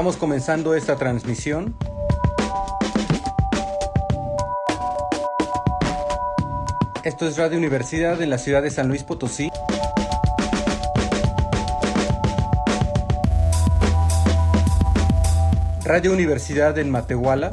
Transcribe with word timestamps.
Estamos 0.00 0.16
comenzando 0.16 0.74
esta 0.74 0.96
transmisión. 0.96 1.76
Esto 7.04 7.28
es 7.28 7.36
Radio 7.36 7.58
Universidad 7.58 8.22
en 8.22 8.30
la 8.30 8.38
ciudad 8.38 8.62
de 8.62 8.70
San 8.70 8.88
Luis 8.88 9.02
Potosí. 9.02 9.50
Radio 15.84 16.14
Universidad 16.14 16.78
en 16.78 16.88
Matehuala. 16.88 17.50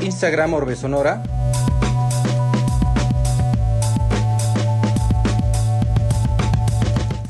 Instagram 0.00 0.54
Orbe 0.54 0.74
Sonora. 0.74 1.22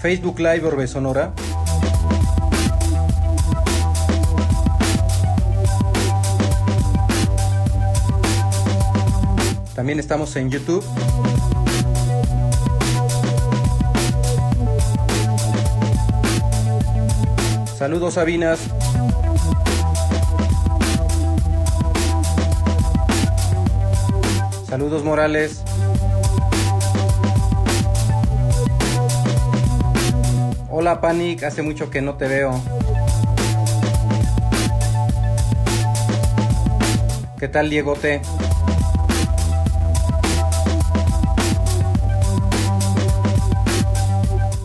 Facebook 0.01 0.38
Live 0.38 0.65
Orbe 0.65 0.87
Sonora. 0.87 1.33
También 9.75 9.98
estamos 9.98 10.34
en 10.37 10.50
YouTube. 10.50 10.84
Saludos 17.77 18.15
Sabinas. 18.15 18.61
Saludos 24.69 25.03
Morales. 25.03 25.62
Hola 30.89 31.03
Panic, 31.03 31.42
hace 31.42 31.61
mucho 31.61 31.91
que 31.91 32.00
no 32.00 32.14
te 32.14 32.27
veo. 32.27 32.58
¿Qué 37.39 37.47
tal 37.47 37.69
Diegote? 37.69 38.22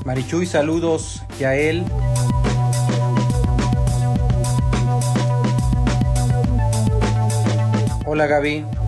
Marichuy, 0.06 0.46
saludos. 0.46 1.24
Yael. 1.40 1.84
Hola 8.06 8.28
Gaby. 8.28 8.83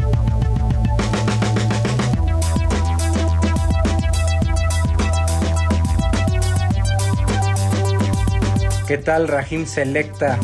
¿Qué 8.87 8.99
tal 8.99 9.27
Rahim 9.27 9.65
Selecta? 9.65 10.37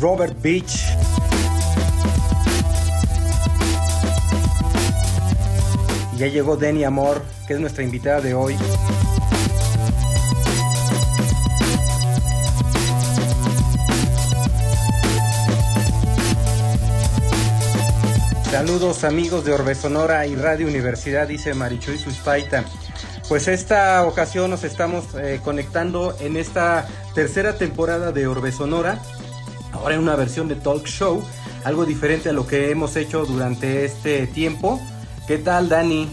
Robert 0.00 0.40
Beach. 0.40 0.84
Ya 6.16 6.28
llegó 6.28 6.56
Denny 6.56 6.84
Amor, 6.84 7.20
que 7.48 7.54
es 7.54 7.60
nuestra 7.60 7.82
invitada 7.82 8.20
de 8.20 8.34
hoy. 8.34 8.56
Saludos 18.58 19.04
amigos 19.04 19.44
de 19.44 19.52
Orbe 19.52 19.76
Sonora 19.76 20.26
y 20.26 20.34
Radio 20.34 20.66
Universidad, 20.66 21.28
dice 21.28 21.54
Marichuy 21.54 21.96
Suspaita. 21.96 22.64
Pues 23.28 23.46
esta 23.46 24.04
ocasión 24.04 24.50
nos 24.50 24.64
estamos 24.64 25.14
eh, 25.14 25.40
conectando 25.44 26.16
en 26.18 26.36
esta 26.36 26.88
tercera 27.14 27.56
temporada 27.56 28.10
de 28.10 28.26
Orbe 28.26 28.50
Sonora, 28.50 29.00
ahora 29.70 29.94
en 29.94 30.00
una 30.00 30.16
versión 30.16 30.48
de 30.48 30.56
talk 30.56 30.86
show, 30.86 31.22
algo 31.62 31.86
diferente 31.86 32.30
a 32.30 32.32
lo 32.32 32.48
que 32.48 32.72
hemos 32.72 32.96
hecho 32.96 33.24
durante 33.26 33.84
este 33.84 34.26
tiempo. 34.26 34.80
¿Qué 35.28 35.38
tal 35.38 35.68
Dani? 35.68 36.10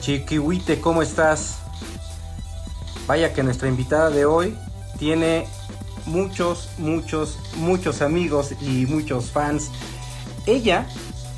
Chiquihuite, 0.00 0.80
¿cómo 0.80 1.02
estás? 1.02 1.58
Vaya 3.06 3.34
que 3.34 3.42
nuestra 3.42 3.68
invitada 3.68 4.08
de 4.08 4.24
hoy 4.24 4.56
tiene 4.98 5.46
muchos, 6.06 6.70
muchos, 6.78 7.38
muchos 7.56 8.00
amigos 8.00 8.52
y 8.62 8.86
muchos 8.86 9.32
fans. 9.32 9.70
Ella 10.46 10.86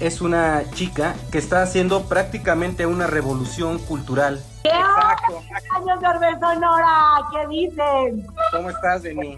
es 0.00 0.20
una 0.20 0.62
chica 0.72 1.14
que 1.32 1.38
está 1.38 1.62
haciendo 1.62 2.04
prácticamente 2.04 2.86
una 2.86 3.06
revolución 3.06 3.78
cultural. 3.78 4.42
¿Qué 4.62 4.70
años 4.70 6.00
de 6.00 6.40
Sonora? 6.40 7.28
¿Qué 7.32 7.46
dicen? 7.48 8.26
¿Cómo 8.52 8.70
estás, 8.70 9.02
Deni? 9.02 9.36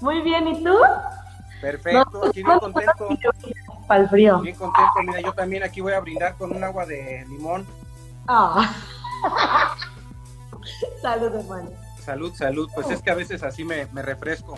Muy 0.00 0.20
bien, 0.22 0.48
¿y 0.48 0.62
tú? 0.62 0.74
Perfecto, 1.60 2.26
aquí 2.26 2.42
bien 2.42 2.58
contento. 2.58 3.08
Para 3.86 4.02
el 4.02 4.08
frío. 4.08 4.40
Bien 4.40 4.56
contento, 4.56 4.92
mira, 5.04 5.20
yo 5.20 5.32
también 5.32 5.62
aquí 5.62 5.80
voy 5.80 5.92
a 5.92 6.00
brindar 6.00 6.36
con 6.36 6.54
un 6.54 6.62
agua 6.62 6.86
de 6.86 7.24
limón. 7.28 7.66
Ah. 8.28 8.72
salud, 11.02 11.34
hermano. 11.34 11.70
Salud, 12.04 12.34
salud. 12.34 12.70
Pues 12.74 12.90
es 12.90 13.02
que 13.02 13.10
a 13.10 13.14
veces 13.14 13.42
así 13.42 13.64
me, 13.64 13.86
me 13.86 14.02
refresco. 14.02 14.56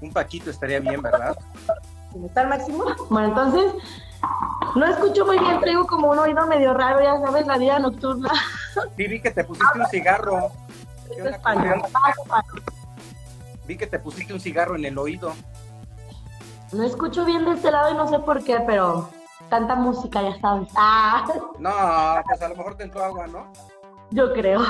Un 0.00 0.12
paquito 0.12 0.50
estaría 0.50 0.80
bien, 0.80 1.02
¿verdad? 1.02 1.36
¿Está 2.24 2.42
al 2.42 2.48
máximo? 2.48 2.84
Bueno, 3.10 3.28
entonces, 3.28 3.72
no 4.74 4.86
escucho 4.86 5.24
muy 5.26 5.38
bien, 5.38 5.60
traigo 5.60 5.86
como 5.86 6.10
un 6.10 6.18
oído 6.18 6.46
medio 6.46 6.72
raro, 6.74 7.02
ya 7.02 7.18
sabes, 7.20 7.46
la 7.46 7.58
vida 7.58 7.78
nocturna. 7.78 8.30
Sí, 8.96 9.06
vi 9.06 9.20
que 9.20 9.30
te 9.30 9.44
pusiste 9.44 9.78
un 9.78 9.86
cigarro. 9.86 10.50
¿Qué 11.08 11.14
Esto 11.14 11.24
onda 11.24 11.30
es 11.36 11.42
con 11.42 11.52
español. 11.52 11.82
eso? 11.84 12.62
Vi 13.66 13.76
que 13.76 13.86
te 13.86 13.98
pusiste 13.98 14.32
un 14.32 14.40
cigarro 14.40 14.76
en 14.76 14.84
el 14.86 14.96
oído. 14.98 15.32
No 16.72 16.82
escucho 16.84 17.24
bien 17.26 17.44
de 17.44 17.52
este 17.52 17.70
lado 17.70 17.90
y 17.90 17.94
no 17.94 18.08
sé 18.08 18.18
por 18.20 18.42
qué, 18.42 18.60
pero 18.66 19.10
tanta 19.50 19.74
música, 19.74 20.22
ya 20.22 20.40
sabes. 20.40 20.68
Ah, 20.74 21.24
No, 21.58 21.70
pues 22.26 22.40
a 22.40 22.48
lo 22.48 22.56
mejor 22.56 22.74
te 22.76 22.84
entró 22.84 23.04
agua, 23.04 23.26
¿no? 23.26 23.52
yo 24.10 24.32
creo. 24.34 24.60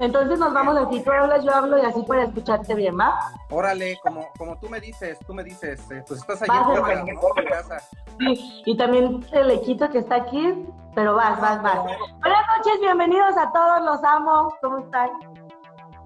Entonces 0.00 0.38
nos 0.38 0.54
vamos 0.54 0.78
así, 0.78 1.02
tú 1.02 1.10
hablas, 1.12 1.44
yo 1.44 1.54
hablo 1.54 1.76
y 1.76 1.82
así 1.82 2.02
para 2.04 2.24
escucharte 2.24 2.74
bien, 2.74 2.98
¿va? 2.98 3.20
Órale, 3.50 3.98
como, 4.02 4.28
como 4.38 4.58
tú 4.58 4.66
me 4.70 4.80
dices, 4.80 5.18
tú 5.26 5.34
me 5.34 5.44
dices, 5.44 5.78
eh, 5.90 6.02
pues 6.08 6.20
estás 6.20 6.40
Vas, 6.48 6.90
en 6.90 7.08
en 7.08 7.18
casa. 7.46 7.82
Sí, 8.18 8.62
y 8.64 8.76
también 8.78 9.22
el 9.32 9.50
equito 9.50 9.90
que 9.90 9.98
está 9.98 10.14
aquí, 10.14 10.64
pero 10.94 11.14
vas, 11.16 11.38
vas, 11.38 11.60
vas. 11.62 11.80
Buenas 11.84 12.46
noches, 12.56 12.80
bienvenidos 12.80 13.36
a 13.36 13.52
todos, 13.52 13.82
los 13.84 14.02
amo. 14.02 14.56
¿Cómo 14.62 14.78
están? 14.78 15.10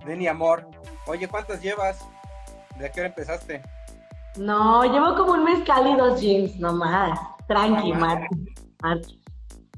Deni 0.05 0.27
Amor. 0.27 0.67
Oye, 1.07 1.29
¿cuántas 1.29 1.63
llevas? 1.63 2.05
¿De 2.77 2.91
qué 2.91 2.99
hora 2.99 3.09
empezaste? 3.11 3.63
No, 4.37 4.83
llevo 4.83 5.15
como 5.15 5.35
un 5.35 5.45
mes 5.45 5.63
cálidos 5.65 6.21
jeans, 6.21 6.57
nomás. 6.57 7.17
Tranqui, 7.47 7.93
No, 7.93 8.01
Marti. 8.01 8.55
Marti. 8.83 9.23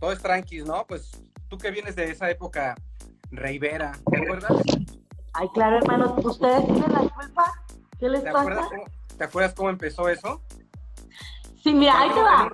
Todo 0.01 0.13
es 0.13 0.23
tranquis, 0.23 0.65
¿no? 0.65 0.87
Pues 0.87 1.23
tú 1.49 1.59
que 1.59 1.71
vienes 1.71 1.95
de 1.97 2.11
esa 2.11 2.31
época 2.31 2.75
reivera, 3.37 3.93
¿te 4.11 4.23
acuerdas? 4.23 4.53
Ay, 5.35 5.49
claro, 5.55 5.77
hermano, 5.79 6.17
¿ustedes 6.23 6.65
tienen 6.65 6.93
la 6.93 7.01
culpa? 7.09 7.53
¿Qué 7.99 8.09
les 8.09 8.25
¿Te 8.25 8.33
pasa? 8.33 8.41
acuerdas 8.41 8.67
cómo, 8.69 8.85
¿te 9.19 9.25
acuerdas 9.25 9.55
cómo 9.55 9.71
empezó 9.71 10.09
eso? 10.09 10.41
Sí, 11.63 11.75
mira, 11.75 11.99
ahí 12.01 12.11
te 12.11 12.21
va. 12.21 12.49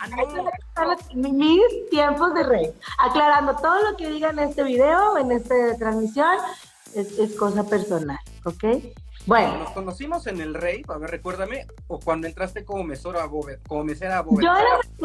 Ah, 0.00 0.08
no. 0.08 1.32
mis 1.32 1.60
tiempos 1.90 2.34
de 2.34 2.42
rey. 2.44 2.72
Aclarando, 2.98 3.54
todo 3.56 3.90
lo 3.90 3.96
que 3.96 4.08
diga 4.08 4.30
en 4.30 4.38
este 4.38 4.62
video, 4.62 5.18
en 5.18 5.32
esta 5.32 5.54
transmisión, 5.78 6.36
es, 6.94 7.18
es 7.18 7.36
cosa 7.36 7.64
personal, 7.64 8.18
¿ok? 8.44 8.64
Bueno, 9.26 9.56
¿Nos 9.58 9.70
conocimos 9.70 10.26
en 10.26 10.40
el 10.42 10.52
rave? 10.54 10.82
A 10.88 10.98
ver, 10.98 11.10
recuérdame. 11.10 11.66
¿O 11.88 11.98
cuando 11.98 12.26
entraste 12.26 12.62
como 12.64 12.84
mesora 12.84 13.24
a? 13.24 13.28
Como 13.66 13.84
mesera 13.84 14.18
a 14.18 14.22
Bóveda? 14.22 14.42
yo, 14.42 14.54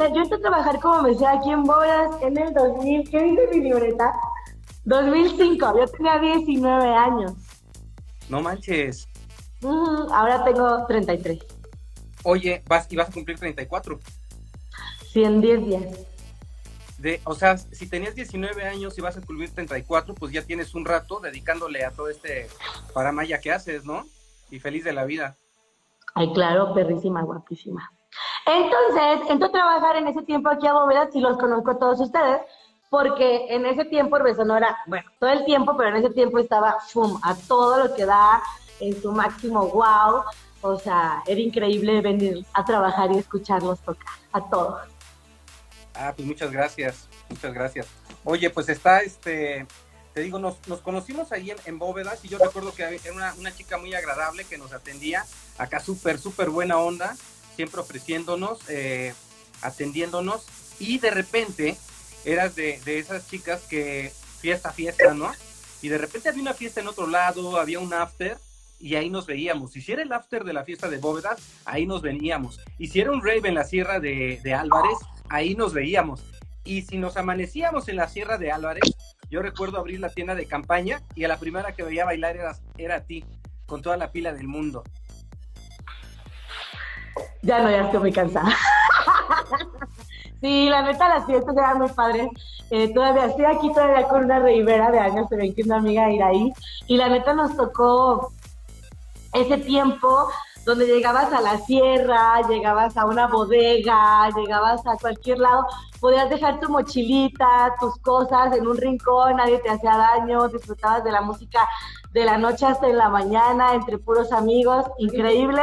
era- 0.03 0.09
yo 0.13 0.21
entré 0.21 0.37
a 0.37 0.41
trabajar 0.41 0.79
como 0.81 1.03
mesera 1.03 1.31
aquí 1.33 1.51
en 1.51 1.63
Bodas 1.63 2.11
en 2.21 2.37
el 2.37 2.53
2000, 2.53 3.09
¿qué 3.09 3.23
dice 3.23 3.47
mi 3.51 3.59
libreta? 3.61 4.13
2005, 4.89 5.79
yo 5.79 5.87
tenía 5.87 6.19
19 6.19 6.89
años. 6.89 7.33
No 8.27 8.41
manches. 8.41 9.07
Ujú, 9.61 10.11
ahora 10.11 10.43
tengo 10.43 10.85
33. 10.87 11.45
Oye, 12.23 12.63
vas 12.67 12.87
y 12.89 12.95
vas 12.95 13.09
a 13.09 13.11
cumplir 13.11 13.37
34. 13.37 13.99
Sí, 15.11 15.23
en 15.23 15.41
10 15.41 15.65
días. 15.65 15.83
De, 16.97 17.21
o 17.23 17.35
sea, 17.35 17.57
si 17.57 17.87
tenías 17.87 18.15
19 18.15 18.65
años 18.65 18.97
y 18.97 19.01
vas 19.01 19.15
a 19.15 19.21
cumplir 19.21 19.51
34, 19.53 20.15
pues 20.15 20.33
ya 20.33 20.41
tienes 20.41 20.73
un 20.73 20.85
rato 20.85 21.19
dedicándole 21.19 21.85
a 21.85 21.91
todo 21.91 22.09
este 22.09 22.47
paramaya 22.93 23.39
que 23.39 23.51
haces, 23.51 23.85
¿no? 23.85 24.05
Y 24.49 24.59
feliz 24.59 24.83
de 24.83 24.93
la 24.93 25.05
vida. 25.05 25.37
Ay, 26.15 26.33
claro, 26.33 26.73
perrísima, 26.73 27.21
guapísima. 27.21 27.91
Entonces, 28.45 29.29
entré 29.29 29.47
a 29.47 29.51
trabajar 29.51 29.97
en 29.97 30.07
ese 30.07 30.23
tiempo 30.23 30.49
aquí 30.49 30.65
a 30.65 30.73
Bóvedas 30.73 31.15
y 31.15 31.19
los 31.19 31.37
conozco 31.37 31.71
a 31.71 31.77
todos 31.79 31.99
ustedes, 31.99 32.41
porque 32.89 33.45
en 33.49 33.65
ese 33.65 33.85
tiempo 33.85 34.15
Orbe 34.15 34.35
Sonora, 34.35 34.77
bueno, 34.87 35.09
todo 35.19 35.29
el 35.29 35.45
tiempo, 35.45 35.77
pero 35.77 35.89
en 35.89 36.03
ese 36.03 36.13
tiempo 36.13 36.39
estaba, 36.39 36.77
¡fum!, 36.91 37.19
a 37.23 37.35
todo 37.35 37.87
lo 37.87 37.95
que 37.95 38.05
da, 38.05 38.41
en 38.79 38.99
su 39.01 39.11
máximo 39.11 39.67
wow. 39.67 40.23
o 40.61 40.79
sea, 40.79 41.21
era 41.27 41.39
increíble 41.39 42.01
venir 42.01 42.45
a 42.53 42.65
trabajar 42.65 43.11
y 43.11 43.17
escucharlos 43.17 43.79
tocar 43.81 44.13
a 44.31 44.49
todos. 44.49 44.79
Ah, 45.93 46.13
pues 46.15 46.27
muchas 46.27 46.51
gracias, 46.51 47.07
muchas 47.29 47.53
gracias. 47.53 47.87
Oye, 48.23 48.49
pues 48.49 48.69
está 48.69 49.01
este, 49.01 49.67
te 50.13 50.21
digo, 50.21 50.39
nos, 50.39 50.65
nos 50.67 50.79
conocimos 50.79 51.31
ahí 51.31 51.53
en, 51.65 51.79
Bóvedas 51.79 52.23
y 52.23 52.29
yo 52.29 52.37
recuerdo 52.37 52.73
que 52.73 52.83
era 52.83 53.13
una, 53.13 53.33
una 53.35 53.53
chica 53.53 53.77
muy 53.77 53.93
agradable 53.93 54.45
que 54.45 54.57
nos 54.57 54.73
atendía, 54.73 55.25
acá 55.57 55.79
súper, 55.79 56.17
súper 56.17 56.49
buena 56.49 56.77
onda, 56.77 57.15
siempre 57.55 57.81
ofreciéndonos, 57.81 58.67
eh, 58.69 59.13
atendiéndonos 59.61 60.47
y 60.79 60.99
de 60.99 61.11
repente 61.11 61.77
eras 62.25 62.55
de, 62.55 62.79
de 62.85 62.99
esas 62.99 63.29
chicas 63.29 63.61
que 63.69 64.11
fiesta, 64.39 64.71
fiesta, 64.71 65.13
¿no? 65.13 65.31
Y 65.81 65.89
de 65.89 65.97
repente 65.97 66.29
había 66.29 66.41
una 66.41 66.53
fiesta 66.53 66.81
en 66.81 66.87
otro 66.87 67.07
lado, 67.07 67.57
había 67.57 67.79
un 67.79 67.93
after 67.93 68.37
y 68.79 68.95
ahí 68.95 69.09
nos 69.09 69.25
veíamos. 69.25 69.75
Y 69.75 69.81
si 69.81 69.91
era 69.91 70.01
el 70.01 70.11
after 70.11 70.43
de 70.43 70.53
la 70.53 70.63
fiesta 70.63 70.89
de 70.89 70.97
Bóvedas, 70.97 71.39
ahí 71.65 71.85
nos 71.85 72.01
veníamos. 72.01 72.59
Y 72.77 72.87
si 72.87 73.01
era 73.01 73.11
un 73.11 73.21
rave 73.21 73.49
en 73.49 73.55
la 73.55 73.63
sierra 73.63 73.99
de, 73.99 74.39
de 74.43 74.53
Álvarez, 74.53 74.97
ahí 75.29 75.55
nos 75.55 75.73
veíamos. 75.73 76.23
Y 76.63 76.83
si 76.83 76.97
nos 76.97 77.17
amanecíamos 77.17 77.87
en 77.89 77.97
la 77.97 78.07
sierra 78.07 78.37
de 78.37 78.51
Álvarez, 78.51 78.83
yo 79.29 79.41
recuerdo 79.41 79.77
abrir 79.77 79.99
la 79.99 80.09
tienda 80.09 80.35
de 80.35 80.47
campaña 80.47 81.01
y 81.15 81.23
a 81.23 81.27
la 81.27 81.37
primera 81.37 81.73
que 81.73 81.83
veía 81.83 82.05
bailar 82.05 82.35
era, 82.35 82.55
era 82.77 82.95
a 82.95 83.01
ti, 83.01 83.23
con 83.65 83.81
toda 83.81 83.97
la 83.97 84.11
pila 84.11 84.33
del 84.33 84.47
mundo. 84.47 84.83
Ya 87.41 87.61
no, 87.61 87.69
ya 87.69 87.85
estoy 87.85 87.99
muy 87.99 88.11
cansada. 88.11 88.55
sí, 90.41 90.69
la 90.69 90.81
neta, 90.81 91.09
las 91.09 91.25
fiestas 91.25 91.55
eran 91.55 91.79
muy 91.79 91.89
padres. 91.89 92.29
Eh, 92.69 92.93
todavía 92.93 93.25
estoy 93.25 93.45
aquí 93.45 93.73
todavía 93.73 94.07
con 94.07 94.25
una 94.25 94.39
ribera 94.39 94.91
de 94.91 94.99
años, 94.99 95.27
ven 95.29 95.53
que 95.53 95.63
una 95.63 95.77
amiga 95.77 96.11
ir 96.11 96.23
ahí. 96.23 96.53
Y 96.87 96.97
la 96.97 97.09
neta 97.09 97.33
nos 97.33 97.55
tocó 97.55 98.31
ese 99.33 99.57
tiempo 99.57 100.27
donde 100.65 100.85
llegabas 100.85 101.31
a 101.33 101.41
la 101.41 101.57
sierra, 101.59 102.41
llegabas 102.47 102.95
a 102.95 103.05
una 103.05 103.27
bodega, 103.27 104.29
llegabas 104.35 104.85
a 104.85 104.97
cualquier 104.97 105.39
lado, 105.39 105.65
podías 105.99 106.29
dejar 106.29 106.59
tu 106.59 106.69
mochilita, 106.69 107.73
tus 107.79 107.97
cosas 107.99 108.55
en 108.55 108.67
un 108.67 108.77
rincón, 108.77 109.37
nadie 109.37 109.59
te 109.59 109.69
hacía 109.69 109.97
daño, 109.97 110.47
disfrutabas 110.47 111.03
de 111.03 111.11
la 111.11 111.21
música 111.21 111.67
de 112.11 112.25
la 112.25 112.37
noche 112.37 112.65
hasta 112.65 112.87
en 112.87 112.97
la 112.97 113.09
mañana, 113.09 113.73
entre 113.73 113.97
puros 113.97 114.31
amigos, 114.31 114.85
increíble. 114.99 115.61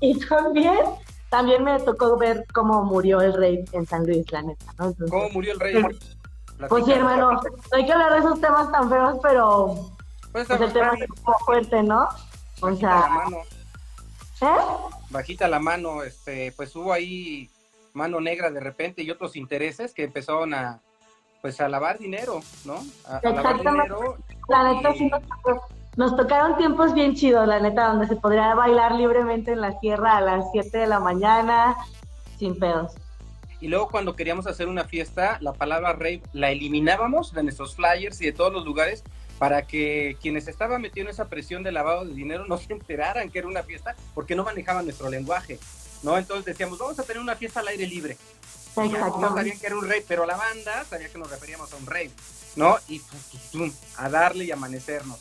Y 0.00 0.18
también, 0.26 0.78
también 1.30 1.64
me 1.64 1.78
tocó 1.80 2.16
ver 2.16 2.46
cómo 2.52 2.84
murió 2.84 3.20
el 3.20 3.34
rey 3.34 3.64
en 3.72 3.86
San 3.86 4.06
Luis, 4.06 4.30
la 4.32 4.42
neta, 4.42 4.64
¿Cómo 4.76 5.28
murió 5.30 5.52
el 5.52 5.60
rey? 5.60 5.82
Pues 6.68 6.84
sí, 6.84 6.92
hermano, 6.92 7.32
no 7.32 7.40
hay 7.72 7.86
que 7.86 7.92
hablar 7.92 8.12
de 8.12 8.18
esos 8.18 8.40
temas 8.40 8.72
tan 8.72 8.88
feos, 8.88 9.18
pero 9.22 9.90
pues, 10.32 10.48
pues 10.48 10.60
el 10.60 10.72
tema 10.72 10.92
es 10.94 11.08
un 11.08 11.24
poco 11.24 11.38
fuerte, 11.44 11.82
¿no? 11.82 12.08
O 12.60 12.74
sea... 12.74 13.24
¿Eh? 14.40 14.56
Bajita 15.10 15.48
la 15.48 15.58
mano, 15.58 16.02
este, 16.02 16.52
pues 16.52 16.74
hubo 16.76 16.92
ahí 16.92 17.50
mano 17.92 18.20
negra 18.20 18.50
de 18.50 18.60
repente 18.60 19.02
y 19.02 19.10
otros 19.10 19.36
intereses 19.36 19.92
que 19.92 20.04
empezaron 20.04 20.54
a, 20.54 20.80
pues 21.42 21.60
a 21.60 21.68
lavar 21.68 21.98
dinero, 21.98 22.40
¿no? 22.64 22.84
A, 23.04 23.20
lavar 23.22 23.58
dinero. 23.58 24.16
La 24.48 24.72
neta 24.72 24.92
sí 24.94 25.08
nos, 25.08 25.22
tocaron 26.06 26.56
tiempos 26.56 26.94
bien 26.94 27.14
chidos, 27.16 27.46
la 27.48 27.58
neta, 27.58 27.88
donde 27.88 28.06
se 28.06 28.14
podría 28.14 28.54
bailar 28.54 28.94
libremente 28.94 29.50
en 29.52 29.60
la 29.60 29.78
sierra 29.80 30.16
a 30.16 30.20
las 30.20 30.44
7 30.52 30.78
de 30.78 30.86
la 30.86 31.00
mañana, 31.00 31.76
sin 32.38 32.56
pedos. 32.56 32.92
Y 33.60 33.66
luego 33.66 33.88
cuando 33.88 34.14
queríamos 34.14 34.46
hacer 34.46 34.68
una 34.68 34.84
fiesta, 34.84 35.38
la 35.40 35.52
palabra 35.52 35.92
rave 35.94 36.22
la 36.32 36.50
eliminábamos 36.50 37.32
de 37.32 37.42
nuestros 37.42 37.74
flyers 37.74 38.20
y 38.20 38.26
de 38.26 38.32
todos 38.32 38.52
los 38.52 38.64
lugares 38.64 39.02
para 39.40 39.66
que 39.66 40.16
quienes 40.20 40.46
estaban 40.46 40.80
metiendo 40.80 41.10
esa 41.10 41.28
presión 41.28 41.64
de 41.64 41.72
lavado 41.72 42.04
de 42.04 42.14
dinero 42.14 42.46
no 42.46 42.58
se 42.58 42.72
enteraran 42.72 43.30
que 43.30 43.40
era 43.40 43.48
una 43.48 43.64
fiesta 43.64 43.96
porque 44.14 44.36
no 44.36 44.44
manejaban 44.44 44.84
nuestro 44.84 45.10
lenguaje, 45.10 45.58
¿no? 46.04 46.16
Entonces 46.16 46.44
decíamos, 46.44 46.78
vamos 46.78 46.98
a 47.00 47.02
tener 47.02 47.20
una 47.20 47.34
fiesta 47.34 47.58
al 47.58 47.68
aire 47.68 47.86
libre. 47.86 48.16
No 48.76 49.34
sabían 49.34 49.58
que 49.58 49.66
era 49.66 49.76
un 49.76 49.88
rey, 49.88 50.04
pero 50.06 50.24
la 50.24 50.36
banda 50.36 50.84
sabía 50.84 51.08
que 51.08 51.18
nos 51.18 51.28
referíamos 51.28 51.72
a 51.72 51.76
un 51.76 51.86
rey, 51.86 52.12
¿no? 52.54 52.76
Y 52.86 53.02
a 53.96 54.08
darle 54.08 54.44
y 54.44 54.52
amanecernos. 54.52 55.18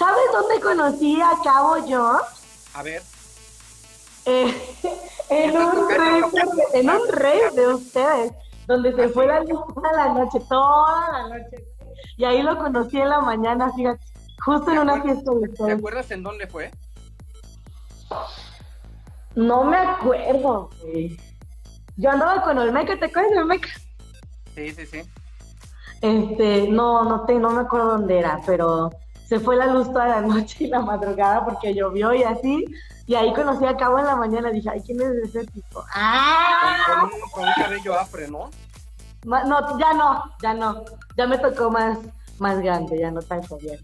¿Sabes 0.00 0.24
dónde 0.32 0.60
conocí 0.60 1.20
a 1.20 1.32
Cabo 1.44 1.86
yo? 1.86 2.20
A 2.72 2.82
ver. 2.82 3.02
Eh, 4.24 4.74
en, 5.28 5.54
un 5.58 5.90
rey, 5.90 6.22
en 6.72 6.88
un 6.88 7.08
rey 7.08 7.40
de 7.54 7.66
ustedes, 7.74 8.32
donde 8.66 8.94
se 8.94 9.10
fue 9.10 9.26
la 9.26 9.40
luz 9.40 9.60
toda 9.74 9.92
la 9.92 10.14
noche, 10.14 10.40
toda 10.48 11.12
la 11.12 11.28
noche. 11.28 11.66
Y 12.16 12.24
ahí 12.24 12.42
lo 12.42 12.56
conocí 12.56 12.98
en 12.98 13.10
la 13.10 13.20
mañana, 13.20 13.70
fíjate, 13.74 14.00
justo 14.42 14.70
en 14.70 14.78
una 14.78 15.02
fiesta 15.02 15.32
de 15.34 15.48
¿Te 15.50 15.72
acuerdas 15.72 16.10
en 16.10 16.22
dónde 16.22 16.46
fue? 16.46 16.70
No 19.34 19.64
me 19.64 19.76
acuerdo, 19.76 20.70
güey. 20.80 21.20
Yo 21.98 22.10
andaba 22.10 22.42
con 22.42 22.56
Olmeca, 22.56 22.98
¿te 22.98 23.04
acuerdas 23.04 23.32
de 23.32 23.38
Olmeca? 23.38 23.68
Sí, 24.54 24.72
sí, 24.72 24.86
sí. 24.86 25.02
Este, 26.00 26.68
no, 26.68 27.04
no 27.04 27.26
te, 27.26 27.34
no 27.34 27.50
me 27.50 27.60
acuerdo 27.60 27.98
dónde 27.98 28.18
era, 28.18 28.40
pero 28.46 28.90
se 29.30 29.38
fue 29.38 29.54
la 29.54 29.68
luz 29.68 29.86
toda 29.92 30.08
la 30.08 30.20
noche 30.22 30.64
y 30.64 30.66
la 30.66 30.80
madrugada 30.80 31.44
porque 31.44 31.72
llovió 31.72 32.12
y 32.12 32.24
así. 32.24 32.64
Y 33.06 33.14
ahí 33.14 33.32
conocí 33.32 33.64
a 33.64 33.76
Cabo 33.76 34.00
en 34.00 34.06
la 34.06 34.16
mañana. 34.16 34.50
Dije, 34.50 34.70
ay, 34.70 34.82
¿quién 34.84 35.00
es 35.00 35.28
ese 35.28 35.46
tipo? 35.46 35.84
¡Ah! 35.94 37.08
Con, 37.08 37.20
con 37.30 37.44
un 37.44 37.54
cabello 37.54 37.94
afre, 37.94 38.26
¿no? 38.26 38.50
No, 39.24 39.78
ya 39.78 39.92
no, 39.92 40.24
ya 40.42 40.52
no. 40.52 40.84
Ya 41.16 41.28
me 41.28 41.38
tocó 41.38 41.70
más, 41.70 41.98
más 42.40 42.58
grande, 42.58 42.98
ya 42.98 43.12
no 43.12 43.22
tan 43.22 43.40
joven. 43.44 43.78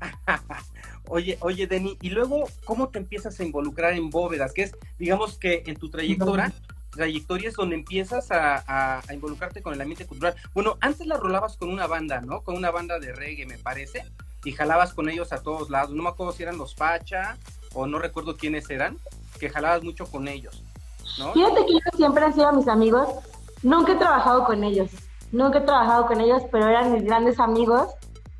oye, 1.06 1.38
oye, 1.40 1.68
Denny, 1.68 1.96
y 2.00 2.10
luego, 2.10 2.48
¿cómo 2.64 2.88
te 2.88 2.98
empiezas 2.98 3.38
a 3.38 3.44
involucrar 3.44 3.92
en 3.92 4.10
bóvedas? 4.10 4.52
Que 4.52 4.62
es, 4.62 4.76
digamos 4.98 5.38
que 5.38 5.62
en 5.66 5.76
tu 5.76 5.88
trayectoria, 5.88 6.52
trayectoria 6.90 7.50
es 7.50 7.54
donde 7.54 7.76
empiezas 7.76 8.26
a, 8.32 9.02
involucrarte 9.12 9.62
con 9.62 9.72
el 9.72 9.80
ambiente 9.80 10.04
cultural. 10.04 10.34
Bueno, 10.52 10.78
antes 10.80 11.06
la 11.06 11.16
rolabas 11.16 11.56
con 11.56 11.68
una 11.68 11.86
banda, 11.86 12.20
¿no? 12.22 12.40
Con 12.40 12.56
una 12.56 12.72
banda 12.72 12.98
de 12.98 13.12
reggae, 13.12 13.46
me 13.46 13.58
parece, 13.58 14.04
y 14.44 14.52
jalabas 14.52 14.94
con 14.94 15.08
ellos 15.08 15.32
a 15.32 15.42
todos 15.42 15.70
lados. 15.70 15.90
No 15.90 16.02
me 16.02 16.08
acuerdo 16.08 16.32
si 16.32 16.42
eran 16.42 16.58
los 16.58 16.74
Pacha 16.74 17.36
o 17.74 17.86
no 17.86 17.98
recuerdo 17.98 18.36
quiénes 18.36 18.68
eran, 18.70 18.98
que 19.38 19.50
jalabas 19.50 19.82
mucho 19.82 20.06
con 20.06 20.28
ellos. 20.28 20.62
¿no? 21.18 21.32
Fíjate 21.32 21.66
que 21.66 21.72
ellos 21.72 21.94
siempre 21.96 22.24
han 22.24 22.34
sido 22.34 22.52
mis 22.52 22.68
amigos 22.68 23.08
Nunca 23.62 23.92
he 23.92 23.96
trabajado 23.96 24.44
con 24.44 24.62
ellos, 24.62 24.90
nunca 25.32 25.58
he 25.58 25.62
trabajado 25.62 26.06
con 26.06 26.20
ellos, 26.20 26.42
pero 26.52 26.68
eran 26.68 26.92
mis 26.92 27.04
grandes 27.04 27.40
amigos. 27.40 27.88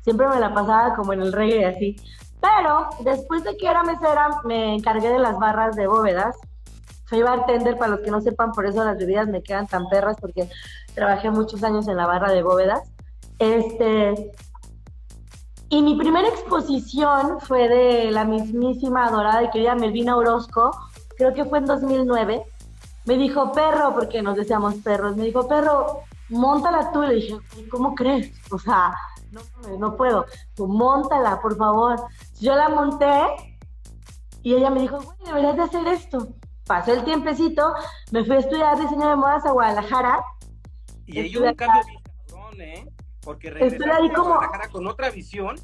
Siempre 0.01 0.27
me 0.29 0.39
la 0.39 0.53
pasaba 0.53 0.95
como 0.95 1.13
en 1.13 1.21
el 1.21 1.33
reggae 1.33 1.59
y 1.59 1.63
así. 1.63 1.95
Pero 2.39 2.89
después 3.01 3.43
de 3.43 3.57
que 3.57 3.67
era 3.67 3.83
mesera, 3.83 4.29
me 4.45 4.75
encargué 4.75 5.09
de 5.09 5.19
las 5.19 5.37
barras 5.37 5.75
de 5.75 5.87
bóvedas. 5.87 6.37
Soy 7.09 7.21
bartender, 7.21 7.77
para 7.77 7.91
los 7.91 7.99
que 8.01 8.11
no 8.11 8.21
sepan, 8.21 8.53
por 8.53 8.65
eso 8.65 8.83
las 8.85 8.97
bebidas 8.97 9.27
me 9.27 9.43
quedan 9.43 9.67
tan 9.67 9.89
perras, 9.89 10.15
porque 10.21 10.49
trabajé 10.93 11.31
muchos 11.31 11.63
años 11.63 11.87
en 11.87 11.97
la 11.97 12.07
barra 12.07 12.31
de 12.31 12.43
bóvedas. 12.43 12.81
Este, 13.39 14.31
y 15.69 15.81
mi 15.81 15.95
primera 15.95 16.27
exposición 16.27 17.39
fue 17.41 17.67
de 17.67 18.11
la 18.11 18.25
mismísima 18.25 19.05
adorada 19.05 19.43
y 19.43 19.49
querida 19.49 19.75
Melvina 19.75 20.15
Orozco, 20.15 20.71
creo 21.17 21.33
que 21.33 21.45
fue 21.45 21.59
en 21.59 21.65
2009 21.65 22.45
me 23.09 23.17
dijo, 23.17 23.51
perro, 23.51 23.93
porque 23.95 24.21
nos 24.21 24.35
decíamos 24.35 24.75
perros, 24.75 25.17
me 25.17 25.23
dijo, 25.23 25.47
perro, 25.47 26.01
montala 26.29 26.91
tú. 26.91 27.01
Le 27.01 27.15
dije, 27.15 27.37
¿cómo 27.71 27.95
crees? 27.95 28.31
O 28.51 28.59
sea, 28.59 28.93
no, 29.31 29.41
no 29.79 29.95
puedo. 29.95 30.27
Tú 30.53 30.67
montala, 30.67 31.41
por 31.41 31.57
favor. 31.57 31.99
Yo 32.39 32.55
la 32.55 32.69
monté 32.69 33.11
y 34.43 34.53
ella 34.53 34.69
me 34.69 34.81
dijo, 34.81 34.99
güey, 35.01 35.17
deberías 35.25 35.55
de 35.55 35.63
hacer 35.63 35.87
esto. 35.87 36.27
Pasó 36.67 36.93
el 36.93 37.03
tiempecito, 37.03 37.73
me 38.11 38.23
fui 38.23 38.35
a 38.35 38.39
estudiar 38.39 38.77
diseño 38.77 39.09
de 39.09 39.15
modas 39.15 39.43
a 39.43 39.53
Guadalajara. 39.53 40.23
Y 41.07 41.19
ahí 41.19 41.35
hubo 41.35 41.47
un 41.47 41.55
cambio 41.55 41.81
bien 41.87 42.01
cabrón, 42.27 42.61
¿eh? 42.61 42.87
Porque 43.29 43.51
regresaste 43.51 43.85
a 43.87 44.21
Guadalajara 44.21 44.69
con 44.69 44.87
otra 44.87 45.11
visión 45.11 45.55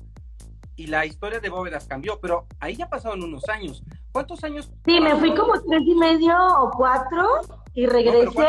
y 0.76 0.86
la 0.86 1.04
historia 1.08 1.40
de 1.40 1.50
bóvedas 1.50 1.88
cambió, 1.88 2.20
pero 2.20 2.46
ahí 2.60 2.76
ya 2.76 2.88
pasaron 2.88 3.24
unos 3.24 3.50
años. 3.50 3.82
¿Cuántos 4.12 4.44
años? 4.44 4.70
Sí, 4.86 5.02
me 5.02 5.16
fui 5.16 5.34
como 5.34 5.60
tres 5.64 5.82
y 5.84 5.96
medio 5.96 6.38
o 6.60 6.70
cuatro 6.70 7.42
y 7.74 7.88
regresé. 7.88 8.46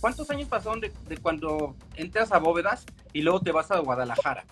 ¿cuántos, 0.00 0.30
años 0.30 0.46
pasaron 0.46 0.80
de, 0.80 0.92
cuando 1.20 1.74
entras 1.96 2.30
a 2.30 2.38
bóvedas 2.38 2.86
y 3.12 3.22
luego 3.22 3.40
te 3.40 3.50
vas 3.50 3.68
a 3.72 3.80
Guadalajara? 3.80 4.44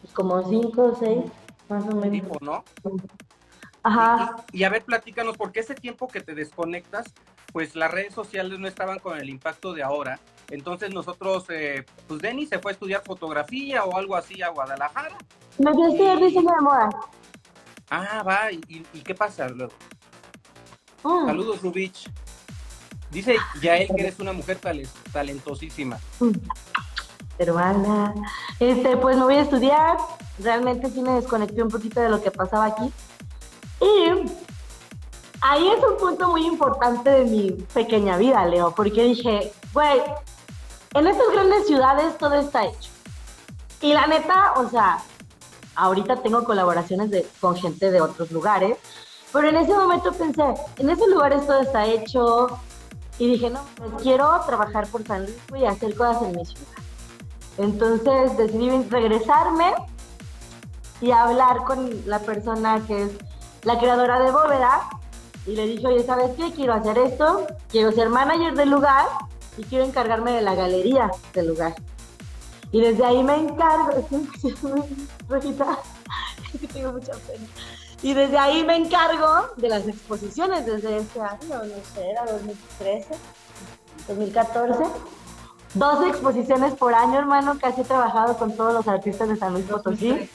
Pues 0.00 0.12
como 0.12 0.40
cinco 0.48 0.92
o 0.92 0.94
seis, 0.94 1.24
más 1.68 1.82
o 1.82 1.96
menos. 1.96 2.12
Tipo, 2.12 2.36
¿no? 2.40 2.62
Ajá. 3.82 4.36
Y, 4.52 4.62
a 4.62 4.70
ver, 4.70 4.84
platícanos, 4.84 5.36
porque 5.36 5.58
ese 5.58 5.74
tiempo 5.74 6.06
que 6.06 6.20
te 6.20 6.36
desconectas, 6.36 7.12
pues 7.52 7.74
las 7.74 7.90
redes 7.90 8.14
sociales 8.14 8.60
no 8.60 8.68
estaban 8.68 9.00
con 9.00 9.18
el 9.18 9.28
impacto 9.28 9.72
de 9.72 9.82
ahora. 9.82 10.20
Entonces 10.50 10.92
nosotros, 10.92 11.44
eh, 11.50 11.84
pues 12.06 12.20
Denis 12.20 12.48
se 12.48 12.58
fue 12.58 12.70
a 12.70 12.74
estudiar 12.74 13.02
fotografía 13.04 13.84
o 13.84 13.96
algo 13.96 14.16
así 14.16 14.42
a 14.42 14.48
Guadalajara 14.48 15.16
me 15.58 15.72
fui 15.72 15.82
a 15.82 15.88
estudiar 15.88 16.18
diseño 16.18 16.54
de 16.54 16.60
moda. 16.60 16.90
Ah, 17.90 18.22
va, 18.22 18.52
¿y, 18.52 18.82
qué 19.02 19.14
pasa 19.14 19.48
luego? 19.48 19.72
Mm. 21.02 21.26
Saludos, 21.26 21.62
Rubich. 21.62 22.10
Dice 23.10 23.36
Yael 23.62 23.88
que 23.88 24.02
eres 24.02 24.20
una 24.20 24.32
mujer 24.32 24.58
talentosísima. 25.12 25.98
Mm. 26.20 26.32
Hermana. 27.38 28.14
Este, 28.60 28.96
pues 28.96 29.16
me 29.16 29.24
voy 29.24 29.36
a 29.36 29.42
estudiar. 29.42 29.96
Realmente 30.38 30.90
sí 30.90 31.00
me 31.00 31.12
desconecté 31.12 31.62
un 31.62 31.70
poquito 31.70 32.00
de 32.00 32.08
lo 32.08 32.22
que 32.22 32.30
pasaba 32.30 32.66
aquí. 32.66 32.92
Y 33.80 34.30
ahí 35.40 35.68
es 35.68 35.82
un 35.82 35.96
punto 35.98 36.28
muy 36.28 36.46
importante 36.46 37.10
de 37.10 37.24
mi 37.24 37.50
pequeña 37.72 38.16
vida, 38.16 38.44
Leo, 38.44 38.74
porque 38.74 39.02
dije, 39.02 39.52
güey, 39.72 40.00
en 40.94 41.06
estas 41.06 41.30
grandes 41.32 41.66
ciudades 41.66 42.16
todo 42.18 42.34
está 42.34 42.64
hecho. 42.66 42.90
Y 43.80 43.92
la 43.92 44.06
neta, 44.06 44.54
o 44.56 44.68
sea, 44.68 44.98
ahorita 45.74 46.16
tengo 46.16 46.44
colaboraciones 46.44 47.10
de, 47.10 47.28
con 47.40 47.56
gente 47.56 47.90
de 47.90 48.00
otros 48.00 48.30
lugares, 48.32 48.78
pero 49.32 49.48
en 49.48 49.56
ese 49.56 49.74
momento 49.74 50.12
pensé, 50.12 50.42
en 50.78 50.90
esos 50.90 51.08
lugares 51.08 51.46
todo 51.46 51.60
está 51.60 51.86
hecho, 51.86 52.58
y 53.18 53.26
dije, 53.26 53.50
no, 53.50 53.60
pues 53.76 53.90
quiero 54.02 54.40
trabajar 54.46 54.86
por 54.88 55.04
San 55.04 55.24
Luis 55.24 55.36
y 55.56 55.64
hacer 55.64 55.96
cosas 55.96 56.22
en 56.22 56.36
mi 56.36 56.46
ciudad. 56.46 56.66
Entonces 57.58 58.36
decidí 58.36 58.70
regresarme 58.88 59.74
y 61.00 61.10
hablar 61.10 61.64
con 61.64 61.90
la 62.06 62.20
persona 62.20 62.80
que 62.86 63.04
es 63.04 63.10
la 63.64 63.78
creadora 63.78 64.20
de 64.20 64.30
Bóveda 64.30 64.88
y 65.46 65.56
le 65.56 65.66
dije, 65.66 65.86
oye, 65.86 66.04
¿sabes 66.04 66.30
qué? 66.36 66.52
Quiero 66.52 66.74
hacer 66.74 66.96
esto, 66.98 67.46
quiero 67.70 67.90
ser 67.90 68.08
manager 68.08 68.54
del 68.54 68.70
lugar 68.70 69.06
y 69.58 69.64
quiero 69.64 69.84
encargarme 69.84 70.32
de 70.32 70.42
la 70.42 70.54
galería 70.54 71.10
del 71.34 71.48
lugar. 71.48 71.74
Y 72.70 72.80
desde 72.80 73.04
ahí 73.04 73.22
me 73.22 73.34
encargo, 73.34 74.08
Rosita, 75.28 75.78
tengo 76.72 76.92
mucha 76.92 77.12
pena. 77.12 77.46
Y 78.02 78.14
desde 78.14 78.38
ahí 78.38 78.64
me 78.64 78.76
encargo 78.76 79.54
de 79.56 79.68
las 79.68 79.88
exposiciones 79.88 80.64
desde 80.64 80.98
ese 80.98 81.20
año, 81.20 81.64
no 81.64 81.94
sé, 81.94 82.10
era 82.10 82.24
2013, 82.26 83.08
2014. 84.06 84.84
12 85.74 86.08
exposiciones 86.08 86.74
por 86.74 86.94
año, 86.94 87.18
hermano, 87.18 87.58
casi 87.60 87.82
he 87.82 87.84
trabajado 87.84 88.38
con 88.38 88.56
todos 88.56 88.72
los 88.72 88.88
artistas 88.88 89.28
de 89.28 89.36
San 89.36 89.52
Luis 89.52 89.66
Potosí. 89.66 90.30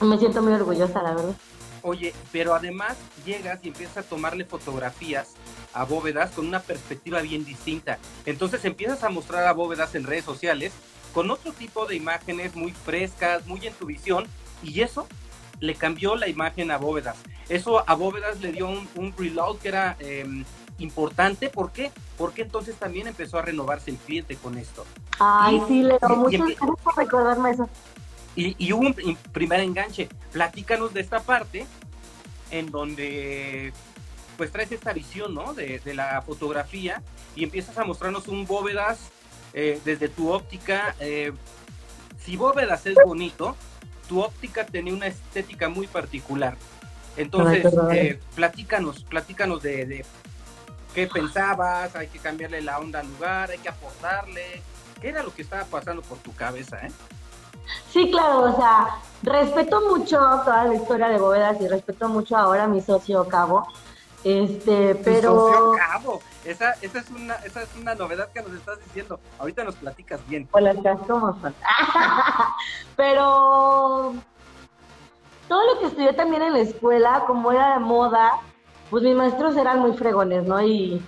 Me 0.00 0.18
siento 0.18 0.42
muy 0.42 0.52
orgullosa, 0.52 1.02
la 1.02 1.14
verdad. 1.14 1.34
Oye, 1.82 2.14
pero 2.30 2.54
además 2.54 2.96
llegas 3.24 3.58
y 3.62 3.68
empiezas 3.68 4.04
a 4.04 4.08
tomarle 4.08 4.44
fotografías 4.44 5.34
a 5.72 5.84
bóvedas 5.84 6.30
con 6.32 6.46
una 6.46 6.60
perspectiva 6.60 7.20
bien 7.20 7.44
distinta. 7.44 7.98
Entonces 8.26 8.64
empiezas 8.64 9.02
a 9.04 9.08
mostrar 9.08 9.46
a 9.46 9.52
bóvedas 9.52 9.94
en 9.94 10.04
redes 10.04 10.24
sociales 10.24 10.72
con 11.12 11.30
otro 11.30 11.52
tipo 11.52 11.86
de 11.86 11.96
imágenes 11.96 12.54
muy 12.54 12.72
frescas, 12.72 13.46
muy 13.46 13.66
en 13.66 13.74
tu 13.74 13.86
visión, 13.86 14.26
y 14.62 14.80
eso 14.80 15.06
le 15.60 15.74
cambió 15.74 16.16
la 16.16 16.28
imagen 16.28 16.70
a 16.70 16.78
bóvedas. 16.78 17.16
Eso 17.48 17.88
a 17.88 17.94
bóvedas 17.94 18.40
le 18.40 18.52
dio 18.52 18.68
un, 18.68 19.14
reload 19.16 19.58
que 19.58 19.68
era 19.68 19.96
em, 19.98 20.44
importante. 20.78 21.48
¿Por 21.48 21.72
qué? 21.72 21.90
Porque 22.16 22.42
entonces 22.42 22.76
también 22.76 23.06
empezó 23.06 23.38
a 23.38 23.42
renovarse 23.42 23.90
el 23.90 23.96
cliente 23.96 24.36
con 24.36 24.56
esto. 24.56 24.86
Ay, 25.18 25.60
sí, 25.68 25.82
Leo, 25.82 25.98
muchas 26.16 26.40
gracias 26.40 26.58
por 26.82 26.96
recordarme 26.96 27.50
eso. 27.50 27.68
Y, 28.36 28.72
hubo 28.72 28.86
un 28.86 29.16
primer 29.32 29.60
enganche. 29.60 30.08
Platícanos 30.32 30.94
de 30.94 31.00
esta 31.00 31.20
parte 31.20 31.66
en 32.50 32.70
donde 32.70 33.72
pues 34.40 34.52
traes 34.52 34.72
esta 34.72 34.94
visión, 34.94 35.34
¿no? 35.34 35.52
De, 35.52 35.82
la 35.92 36.22
fotografía 36.22 37.02
y 37.36 37.44
empiezas 37.44 37.76
a 37.76 37.84
mostrarnos 37.84 38.26
un 38.26 38.46
bóvedas 38.46 39.10
eh, 39.52 39.78
desde 39.84 40.08
tu 40.08 40.32
óptica. 40.32 40.94
Eh, 40.98 41.34
si 42.24 42.38
bóvedas 42.38 42.86
es 42.86 42.96
bonito, 43.04 43.54
tu 44.08 44.22
óptica 44.22 44.64
tenía 44.64 44.94
una 44.94 45.08
estética 45.08 45.68
muy 45.68 45.86
particular. 45.86 46.56
Entonces, 47.18 47.66
eh, 47.92 48.18
platícanos, 48.34 49.04
platícanos 49.04 49.62
de, 49.62 49.84
de, 49.84 50.06
qué 50.94 51.06
pensabas, 51.06 51.94
hay 51.94 52.06
que 52.06 52.18
cambiarle 52.18 52.62
la 52.62 52.78
onda 52.78 53.00
al 53.00 53.08
lugar, 53.08 53.50
hay 53.50 53.58
que 53.58 53.68
aportarle. 53.68 54.62
¿Qué 55.02 55.10
era 55.10 55.22
lo 55.22 55.34
que 55.34 55.42
estaba 55.42 55.66
pasando 55.66 56.00
por 56.00 56.16
tu 56.16 56.34
cabeza, 56.34 56.78
eh? 56.86 56.90
Sí, 57.92 58.10
claro, 58.10 58.54
o 58.54 58.56
sea, 58.56 59.00
respeto 59.22 59.82
mucho 59.82 60.16
toda 60.46 60.64
la 60.64 60.76
historia 60.76 61.10
de 61.10 61.18
Bóvedas 61.18 61.60
y 61.60 61.68
respeto 61.68 62.08
mucho 62.08 62.38
ahora 62.38 62.64
a 62.64 62.68
mi 62.68 62.80
socio 62.80 63.28
Cabo. 63.28 63.66
Este, 64.24 64.94
pero. 64.96 65.72
Cabo, 65.76 66.20
esa, 66.44 66.72
esa, 66.82 66.98
es 66.98 67.10
una, 67.10 67.34
esa 67.36 67.62
es 67.62 67.68
una 67.76 67.94
novedad 67.94 68.28
que 68.32 68.42
nos 68.42 68.52
estás 68.52 68.78
diciendo. 68.84 69.18
Ahorita 69.38 69.64
nos 69.64 69.76
platicas 69.76 70.26
bien. 70.28 70.48
Hola, 70.52 70.74
¿cómo 71.06 71.38
pero. 72.96 74.14
Todo 75.48 75.74
lo 75.74 75.80
que 75.80 75.86
estudié 75.86 76.12
también 76.12 76.42
en 76.42 76.52
la 76.52 76.60
escuela, 76.60 77.24
como 77.26 77.50
era 77.50 77.74
de 77.74 77.80
moda, 77.80 78.40
pues 78.88 79.02
mis 79.02 79.16
maestros 79.16 79.56
eran 79.56 79.80
muy 79.80 79.94
fregones, 79.94 80.44
¿no? 80.44 80.62
Y, 80.62 81.02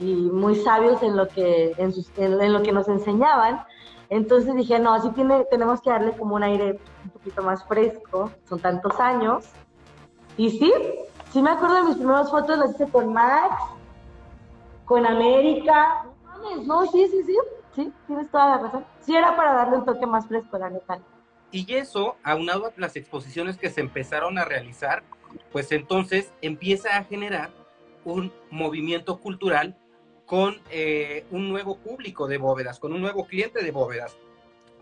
y 0.00 0.14
muy 0.14 0.56
sabios 0.56 1.02
en 1.02 1.14
lo 1.14 1.28
que, 1.28 1.74
en, 1.76 1.92
en 2.16 2.52
lo 2.52 2.62
que 2.62 2.72
nos 2.72 2.88
enseñaban. 2.88 3.66
Entonces 4.08 4.54
dije, 4.54 4.78
no, 4.78 4.94
así 4.94 5.10
tiene, 5.10 5.44
tenemos 5.50 5.80
que 5.80 5.90
darle 5.90 6.12
como 6.16 6.36
un 6.36 6.42
aire 6.42 6.78
un 7.04 7.10
poquito 7.10 7.42
más 7.42 7.64
fresco, 7.66 8.30
son 8.48 8.60
tantos 8.60 8.98
años. 9.00 9.44
Y 10.36 10.50
sí, 10.50 10.72
sí 11.36 11.42
me 11.42 11.50
acuerdo 11.50 11.74
de 11.74 11.82
mis 11.82 11.96
primeras 11.96 12.30
fotos, 12.30 12.56
las 12.56 12.70
hice 12.70 12.88
con 12.88 13.12
Max, 13.12 13.62
con 14.86 15.04
América. 15.04 16.06
No, 16.64 16.86
sí, 16.86 17.06
sí, 17.08 17.24
sí, 17.26 17.36
sí, 17.74 17.92
tienes 18.06 18.30
toda 18.30 18.56
la 18.56 18.58
razón. 18.62 18.86
Sí 19.00 19.14
era 19.14 19.36
para 19.36 19.52
darle 19.52 19.76
un 19.76 19.84
toque 19.84 20.06
más 20.06 20.26
fresco, 20.26 20.56
la 20.56 20.70
neta. 20.70 20.98
Y 21.50 21.74
eso, 21.74 22.16
aunado 22.22 22.64
a 22.64 22.72
las 22.78 22.96
exposiciones 22.96 23.58
que 23.58 23.68
se 23.68 23.82
empezaron 23.82 24.38
a 24.38 24.46
realizar, 24.46 25.02
pues 25.52 25.70
entonces 25.72 26.32
empieza 26.40 26.96
a 26.96 27.04
generar 27.04 27.50
un 28.06 28.32
movimiento 28.50 29.20
cultural 29.20 29.76
con 30.24 30.62
eh, 30.70 31.26
un 31.30 31.50
nuevo 31.50 31.76
público 31.76 32.28
de 32.28 32.38
bóvedas, 32.38 32.80
con 32.80 32.94
un 32.94 33.02
nuevo 33.02 33.26
cliente 33.26 33.62
de 33.62 33.72
bóvedas, 33.72 34.16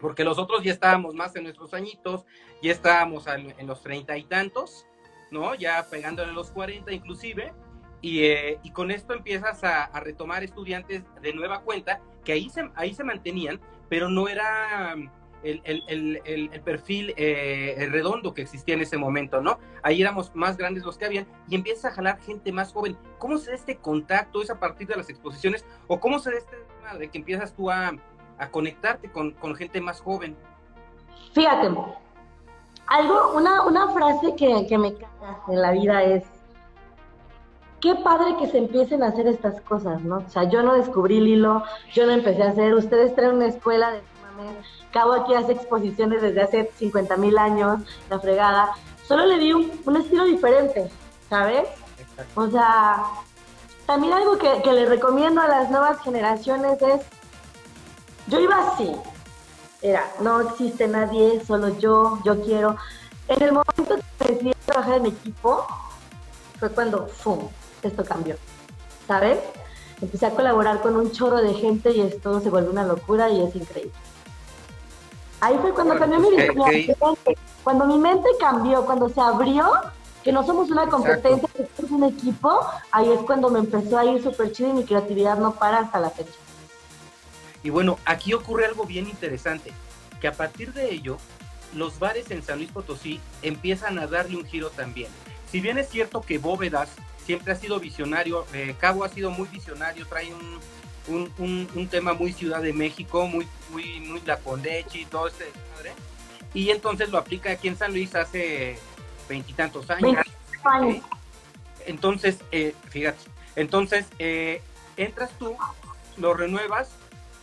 porque 0.01 0.23
los 0.23 0.39
otros 0.39 0.63
ya 0.63 0.71
estábamos 0.71 1.17
más 1.17 1.35
en 1.35 1.43
nuestros 1.43 1.75
añitos, 1.75 2.25
ya 2.63 2.71
estábamos 2.71 3.27
en 3.27 3.67
los 3.67 3.83
treinta 3.83 4.17
y 4.17 4.23
tantos, 4.23 4.87
¿no? 5.35 5.55
Ya 5.55 5.87
pegándole 5.91 6.33
los 6.33 6.51
cuarenta 6.51 6.93
inclusive, 6.93 7.53
y, 8.01 8.25
eh, 8.25 8.59
y, 8.63 8.71
con 8.71 8.91
esto 8.91 9.15
empiezas 9.15 9.65
a, 9.65 9.85
a, 9.85 10.01
retomar 10.01 10.45
estudiantes 10.45 11.05
de 11.23 11.33
nueva 11.33 11.61
cuenta 11.61 12.01
que 12.23 12.33
ahí 12.33 12.51
se, 12.51 12.71
ahí 12.75 12.95
se 12.95 13.03
mantenían, 13.03 13.61
pero 13.89 14.11
no 14.11 14.29
era 14.29 14.95
el, 15.45 16.61
perfil 16.65 17.15
eh, 17.17 17.89
redondo 17.91 18.35
que 18.35 18.43
existía 18.43 18.75
en 18.75 18.81
ese 18.81 18.97
momento, 18.97 19.41
¿no? 19.41 19.59
Ahí 19.83 20.01
éramos 20.01 20.35
más 20.35 20.57
grandes 20.57 20.85
los 20.85 20.97
que 20.97 21.05
habían 21.05 21.27
y 21.49 21.55
empieza 21.55 21.89
a 21.89 21.93
jalar 21.93 22.21
gente 22.21 22.53
más 22.53 22.73
joven. 22.73 22.97
¿Cómo 23.19 23.39
se 23.39 23.51
da 23.51 23.57
este 23.57 23.77
contacto? 23.77 24.43
¿Es 24.43 24.51
a 24.51 24.59
partir 24.59 24.87
de 24.87 24.97
las 24.97 25.09
exposiciones? 25.11 25.65
¿O 25.87 26.01
cómo 26.01 26.19
se 26.19 26.31
da 26.31 26.39
este 26.39 26.57
tema 26.57 26.95
de 26.99 27.09
que 27.09 27.19
empiezas 27.19 27.55
tú 27.55 27.71
a, 27.71 27.93
conectarte 28.51 29.11
con, 29.11 29.35
gente 29.57 29.81
más 29.81 30.01
joven? 30.01 30.37
Fíjate, 31.35 31.71
algo, 32.87 33.33
una, 33.35 33.63
una 33.65 33.89
frase 33.89 34.35
que, 34.37 34.67
que 34.67 34.79
me 34.79 34.95
caga 34.95 35.41
en 35.49 35.63
la 35.63 35.73
vida 35.73 36.03
es, 36.03 36.25
qué 37.81 37.95
padre 37.97 38.37
que 38.39 38.47
se 38.47 38.59
empiecen 38.59 39.03
a 39.03 39.09
hacer 39.09 39.27
estas 39.27 39.61
cosas, 39.63 40.03
¿no? 40.03 40.19
O 40.19 40.31
sea, 40.31 40.45
yo 40.45 40.63
no 40.63 40.75
descubrí 40.75 41.19
el 41.19 41.29
hilo, 41.29 41.63
yo 41.93 42.07
no 42.07 42.13
empecé 42.13 42.43
a 42.43 42.51
hacer, 42.51 42.75
ustedes 42.75 43.15
traen 43.15 43.35
una 43.35 43.47
escuela 43.47 43.91
de 43.91 44.01
Cabo 44.93 45.13
aquí 45.13 45.35
hace 45.35 45.53
exposiciones 45.53 46.23
desde 46.23 46.43
hace 46.43 46.71
50 46.77 47.17
mil 47.17 47.37
años, 47.37 47.81
la 48.11 48.19
fregada. 48.19 48.73
Solo 49.07 49.27
le 49.27 49.39
di 49.39 49.53
un, 49.53 49.97
estilo 49.97 50.25
diferente, 50.25 50.89
¿sabes? 51.29 51.69
O 52.37 52.47
sea, 52.49 53.03
también 53.87 54.13
algo 54.13 54.39
que, 54.39 54.73
le 54.73 54.87
recomiendo 54.87 55.41
a 55.41 55.49
las 55.49 55.71
nuevas 55.71 56.01
generaciones 56.01 56.81
es, 56.81 57.01
yo 58.29 58.41
iba 58.41 58.57
así, 58.57 58.93
era, 59.85 60.11
no 60.21 60.41
existe 60.41 60.89
nadie, 60.89 61.45
solo 61.47 61.79
yo, 61.79 62.19
yo 62.25 62.43
quiero. 62.43 62.77
En 63.29 63.43
el 63.43 63.53
momento 63.53 63.97
que 64.19 64.33
decidí 64.33 64.53
trabajar 64.65 64.97
en 64.97 65.07
equipo, 65.07 65.67
fue 66.59 66.71
cuando, 66.71 67.07
¡fum!, 67.07 67.49
esto 67.83 68.03
cambió, 68.03 68.37
¿sabes? 69.07 69.39
Empecé 70.01 70.25
a 70.25 70.31
colaborar 70.31 70.81
con 70.81 70.97
un 70.97 71.13
chorro 71.13 71.37
de 71.37 71.53
gente 71.53 71.91
y 71.93 72.01
esto 72.01 72.41
se 72.41 72.49
vuelve 72.49 72.71
una 72.71 72.85
locura 72.85 73.29
y 73.29 73.43
es 73.43 73.55
increíble. 73.55 73.93
Ahí 75.41 75.59
fue 75.61 75.75
cuando 75.75 75.99
cambió 75.99 76.19
mi 76.19 76.31
mente. 76.31 76.97
Cuando 77.63 77.85
mi 77.85 77.99
mente 77.99 78.29
cambió, 78.41 78.87
cuando 78.87 79.11
se 79.11 79.21
abrió, 79.21 79.71
que 80.23 80.33
no 80.33 80.47
somos 80.47 80.71
una 80.71 80.89
competencia, 80.89 81.47
que 81.55 81.69
somos 81.77 81.91
un 81.91 82.05
equipo, 82.05 82.59
ahí 82.91 83.13
es 83.13 83.21
cuando 83.21 83.51
me 83.51 83.59
empezó 83.59 83.99
a 83.99 84.07
ir 84.07 84.23
súper 84.23 84.51
chido 84.53 84.71
y 84.71 84.73
mi 84.73 84.85
creatividad 84.85 85.37
no 85.37 85.53
para 85.53 85.81
hasta 85.81 86.01
la 86.01 86.09
fecha. 86.09 86.33
Y 87.65 87.71
bueno, 87.71 87.99
aquí 88.05 88.35
ocurre 88.35 88.67
algo 88.67 88.85
bien 88.85 89.09
interesante, 89.09 89.73
que 90.21 90.29
a 90.29 90.33
partir 90.33 90.73
de 90.75 90.93
ello, 90.93 91.19
los 91.75 91.99
bares 91.99 92.31
en 92.31 92.43
San 92.43 92.59
Luis 92.59 92.71
Potosí 92.71 93.21
empiezan 93.43 93.99
a 93.99 94.07
darle 94.07 94.37
un 94.37 94.45
giro 94.45 94.71
también. 94.71 95.09
Si 95.51 95.61
bien 95.61 95.79
es 95.79 95.89
cierto 95.89 96.21
que 96.21 96.39
Bóvedas 96.39 96.91
siempre 97.25 97.53
ha 97.53 97.57
sido 97.57 97.81
visionario, 97.81 98.47
eh, 98.53 98.77
Cabo 98.79 99.03
ha 99.03 99.09
sido 99.09 99.31
muy 99.31 99.49
visionario, 99.49 100.07
trae 100.07 100.33
un, 100.33 101.31
un, 101.39 101.69
un, 101.75 101.89
tema 101.89 102.13
muy 102.13 102.35
Ciudad 102.35 102.61
de 102.61 102.75
México, 102.75 103.27
muy, 103.27 103.49
muy, 103.71 104.01
muy 104.01 104.21
la 104.27 104.37
Condechi 104.37 105.01
y 105.01 105.07
todo 105.07 105.29
este 105.29 105.47
madre. 105.75 105.93
Y 106.53 106.71
entonces 106.71 107.09
lo 107.09 107.17
aplica 107.17 107.51
aquí 107.51 107.69
en 107.69 107.79
San 107.79 107.93
Luis 107.93 108.15
hace 108.15 108.79
veintitantos 109.27 109.89
años. 109.89 110.23
Entonces, 111.87 112.39
eh, 112.53 112.75
fíjate, 112.91 113.19
entonces 113.57 114.07
eh, 114.19 114.61
entras 114.97 115.31
tú, 115.39 115.57
lo 116.17 116.35
renuevas, 116.35 116.91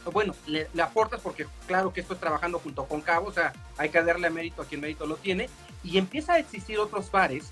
bueno, 0.09 0.33
le, 0.47 0.67
aportas 0.81 1.21
porque 1.21 1.45
claro 1.67 1.93
que 1.93 2.01
esto 2.01 2.13
es 2.13 2.19
trabajando 2.19 2.59
junto 2.59 2.85
con 2.85 3.01
Cabo, 3.01 3.27
o 3.27 3.33
sea, 3.33 3.53
hay 3.77 3.89
que 3.89 4.01
darle 4.01 4.29
mérito 4.29 4.61
a 4.61 4.65
quien 4.65 4.81
mérito 4.81 5.05
lo 5.05 5.17
tiene, 5.17 5.49
y 5.83 5.97
empieza 5.97 6.33
a 6.33 6.39
existir 6.39 6.79
otros 6.79 7.11
bares 7.11 7.51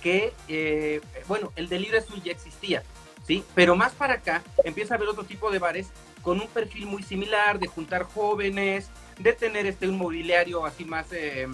que, 0.00 0.32
eh, 0.48 1.00
bueno, 1.28 1.52
el 1.56 1.68
delirio 1.68 1.98
azul 1.98 2.22
ya 2.22 2.32
existía, 2.32 2.82
¿sí? 3.26 3.44
Pero 3.54 3.76
más 3.76 3.92
para 3.92 4.14
acá 4.14 4.42
empieza 4.64 4.94
a 4.94 4.96
haber 4.96 5.08
otro 5.08 5.24
tipo 5.24 5.50
de 5.50 5.58
bares 5.58 5.90
con 6.22 6.40
un 6.40 6.48
perfil 6.48 6.86
muy 6.86 7.02
similar, 7.02 7.58
de 7.58 7.66
juntar 7.66 8.04
jóvenes, 8.04 8.88
de 9.18 9.32
tener 9.32 9.66
este 9.66 9.88
un 9.88 9.98
mobiliario 9.98 10.64
así 10.64 10.84
más, 10.84 11.06
eh, 11.12 11.46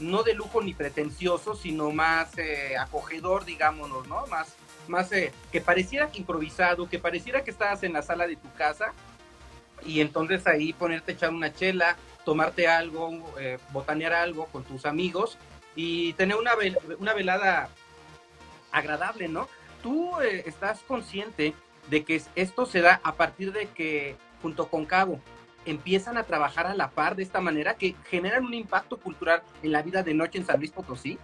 no 0.00 0.22
de 0.22 0.34
lujo 0.34 0.60
ni 0.60 0.74
pretencioso, 0.74 1.54
sino 1.54 1.92
más 1.92 2.36
eh, 2.36 2.76
acogedor, 2.76 3.44
digámonos, 3.44 4.06
¿no? 4.08 4.26
Más, 4.26 4.54
más 4.88 5.08
que 5.08 5.60
pareciera 5.60 6.10
improvisado, 6.12 6.88
que 6.88 6.98
pareciera 6.98 7.42
que 7.42 7.52
estabas 7.52 7.82
en 7.84 7.94
la 7.94 8.02
sala 8.02 8.26
de 8.26 8.36
tu 8.36 8.52
casa 8.52 8.92
y 9.84 10.00
entonces 10.00 10.46
ahí 10.46 10.72
ponerte 10.72 11.12
a 11.12 11.14
echar 11.14 11.30
una 11.30 11.52
chela, 11.52 11.96
tomarte 12.24 12.66
algo, 12.68 13.10
botanear 13.72 14.12
algo 14.12 14.46
con 14.46 14.64
tus 14.64 14.86
amigos 14.86 15.38
y 15.76 16.12
tener 16.14 16.36
una, 16.36 16.52
una 16.98 17.14
velada 17.14 17.68
agradable, 18.72 19.28
¿no? 19.28 19.48
Tú 19.82 20.20
eh, 20.20 20.42
estás 20.46 20.80
consciente 20.86 21.54
de 21.88 22.04
que 22.04 22.20
esto 22.34 22.66
se 22.66 22.80
da 22.80 23.00
a 23.04 23.12
partir 23.14 23.52
de 23.52 23.66
que 23.66 24.16
junto 24.42 24.68
con 24.68 24.84
Cabo 24.84 25.20
empiezan 25.66 26.18
a 26.18 26.24
trabajar 26.24 26.66
a 26.66 26.74
la 26.74 26.90
par 26.90 27.16
de 27.16 27.22
esta 27.22 27.40
manera 27.40 27.74
que 27.74 27.94
generan 28.10 28.44
un 28.44 28.54
impacto 28.54 28.98
cultural 28.98 29.42
en 29.62 29.72
la 29.72 29.82
vida 29.82 30.02
de 30.02 30.14
noche 30.14 30.38
en 30.38 30.46
San 30.46 30.58
Luis 30.58 30.70
Potosí. 30.70 31.18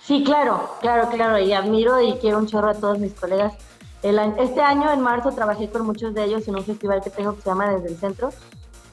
Sí, 0.00 0.22
claro, 0.24 0.76
claro, 0.80 1.08
claro, 1.08 1.38
y 1.38 1.52
admiro 1.52 2.00
y 2.00 2.14
quiero 2.18 2.38
un 2.38 2.46
chorro 2.46 2.70
a 2.70 2.74
todos 2.74 2.98
mis 2.98 3.12
colegas. 3.14 3.54
Este 4.02 4.60
año, 4.60 4.92
en 4.92 5.00
marzo, 5.00 5.32
trabajé 5.32 5.68
con 5.70 5.84
muchos 5.86 6.14
de 6.14 6.24
ellos 6.24 6.46
en 6.46 6.56
un 6.56 6.64
festival 6.64 7.02
que 7.02 7.10
tengo 7.10 7.34
que 7.34 7.42
se 7.42 7.48
llama 7.48 7.70
Desde 7.70 7.88
el 7.88 7.96
Centro. 7.96 8.30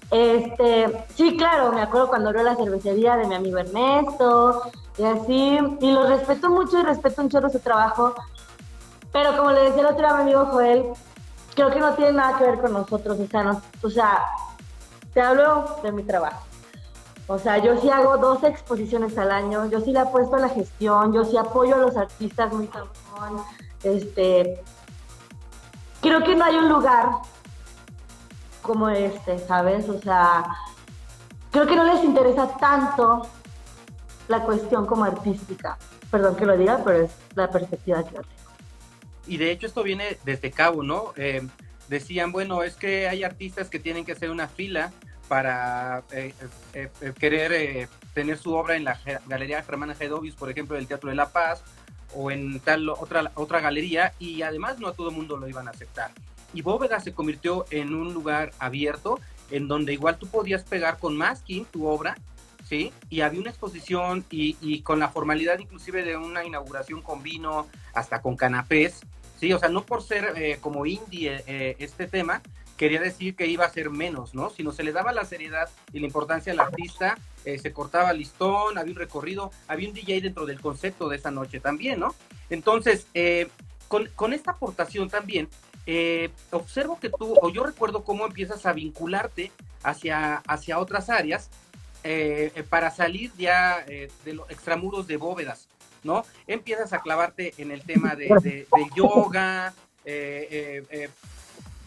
Este, 0.10 1.06
sí, 1.16 1.38
claro, 1.38 1.72
me 1.72 1.82
acuerdo 1.82 2.08
cuando 2.08 2.30
abrió 2.30 2.44
la 2.44 2.56
cervecería 2.56 3.16
de 3.18 3.26
mi 3.26 3.36
amigo 3.36 3.58
Ernesto, 3.58 4.62
y 4.98 5.04
así, 5.04 5.60
y 5.82 5.92
lo 5.92 6.08
respeto 6.08 6.50
mucho 6.50 6.80
y 6.80 6.84
respeto 6.84 7.22
un 7.22 7.30
chorro 7.30 7.50
su 7.50 7.60
trabajo, 7.60 8.14
pero 9.12 9.36
como 9.36 9.52
le 9.52 9.62
decía 9.62 9.82
el 9.82 9.88
otro 9.88 10.00
día 10.00 10.10
a 10.10 10.16
mi 10.18 10.22
amigo 10.22 10.46
Joel, 10.52 10.86
creo 11.56 11.72
que 11.72 11.80
no 11.80 11.94
tiene 11.94 12.14
nada 12.14 12.38
que 12.38 12.46
ver 12.46 12.62
con 12.62 12.74
nosotros, 12.74 13.18
o 13.20 13.28
sea, 13.28 13.62
o 13.82 13.90
sea, 13.90 14.26
te 15.14 15.22
hablo 15.22 15.78
de 15.82 15.92
mi 15.92 16.04
trabajo. 16.04 16.44
O 17.28 17.40
sea, 17.40 17.58
yo 17.58 17.80
sí 17.80 17.90
hago 17.90 18.18
dos 18.18 18.44
exposiciones 18.44 19.18
al 19.18 19.32
año, 19.32 19.68
yo 19.68 19.80
sí 19.80 19.94
le 19.94 20.00
apuesto 20.00 20.36
a 20.36 20.40
la 20.40 20.50
gestión, 20.50 21.14
yo 21.14 21.24
sí 21.24 21.38
apoyo 21.38 21.76
a 21.76 21.80
los 21.80 21.96
artistas 21.96 22.54
muy 22.54 22.68
cabrón, 22.68 23.42
este, 23.84 24.62
creo 26.04 26.24
que 26.24 26.36
no 26.36 26.44
hay 26.44 26.56
un 26.56 26.70
lugar 26.70 27.10
como 28.62 28.90
este, 28.90 29.40
¿sabes? 29.40 29.90
O 29.90 30.00
sea, 30.00 30.46
creo 31.50 31.66
que 31.66 31.76
no 31.76 31.86
les 31.86 32.04
interesa 32.04 32.56
tanto 32.58 33.28
la 34.28 34.42
cuestión 34.42 34.86
como 34.86 35.06
artística. 35.06 35.78
Perdón 36.12 36.36
que 36.36 36.46
lo 36.46 36.58
diga, 36.58 36.82
pero 36.84 37.06
es 37.06 37.12
la 37.36 37.50
perspectiva 37.50 38.04
que 38.04 38.16
yo 38.16 38.22
tengo. 38.22 38.34
Y 39.26 39.38
de 39.38 39.52
hecho 39.52 39.66
esto 39.66 39.82
viene 39.82 40.18
desde 40.26 40.52
Cabo, 40.52 40.84
¿no? 40.84 41.14
Eh, 41.16 41.48
decían, 41.88 42.32
bueno, 42.32 42.64
es 42.64 42.76
que 42.76 43.08
hay 43.08 43.24
artistas 43.24 43.70
que 43.70 43.80
tienen 43.80 44.06
que 44.06 44.12
hacer 44.12 44.30
una 44.30 44.48
fila 44.48 44.92
para 45.30 46.04
eh, 46.12 46.34
eh, 46.74 46.90
querer 47.18 47.88
tener 48.14 48.38
su 48.38 48.54
obra 48.54 48.76
en 48.76 48.84
la 48.84 49.00
Galería 49.26 49.64
Germana 49.64 49.96
Gedovius, 49.96 50.36
por 50.36 50.52
ejemplo, 50.52 50.76
del 50.76 50.88
Teatro 50.88 51.10
de 51.10 51.16
la 51.16 51.30
Paz, 51.30 51.64
o 52.16 52.32
en 52.32 52.60
tal 52.60 52.90
otra, 52.90 53.32
otra 53.36 53.60
galería, 53.60 54.14
y 54.20 54.42
además 54.42 54.80
no 54.80 54.88
a 54.88 54.94
todo 54.94 55.10
el 55.10 55.16
mundo 55.16 55.38
lo 55.38 55.48
iban 55.48 55.68
a 55.68 55.72
aceptar. 55.72 56.12
Y 56.54 56.62
Bóveda 56.62 57.00
se 57.00 57.14
convirtió 57.14 57.66
en 57.72 57.94
un 57.94 58.14
lugar 58.14 58.52
abierto, 58.60 59.20
en 59.52 59.68
donde 59.68 59.94
igual 59.94 60.18
tú 60.18 60.28
podías 60.28 60.64
pegar 60.64 60.98
con 61.00 61.18
masking 61.18 61.66
tu 61.66 61.88
obra 61.88 62.16
¿sí? 62.64 62.94
Y 63.10 63.22
había 63.22 63.40
una 63.42 63.50
exposición 63.50 64.26
y, 64.30 64.82
con 64.82 65.00
la 65.00 65.10
formalidad 65.10 65.60
inclusive 65.60 66.04
de 66.04 66.18
una 66.18 66.44
inauguración 66.44 67.02
con 67.02 67.24
vino, 67.24 67.68
hasta 67.94 68.22
con 68.22 68.36
canapés, 68.36 69.02
¿sí? 69.40 69.54
O 69.54 69.60
sea, 69.60 69.70
no 69.70 69.84
por 69.86 70.02
ser 70.04 70.34
eh, 70.36 70.58
como 70.62 70.86
indie 70.86 71.36
eh, 71.36 71.44
eh, 71.48 71.76
este 71.80 72.08
tema, 72.08 72.42
quería 72.78 73.00
decir 73.00 73.36
que 73.36 73.48
iba 73.48 73.66
a 73.66 73.70
ser 73.70 73.90
menos, 73.90 74.34
¿no? 74.34 74.50
Sino 74.50 74.72
se 74.72 74.84
le 74.84 74.92
daba 74.92 75.14
la 75.14 75.26
seriedad 75.26 75.70
y 75.92 76.00
la 76.00 76.08
importancia 76.08 76.54
al 76.54 76.60
artista, 76.60 77.18
se 77.44 77.74
cortaba 77.74 78.14
listón, 78.14 78.78
había 78.78 78.94
un 78.94 79.00
recorrido, 79.00 79.52
había 79.68 79.90
un 79.90 79.94
DJ 79.94 80.22
dentro 80.22 80.46
del 80.46 80.62
concepto 80.62 81.10
de 81.10 81.18
esa 81.18 81.32
noche 81.32 81.60
también, 81.60 82.00
¿no? 82.00 82.16
Entonces, 82.50 83.08
con, 83.88 84.10
con, 84.16 84.34
esta 84.34 84.52
aportación 84.52 85.10
también, 85.10 85.50
observo 86.52 87.00
que 87.00 87.10
tú, 87.10 87.36
o 87.42 87.50
yo 87.50 87.64
recuerdo 87.64 88.04
cómo 88.04 88.26
empiezas 88.26 88.66
a 88.66 88.74
vincularte 88.74 89.52
hacia, 89.84 90.38
hacia 90.48 90.80
otras 90.80 91.10
áreas 91.10 91.50
eh, 92.06 92.52
eh, 92.56 92.64
para 92.64 92.92
salir 92.92 93.32
ya 93.38 93.86
eh, 93.88 94.12
de 94.26 94.34
los 94.34 94.50
extramuros 94.50 95.08
de 95.08 95.16
bóvedas, 95.16 95.70
¿no? 96.04 96.26
Empiezas 96.48 96.92
a 96.92 97.00
clavarte 97.00 97.54
en 97.58 97.72
el 97.72 97.82
tema 97.84 98.16
de, 98.16 98.68
yoga, 98.94 99.74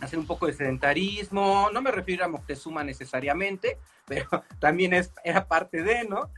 hacer 0.00 0.18
un 0.18 0.26
poco 0.26 0.46
de 0.46 0.52
sedentarismo, 0.52 1.70
no 1.72 1.82
me 1.82 1.90
refiero 1.90 2.24
a 2.24 2.28
Moctezuma 2.28 2.84
necesariamente, 2.84 3.78
pero 4.06 4.28
también 4.58 4.92
es, 4.92 5.12
era 5.24 5.46
parte 5.46 5.82
de, 5.82 6.04
¿no? 6.04 6.30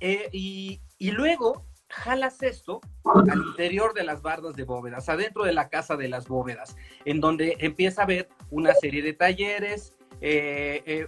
Y, 0.00 0.80
y, 0.98 1.10
luego 1.12 1.66
jalas 1.88 2.42
esto 2.42 2.80
al 3.04 3.38
interior 3.38 3.94
de 3.94 4.04
las 4.04 4.22
bardas 4.22 4.54
de 4.54 4.64
bóvedas, 4.64 5.08
adentro 5.08 5.44
de 5.44 5.52
la 5.52 5.68
casa 5.68 5.96
de 5.96 6.08
las 6.08 6.28
bóvedas, 6.28 6.76
en 7.04 7.20
donde 7.20 7.56
empieza 7.60 8.02
a 8.02 8.04
haber 8.04 8.28
una 8.50 8.74
serie 8.74 9.02
de 9.02 9.12
talleres, 9.12 9.94
eh, 10.20 11.06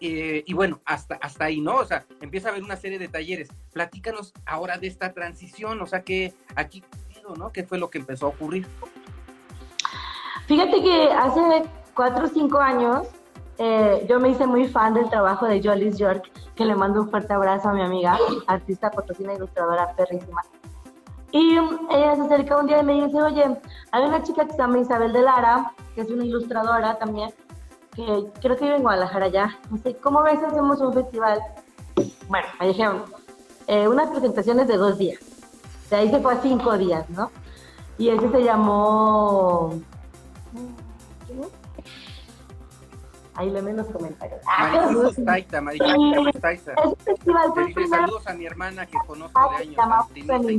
eh, 0.00 0.42
y 0.46 0.52
bueno, 0.54 0.80
hasta, 0.84 1.16
hasta 1.16 1.44
ahí, 1.44 1.60
¿no? 1.60 1.76
O 1.76 1.84
sea, 1.84 2.06
empieza 2.20 2.48
a 2.48 2.50
haber 2.52 2.64
una 2.64 2.76
serie 2.76 2.98
de 2.98 3.08
talleres. 3.08 3.48
Platícanos 3.72 4.32
ahora 4.44 4.78
de 4.78 4.88
esta 4.88 5.12
transición, 5.12 5.80
o 5.80 5.86
sea, 5.86 6.02
que 6.02 6.34
aquí, 6.56 6.82
¿no? 7.36 7.52
¿Qué 7.52 7.64
fue 7.64 7.78
lo 7.78 7.90
que 7.90 7.98
empezó 7.98 8.26
a 8.26 8.30
ocurrir? 8.30 8.66
Fíjate 10.48 10.82
que 10.82 11.12
hace 11.12 11.64
cuatro 11.94 12.24
o 12.24 12.28
cinco 12.28 12.58
años 12.58 13.06
eh, 13.58 14.06
yo 14.08 14.18
me 14.18 14.30
hice 14.30 14.46
muy 14.46 14.66
fan 14.66 14.94
del 14.94 15.10
trabajo 15.10 15.44
de 15.44 15.60
Jolis 15.62 15.98
York, 15.98 16.30
que 16.56 16.64
le 16.64 16.74
mando 16.74 17.02
un 17.02 17.10
fuerte 17.10 17.34
abrazo 17.34 17.68
a 17.68 17.74
mi 17.74 17.82
amiga, 17.82 18.18
artista 18.46 18.90
potosina 18.90 19.34
ilustradora 19.34 19.92
perrísima. 19.92 20.40
Y 21.32 21.58
ella 21.90 22.16
se 22.16 22.22
acerca 22.22 22.56
un 22.56 22.66
día 22.66 22.80
y 22.80 22.84
me 22.84 23.04
dice, 23.04 23.20
oye, 23.20 23.44
hay 23.92 24.04
una 24.04 24.22
chica 24.22 24.46
que 24.46 24.52
se 24.52 24.58
llama 24.58 24.78
Isabel 24.78 25.12
de 25.12 25.20
Lara, 25.20 25.74
que 25.94 26.00
es 26.00 26.10
una 26.10 26.24
ilustradora 26.24 26.96
también, 26.96 27.30
que 27.94 28.24
creo 28.40 28.56
que 28.56 28.64
vive 28.64 28.76
en 28.76 28.82
Guadalajara 28.82 29.28
ya. 29.28 29.58
Sé, 29.82 29.96
¿cómo 29.96 30.22
ves? 30.22 30.42
Hacemos 30.42 30.80
un 30.80 30.94
festival. 30.94 31.40
Bueno, 32.26 32.46
ahí 32.58 32.68
dijeron, 32.68 33.02
eh, 33.66 33.86
unas 33.86 34.08
presentaciones 34.08 34.66
de 34.66 34.78
dos 34.78 34.96
días. 34.96 35.20
De 35.90 35.96
ahí 35.96 36.10
se 36.10 36.20
fue 36.20 36.32
a 36.32 36.40
cinco 36.40 36.78
días, 36.78 37.10
¿no? 37.10 37.30
Y 37.98 38.08
ese 38.08 38.30
se 38.30 38.42
llamó. 38.42 39.74
Ahí 43.38 43.50
le 43.50 43.72
los 43.72 43.86
comentarios. 43.86 44.40
Taita, 45.24 45.60
Marichuy 45.60 46.32
Taita. 46.40 46.72
Ese 46.72 46.96
festival 47.04 47.52
fue 47.54 47.86
Saludos 47.86 48.26
a 48.26 48.34
mi 48.34 48.46
hermana 48.46 48.84
que 48.84 48.98
conozco 49.06 49.40
de 49.58 49.64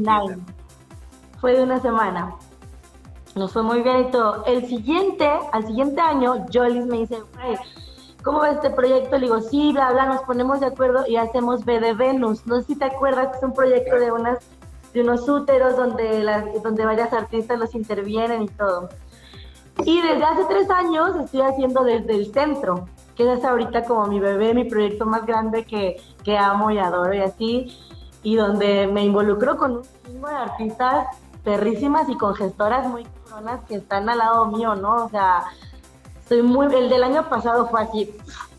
años. 0.08 0.38
Fue 1.40 1.56
de 1.56 1.64
una 1.64 1.80
semana 1.80 2.36
nos 3.36 3.54
fue 3.54 3.64
muy 3.64 3.82
bien 3.82 4.08
y 4.08 4.12
todo. 4.12 4.44
El 4.46 4.68
siguiente, 4.68 5.30
al 5.52 5.66
siguiente 5.66 6.02
año, 6.02 6.46
Jolis 6.52 6.86
me 6.86 7.00
dice, 7.00 7.18
¿cómo 8.24 8.40
va 8.40 8.52
este 8.52 8.70
proyecto? 8.70 9.18
Le 9.18 9.28
digo, 9.28 9.42
sí, 9.42 9.72
bla, 9.72 9.92
bla, 9.92 10.06
nos 10.06 10.22
ponemos 10.24 10.60
de 10.60 10.68
acuerdo 10.68 11.06
y 11.08 11.16
hacemos 11.16 11.64
B 11.66 11.80
de 11.80 11.94
Venus. 11.94 12.46
No 12.46 12.60
sé 12.62 12.68
si 12.68 12.76
te 12.76 12.86
acuerdas 12.86 13.30
que 13.30 13.38
es 13.38 13.44
un 13.44 13.54
proyecto 13.54 13.98
de 13.98 14.12
unas 14.12 14.40
de 14.94 15.02
unos 15.02 15.30
úteros 15.30 15.78
donde, 15.78 16.26
donde 16.64 16.84
varias 16.84 17.14
artistas 17.14 17.60
los 17.60 17.76
intervienen 17.76 18.44
y 18.44 18.48
todo. 18.48 18.90
Y 19.86 20.02
desde 20.02 20.24
hace 20.24 20.46
tres 20.46 20.70
años 20.70 21.16
estoy 21.16 21.42
haciendo 21.42 21.84
desde 21.84 22.16
el 22.16 22.34
centro, 22.34 22.86
que 23.16 23.32
es 23.32 23.44
ahorita 23.44 23.86
como 23.86 24.08
mi 24.08 24.20
bebé, 24.20 24.54
mi 24.54 24.66
proyecto 24.66 25.06
más 25.06 25.26
grande 25.26 25.66
que, 25.66 26.02
que 26.24 26.38
amo 26.38 26.72
y 26.72 26.80
adoro 26.80 27.14
y 27.14 27.20
así, 27.20 27.78
y 28.24 28.36
donde 28.36 28.88
me 28.88 29.04
involucro 29.04 29.58
con 29.58 29.78
un 29.78 29.84
chingo 30.06 30.28
de 30.28 30.36
artistas 30.36 31.08
perrísimas 31.44 32.10
y 32.10 32.18
con 32.18 32.36
gestoras 32.36 32.88
muy 32.88 33.06
que 33.68 33.76
están 33.76 34.10
al 34.10 34.18
lado 34.18 34.46
mío, 34.48 34.76
¿no? 34.76 35.06
O 35.06 35.10
sea, 35.10 35.46
estoy 36.20 36.42
muy, 36.42 36.74
el 36.74 36.90
del 36.90 37.04
año 37.04 37.28
pasado 37.30 37.68
fue 37.68 37.82
así, 37.82 38.16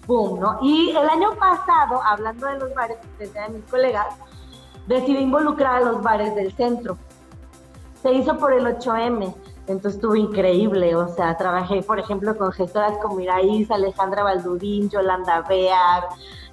boom, 0.07 0.41
¿no? 0.41 0.59
Y 0.63 0.91
el 0.91 1.09
año 1.09 1.33
pasado, 1.39 2.01
hablando 2.03 2.47
de 2.47 2.59
los 2.59 2.75
bares, 2.75 2.99
desde 3.19 3.49
mis 3.51 3.65
colegas, 3.65 4.07
decidí 4.87 5.19
involucrar 5.19 5.77
a 5.77 5.81
los 5.81 6.03
bares 6.03 6.35
del 6.35 6.53
centro. 6.53 6.97
Se 8.03 8.13
hizo 8.13 8.39
por 8.39 8.53
el 8.53 8.65
8M, 8.67 9.35
entonces 9.73 9.97
estuvo 9.97 10.17
increíble, 10.17 10.95
o 10.95 11.09
sea, 11.09 11.37
trabajé, 11.37 11.83
por 11.83 11.99
ejemplo, 11.99 12.37
con 12.37 12.53
gestoras 12.53 12.99
como 13.03 13.21
Iraíz, 13.21 13.71
Alejandra 13.71 14.23
Baldurín, 14.23 14.89
Yolanda 14.89 15.43
Bear, 15.43 16.09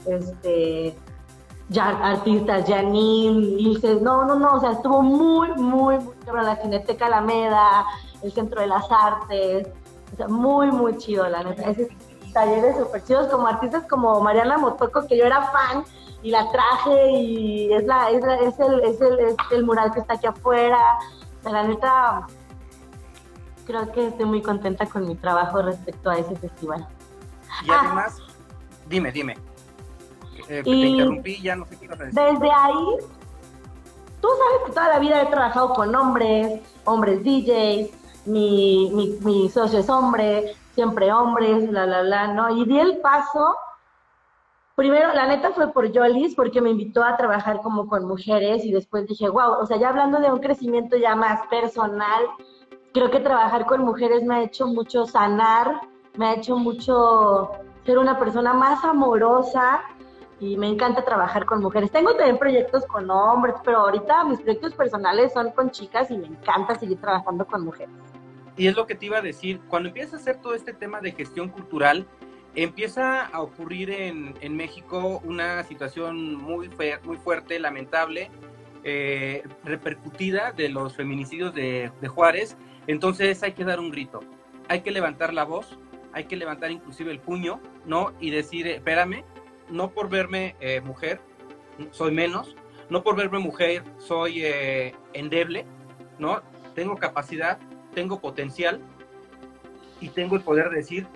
este, 0.05 0.97
artistas, 1.79 2.65
Janine, 2.67 3.39
Ilse, 3.59 3.95
no, 4.01 4.25
no, 4.25 4.35
no, 4.35 4.55
o 4.55 4.59
sea, 4.59 4.71
estuvo 4.71 5.01
muy, 5.01 5.49
muy, 5.53 5.97
muy 5.97 6.15
la 6.43 6.55
Cineteca 6.57 7.07
Alameda, 7.07 7.85
el 8.23 8.31
Centro 8.31 8.61
de 8.61 8.67
las 8.67 8.85
Artes, 8.89 9.67
o 10.13 10.15
sea, 10.15 10.27
muy, 10.27 10.71
muy 10.71 10.97
chido, 10.97 11.27
la 11.27 11.43
neta. 11.43 11.69
Ese 11.69 11.89
talleres 12.37 12.77
super 12.77 13.03
chidos, 13.03 13.27
como 13.27 13.47
artistas 13.47 13.83
como 13.89 14.21
Mariana 14.21 14.57
Motoco, 14.57 15.07
que 15.07 15.17
yo 15.17 15.25
era 15.25 15.41
fan 15.51 15.83
y 16.21 16.29
la 16.29 16.49
traje 16.51 17.11
y 17.11 17.73
es, 17.73 17.85
la, 17.85 18.09
es, 18.09 18.23
es, 18.23 18.59
el, 18.59 18.79
es, 18.81 19.01
el, 19.01 19.19
es 19.19 19.35
el 19.51 19.65
mural 19.65 19.91
que 19.91 20.01
está 20.01 20.13
aquí 20.13 20.27
afuera. 20.27 20.99
la 21.43 21.63
neta, 21.63 22.27
creo 23.67 23.91
que 23.91 24.07
estoy 24.07 24.25
muy 24.25 24.41
contenta 24.41 24.85
con 24.85 25.07
mi 25.07 25.15
trabajo 25.15 25.61
respecto 25.61 26.09
a 26.09 26.17
ese 26.17 26.35
festival. 26.37 26.87
Y 27.65 27.69
además, 27.69 28.17
dime, 28.87 29.11
dime. 29.11 29.37
Eh, 30.47 30.63
te 30.63 30.69
interrumpí, 30.69 31.41
ya 31.41 31.55
no 31.55 31.65
sé 31.65 31.77
qué 31.77 31.85
ibas 31.85 31.99
a 31.99 32.03
decir. 32.05 32.19
Desde 32.19 32.51
ahí, 32.51 32.85
tú 34.21 34.27
sabes 34.27 34.65
que 34.65 34.71
toda 34.71 34.87
la 34.87 34.99
vida 34.99 35.21
he 35.21 35.25
trabajado 35.25 35.73
con 35.73 35.93
hombres, 35.93 36.61
hombres 36.85 37.23
DJs, 37.23 37.91
mi, 38.25 38.89
mi, 38.93 39.17
mi 39.21 39.49
socio 39.49 39.79
es 39.79 39.89
hombre, 39.89 40.55
siempre 40.73 41.11
hombres, 41.11 41.69
la, 41.69 41.85
la, 41.85 42.01
la, 42.03 42.33
¿no? 42.33 42.49
Y 42.55 42.65
di 42.65 42.79
el 42.79 42.97
paso 42.99 43.57
primero, 44.77 45.11
la 45.11 45.25
neta 45.25 45.51
fue 45.53 45.73
por 45.73 45.91
Jolis, 45.91 46.35
porque 46.35 46.61
me 46.61 46.69
invitó 46.69 47.03
a 47.03 47.17
trabajar 47.17 47.61
como 47.63 47.87
con 47.87 48.05
mujeres 48.05 48.63
y 48.63 48.71
después 48.71 49.07
dije, 49.07 49.27
wow, 49.27 49.53
o 49.59 49.65
sea, 49.65 49.77
ya 49.77 49.89
hablando 49.89 50.19
de 50.19 50.31
un 50.31 50.39
crecimiento 50.39 50.95
ya 50.97 51.15
más 51.15 51.47
personal, 51.47 52.27
creo 52.97 53.11
que 53.11 53.19
trabajar 53.19 53.67
con 53.67 53.81
mujeres 53.81 54.23
me 54.23 54.35
ha 54.35 54.43
hecho 54.43 54.65
mucho 54.65 55.05
sanar, 55.05 55.81
me 56.15 56.25
ha 56.25 56.33
hecho 56.33 56.57
mucho 56.57 57.51
ser 57.85 57.99
una 57.99 58.17
persona 58.17 58.53
más 58.53 58.83
amorosa 58.83 59.81
y 60.39 60.57
me 60.57 60.67
encanta 60.67 61.05
trabajar 61.05 61.45
con 61.45 61.61
mujeres. 61.61 61.91
Tengo 61.91 62.15
también 62.15 62.39
proyectos 62.39 62.87
con 62.87 63.07
hombres, 63.11 63.55
pero 63.63 63.81
ahorita 63.81 64.23
mis 64.23 64.41
proyectos 64.41 64.73
personales 64.73 65.31
son 65.31 65.51
con 65.51 65.69
chicas 65.69 66.09
y 66.09 66.17
me 66.17 66.25
encanta 66.25 66.73
seguir 66.73 66.99
trabajando 66.99 67.45
con 67.45 67.63
mujeres. 67.65 67.93
Y 68.55 68.65
es 68.65 68.75
lo 68.75 68.87
que 68.87 68.95
te 68.95 69.05
iba 69.05 69.19
a 69.19 69.21
decir, 69.21 69.61
cuando 69.67 69.89
empiezas 69.89 70.15
a 70.15 70.17
hacer 70.17 70.41
todo 70.41 70.55
este 70.55 70.73
tema 70.73 70.99
de 70.99 71.11
gestión 71.11 71.49
cultural, 71.49 72.07
empieza 72.55 73.27
a 73.27 73.41
ocurrir 73.41 73.91
en, 73.91 74.33
en 74.41 74.55
México 74.55 75.21
una 75.23 75.63
situación 75.65 76.33
muy, 76.33 76.67
muy 77.03 77.17
fuerte, 77.17 77.59
lamentable, 77.59 78.31
eh, 78.83 79.43
repercutida 79.63 80.51
de 80.51 80.69
los 80.69 80.95
feminicidios 80.95 81.53
de, 81.53 81.91
de 82.01 82.07
Juárez. 82.07 82.57
Entonces 82.87 83.43
hay 83.43 83.51
que 83.51 83.65
dar 83.65 83.79
un 83.79 83.91
grito, 83.91 84.21
hay 84.69 84.81
que 84.81 84.91
levantar 84.91 85.33
la 85.33 85.43
voz, 85.43 85.77
hay 86.13 86.25
que 86.25 86.37
levantar 86.37 86.71
inclusive 86.71 87.11
el 87.11 87.19
puño, 87.19 87.61
¿no? 87.85 88.13
Y 88.19 88.31
decir, 88.31 88.65
espérame, 88.67 89.23
no 89.69 89.91
por 89.91 90.09
verme 90.09 90.55
eh, 90.59 90.81
mujer, 90.81 91.21
soy 91.91 92.11
menos, 92.11 92.55
no 92.89 93.03
por 93.03 93.15
verme 93.15 93.39
mujer, 93.39 93.83
soy 93.97 94.43
eh, 94.43 94.95
endeble, 95.13 95.65
¿no? 96.17 96.41
Tengo 96.73 96.95
capacidad, 96.95 97.59
tengo 97.93 98.19
potencial 98.19 98.81
y 99.99 100.09
tengo 100.09 100.35
el 100.37 100.41
poder 100.41 100.69
de 100.69 100.77
decir, 100.77 101.07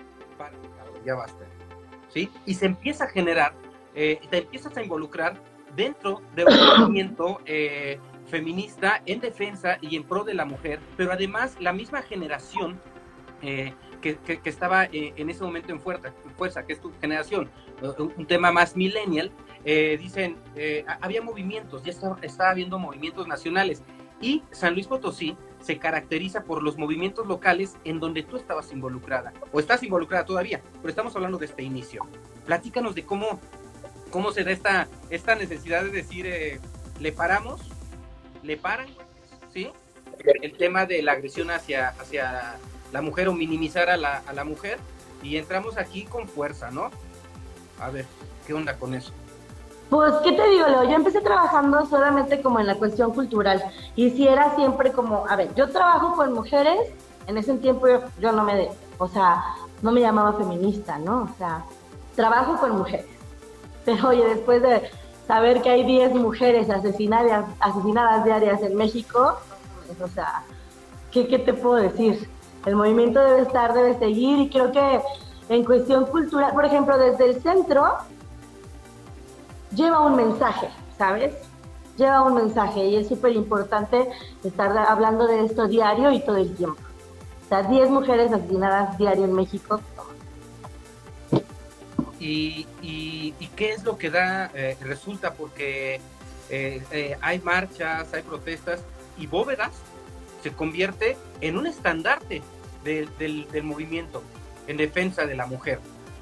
ya 1.04 1.14
basta, 1.14 1.44
¿sí? 2.10 2.30
Y 2.44 2.54
se 2.54 2.66
empieza 2.66 3.04
a 3.04 3.08
generar, 3.08 3.54
eh, 3.94 4.20
te 4.30 4.38
empiezas 4.38 4.76
a 4.76 4.82
involucrar 4.82 5.40
dentro 5.74 6.20
de 6.34 6.44
un 6.44 6.54
movimiento 6.78 7.40
feminista 8.32 9.02
en 9.04 9.20
defensa 9.20 9.76
y 9.82 9.94
en 9.94 10.04
pro 10.04 10.24
de 10.24 10.32
la 10.32 10.46
mujer, 10.46 10.80
pero 10.96 11.12
además 11.12 11.54
la 11.60 11.74
misma 11.74 12.00
generación 12.00 12.80
que, 14.00 14.16
estaba 14.44 14.86
eh, 14.86 15.12
en 15.16 15.28
ese 15.28 15.44
momento 15.44 15.70
en 15.70 15.80
fuerza, 15.80 16.14
fuerza, 16.38 16.64
que 16.64 16.72
es 16.72 16.80
tu 16.80 16.90
generación, 16.98 17.50
un 17.98 18.26
tema 18.26 18.50
más 18.50 18.74
millennial, 18.74 19.30
eh, 19.66 19.98
dicen, 20.00 20.38
eh, 20.56 20.84
había 21.02 21.20
movimientos, 21.20 21.82
ya 21.82 21.90
estaba, 21.90 22.18
estaba 22.22 22.50
habiendo 22.50 22.78
movimientos 22.78 23.28
nacionales. 23.28 23.82
Y 24.20 24.42
San 24.50 24.74
Luis 24.74 24.86
Potosí 24.86 25.36
se 25.60 25.78
caracteriza 25.78 26.44
por 26.44 26.62
los 26.62 26.78
movimientos 26.78 27.26
locales 27.26 27.76
en 27.84 28.00
donde 28.00 28.22
tú 28.22 28.36
estabas 28.36 28.72
involucrada, 28.72 29.32
o 29.52 29.60
estás 29.60 29.82
involucrada 29.82 30.24
todavía, 30.24 30.62
pero 30.76 30.88
estamos 30.88 31.14
hablando 31.16 31.38
de 31.38 31.46
este 31.46 31.62
inicio. 31.62 32.06
Platícanos 32.46 32.94
de 32.94 33.04
cómo, 33.04 33.40
cómo 34.10 34.32
se 34.32 34.42
da 34.42 34.52
esta, 34.52 34.88
esta 35.10 35.34
necesidad 35.34 35.84
de 35.84 35.90
decir, 35.90 36.60
le 36.98 37.12
paramos, 37.12 37.71
le 38.42 38.56
paran, 38.56 38.88
¿sí? 39.52 39.70
El 40.42 40.56
tema 40.56 40.86
de 40.86 41.02
la 41.02 41.12
agresión 41.12 41.50
hacia, 41.50 41.88
hacia 41.88 42.56
la 42.92 43.02
mujer 43.02 43.28
o 43.28 43.32
minimizar 43.32 43.90
a 43.90 43.96
la, 43.96 44.22
a 44.26 44.32
la 44.32 44.44
mujer 44.44 44.78
y 45.22 45.36
entramos 45.36 45.78
aquí 45.78 46.04
con 46.04 46.28
fuerza, 46.28 46.70
¿no? 46.70 46.90
A 47.80 47.90
ver, 47.90 48.06
¿qué 48.46 48.54
onda 48.54 48.76
con 48.76 48.94
eso? 48.94 49.12
Pues, 49.92 50.12
¿qué 50.24 50.32
te 50.32 50.48
digo, 50.48 50.66
Leo? 50.68 50.84
Yo 50.84 50.94
empecé 50.94 51.20
trabajando 51.20 51.84
solamente 51.86 52.40
como 52.40 52.58
en 52.58 52.66
la 52.66 52.76
cuestión 52.76 53.12
cultural. 53.12 53.62
Y 53.94 54.10
si 54.10 54.26
era 54.26 54.56
siempre 54.56 54.90
como, 54.90 55.26
a 55.28 55.36
ver, 55.36 55.54
yo 55.54 55.68
trabajo 55.68 56.16
con 56.16 56.32
mujeres, 56.32 56.78
en 57.26 57.36
ese 57.36 57.54
tiempo 57.58 57.86
yo, 58.18 58.32
no 58.32 58.42
me, 58.42 58.70
o 58.96 59.06
sea, 59.06 59.44
no 59.82 59.92
me 59.92 60.00
llamaba 60.00 60.32
feminista, 60.32 60.98
¿no? 60.98 61.28
O 61.30 61.36
sea, 61.36 61.64
trabajo 62.16 62.56
con 62.58 62.78
mujeres. 62.78 63.04
Pero 63.84 64.08
oye, 64.08 64.24
después 64.24 64.62
de 64.62 64.90
saber 65.26 65.62
que 65.62 65.70
hay 65.70 65.84
10 65.84 66.14
mujeres 66.14 66.68
asesinadas, 66.70 67.46
asesinadas 67.60 68.24
diarias 68.24 68.62
en 68.62 68.76
México, 68.76 69.38
pues, 69.86 70.00
o 70.00 70.14
sea, 70.14 70.44
¿qué, 71.10 71.26
¿qué 71.28 71.38
te 71.38 71.54
puedo 71.54 71.76
decir? 71.76 72.28
El 72.66 72.76
movimiento 72.76 73.20
debe 73.20 73.42
estar, 73.42 73.74
debe 73.74 73.98
seguir 73.98 74.38
y 74.38 74.48
creo 74.48 74.72
que 74.72 75.00
en 75.48 75.64
cuestión 75.64 76.06
cultural, 76.06 76.52
por 76.52 76.64
ejemplo, 76.64 76.96
desde 76.96 77.30
el 77.30 77.42
centro, 77.42 77.98
lleva 79.74 80.00
un 80.00 80.16
mensaje, 80.16 80.68
¿sabes? 80.96 81.34
Lleva 81.96 82.22
un 82.22 82.34
mensaje 82.34 82.84
y 82.86 82.96
es 82.96 83.08
súper 83.08 83.32
importante 83.32 84.08
estar 84.44 84.76
hablando 84.78 85.26
de 85.26 85.44
esto 85.44 85.66
diario 85.66 86.12
y 86.12 86.20
todo 86.20 86.36
el 86.36 86.54
tiempo. 86.54 86.80
O 87.44 87.48
sea, 87.48 87.62
10 87.62 87.90
mujeres 87.90 88.32
asesinadas 88.32 88.96
diario 88.96 89.24
en 89.24 89.34
México. 89.34 89.80
¿Y, 92.22 92.68
y, 92.82 93.32
qué 93.56 93.72
es 93.72 93.82
lo 93.82 93.98
que 93.98 94.08
da, 94.08 94.48
eh, 94.54 94.76
resulta? 94.80 95.34
Porque 95.34 95.96
eh, 96.50 96.82
eh, 96.92 97.16
hay 97.20 97.40
marchas, 97.40 98.14
hay 98.14 98.22
protestas 98.22 98.80
y 99.18 99.26
bóvedas 99.26 99.72
se 100.42 100.52
convierte 100.52 101.16
en 101.40 101.56
un 101.56 101.66
estandarte 101.66 102.42
del, 102.84 103.46
movimiento 103.62 104.22
en 104.66 104.76
defensa 104.76 105.26
de 105.26 105.34
la 105.34 105.46
mujer. 105.46 105.80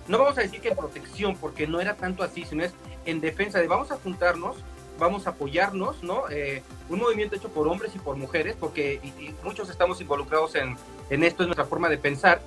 No 0.09 0.19
vamos 0.19 0.39
a 0.39 0.43
decir 0.43 0.61
que 0.61 0.69
en 0.69 0.77
protección, 0.77 1.37
porque 1.37 1.67
no 1.67 1.81
era 1.81 1.97
tanto 1.97 2.23
así, 2.23 2.45
sino 2.45 2.65
es 2.65 2.73
en 3.07 3.21
defensa 3.21 3.61
de 3.61 3.69
vamos 3.69 3.91
a 3.91 3.97
juntarnos, 3.97 4.57
vamos 4.99 5.27
a 5.27 5.31
apoyarnos, 5.31 6.03
¿no? 6.03 6.29
Eh, 6.31 6.63
un 6.89 6.99
movimiento 6.99 7.37
hecho 7.37 7.49
por 7.49 7.67
hombres 7.69 7.95
y 7.95 7.99
por 7.99 8.17
mujeres, 8.17 8.57
porque 8.59 9.01
muchos 9.43 9.71
estamos 9.71 10.01
involucrados 10.01 10.55
en, 10.55 10.77
en, 11.09 11.25
esto, 11.25 11.43
es 11.43 11.47
nuestra 11.47 11.65
forma 11.65 11.89
de 11.89 11.99
pensar. 11.99 12.43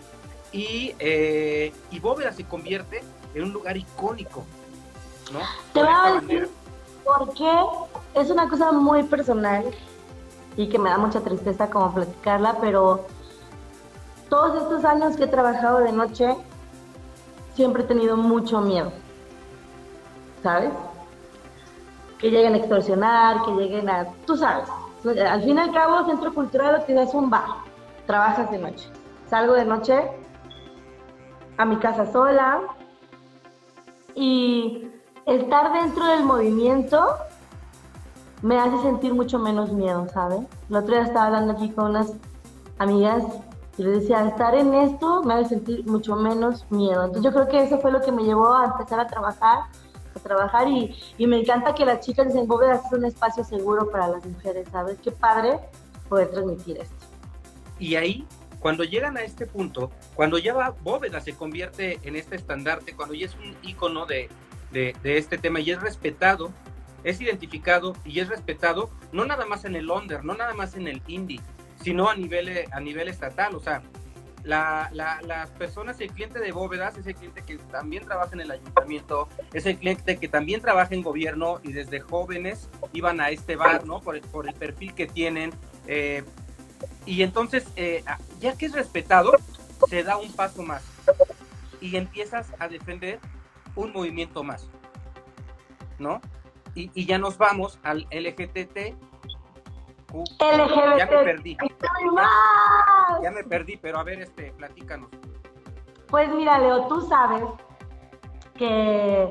Y, 0.51 0.93
eh, 0.99 1.71
y 1.89 1.99
Bóveda 1.99 2.31
se 2.31 2.43
convierte 2.43 3.01
en 3.33 3.43
un 3.43 3.53
lugar 3.53 3.77
icónico, 3.77 4.43
¿no? 5.31 5.39
Te 5.73 5.79
voy 5.79 5.93
a 5.93 6.21
decir 6.21 6.49
por 7.03 7.33
qué 7.33 7.51
es 8.15 8.29
una 8.29 8.49
cosa 8.49 8.71
muy 8.71 9.03
personal 9.03 9.65
y 10.55 10.69
que 10.69 10.77
me 10.77 10.89
da 10.89 10.97
mucha 10.97 11.21
tristeza 11.21 11.69
como 11.69 11.93
platicarla, 11.93 12.57
pero 12.61 13.05
todos 14.29 14.61
estos 14.61 14.85
años 14.85 15.15
que 15.15 15.23
he 15.23 15.27
trabajado 15.27 15.79
de 15.79 15.91
noche, 15.91 16.35
siempre 17.55 17.83
he 17.83 17.85
tenido 17.85 18.17
mucho 18.17 18.61
miedo, 18.61 18.91
¿sabes? 20.41 20.71
Que 22.19 22.29
lleguen 22.29 22.53
a 22.53 22.57
extorsionar, 22.57 23.43
que 23.43 23.51
lleguen 23.51 23.89
a, 23.89 24.07
tú 24.25 24.37
sabes, 24.37 24.67
al 25.05 25.43
fin 25.43 25.57
y 25.57 25.59
al 25.59 25.73
cabo, 25.73 26.05
Centro 26.05 26.33
Cultural 26.33 26.79
lo 26.79 26.85
que 26.85 27.01
es 27.01 27.13
un 27.13 27.29
bar, 27.29 27.45
trabajas 28.05 28.49
de 28.51 28.59
noche. 28.59 28.89
Salgo 29.29 29.53
de 29.53 29.65
noche 29.65 30.11
a 31.57 31.65
mi 31.65 31.77
casa 31.77 32.11
sola 32.11 32.61
y 34.15 34.87
estar 35.25 35.73
dentro 35.73 36.05
del 36.05 36.23
movimiento 36.23 36.99
me 38.41 38.59
hace 38.59 38.77
sentir 38.81 39.13
mucho 39.13 39.39
menos 39.39 39.71
miedo, 39.71 40.07
¿sabes? 40.13 40.41
El 40.69 40.75
otro 40.75 40.93
día 40.93 41.03
estaba 41.03 41.27
hablando 41.27 41.53
aquí 41.53 41.69
con 41.69 41.91
unas 41.91 42.13
amigas 42.77 43.23
y 43.77 43.83
les 43.83 44.01
decía, 44.01 44.27
estar 44.27 44.53
en 44.55 44.73
esto 44.73 45.23
me 45.23 45.33
hace 45.33 45.49
sentir 45.49 45.85
mucho 45.85 46.15
menos 46.15 46.65
miedo. 46.69 47.05
Entonces 47.05 47.23
yo 47.23 47.31
creo 47.31 47.47
que 47.47 47.63
eso 47.63 47.79
fue 47.79 47.91
lo 47.91 48.01
que 48.01 48.11
me 48.11 48.23
llevó 48.23 48.53
a 48.53 48.65
empezar 48.65 48.99
a 48.99 49.07
trabajar, 49.07 49.59
a 50.15 50.19
trabajar 50.19 50.67
y, 50.67 50.95
y 51.17 51.25
me 51.25 51.39
encanta 51.39 51.73
que 51.73 51.85
las 51.85 52.01
chicas 52.01 52.27
dicen, 52.27 52.47
Bóveda 52.47 52.75
es 52.75 52.91
un 52.91 53.05
espacio 53.05 53.43
seguro 53.43 53.89
para 53.89 54.09
las 54.09 54.25
mujeres, 54.25 54.67
¿sabes? 54.71 54.97
Qué 55.01 55.11
padre 55.11 55.59
poder 56.09 56.29
transmitir 56.31 56.77
esto. 56.77 57.05
Y 57.79 57.95
ahí, 57.95 58.27
cuando 58.63 58.83
llegan 58.83 59.17
a 59.17 59.21
este 59.21 59.45
punto, 59.45 59.91
cuando 60.15 60.39
ya 60.39 60.55
va 60.55 60.71
Bóveda 60.71 61.21
se 61.21 61.33
convierte 61.33 61.99
en 62.01 62.15
este 62.15 62.35
estandarte, 62.35 62.95
cuando 62.95 63.13
ya 63.13 63.27
es 63.27 63.35
un 63.35 63.55
ícono 63.61 64.07
de, 64.07 64.29
de, 64.71 64.95
de 65.03 65.17
este 65.19 65.37
tema 65.37 65.59
y 65.59 65.69
es 65.69 65.79
respetado 65.79 66.51
es 67.03 67.21
identificado 67.21 67.95
y 68.05 68.19
es 68.19 68.29
respetado 68.29 68.89
no 69.11 69.25
nada 69.25 69.45
más 69.45 69.65
en 69.65 69.75
el 69.75 69.89
under, 69.89 70.23
no 70.23 70.33
nada 70.35 70.53
más 70.53 70.75
en 70.75 70.87
el 70.87 71.01
indie, 71.07 71.41
sino 71.81 72.09
a 72.09 72.15
nivel, 72.15 72.65
a 72.71 72.79
nivel 72.79 73.07
estatal. 73.07 73.55
O 73.55 73.59
sea, 73.59 73.81
la, 74.43 74.89
las 74.93 75.49
personas, 75.51 75.99
el 76.01 76.11
cliente 76.11 76.39
de 76.39 76.51
bóvedas 76.51 76.97
es 76.97 77.07
el 77.07 77.15
cliente 77.15 77.43
que 77.43 77.57
también 77.57 78.05
trabaja 78.05 78.31
en 78.33 78.41
el 78.41 78.51
ayuntamiento, 78.51 79.27
es 79.53 79.65
el 79.65 79.77
cliente 79.77 80.17
que 80.17 80.27
también 80.27 80.61
trabaja 80.61 80.93
en 80.93 81.01
gobierno 81.01 81.59
y 81.63 81.73
desde 81.73 81.99
jóvenes 81.99 82.69
iban 82.93 83.21
a 83.21 83.29
este 83.29 83.55
bar, 83.55 83.85
¿no? 83.85 83.99
Por 83.99 84.15
el, 84.15 84.21
por 84.21 84.47
el 84.47 84.53
perfil 84.53 84.93
que 84.93 85.07
tienen. 85.07 85.53
Eh, 85.87 86.23
y 87.05 87.23
entonces, 87.23 87.65
eh, 87.75 88.03
ya 88.39 88.55
que 88.57 88.65
es 88.65 88.73
respetado, 88.73 89.33
se 89.89 90.03
da 90.03 90.17
un 90.17 90.31
paso 90.33 90.63
más. 90.63 90.83
y 91.81 91.97
empiezas 91.97 92.47
a 92.59 92.69
defender 92.69 93.19
un 93.75 93.91
movimiento 93.91 94.41
más, 94.43 94.69
¿no? 95.99 96.21
Y, 96.75 96.89
y 96.93 97.05
ya 97.05 97.17
nos 97.17 97.37
vamos 97.37 97.77
al 97.83 98.07
LGTT. 98.09 98.95
LGBT. 100.13 100.97
Ya 100.97 101.05
me 101.07 101.23
perdí. 101.23 101.57
Ya, 103.21 103.31
me 103.31 103.43
perdí, 103.43 103.77
pero 103.77 103.99
a 103.99 104.03
ver, 104.03 104.21
este, 104.21 104.53
platícanos. 104.53 105.09
Pues 106.07 106.29
mira, 106.33 106.59
Leo, 106.59 106.87
tú 106.87 107.01
sabes 107.01 107.43
que 108.55 109.27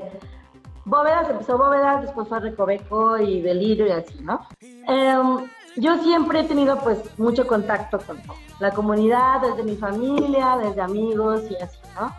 Bóvedas 0.85 1.29
empezó 1.29 1.57
Bóvedas, 1.57 2.01
después 2.01 2.27
fue 2.27 2.39
Recoveco 2.41 3.17
y 3.17 3.41
Delirio 3.41 3.87
y 3.87 3.91
así, 3.91 4.19
¿no? 4.21 4.45
Em, 4.61 5.49
yo 5.75 5.97
siempre 6.03 6.41
he 6.41 6.43
tenido 6.43 6.77
pues 6.79 6.99
mucho 7.17 7.47
contacto 7.47 7.99
con 7.99 8.21
la 8.59 8.71
comunidad, 8.71 9.41
desde 9.41 9.63
mi 9.63 9.75
familia, 9.75 10.57
desde 10.57 10.81
amigos 10.81 11.41
y 11.49 11.55
así, 11.55 11.79
¿no? 11.95 12.13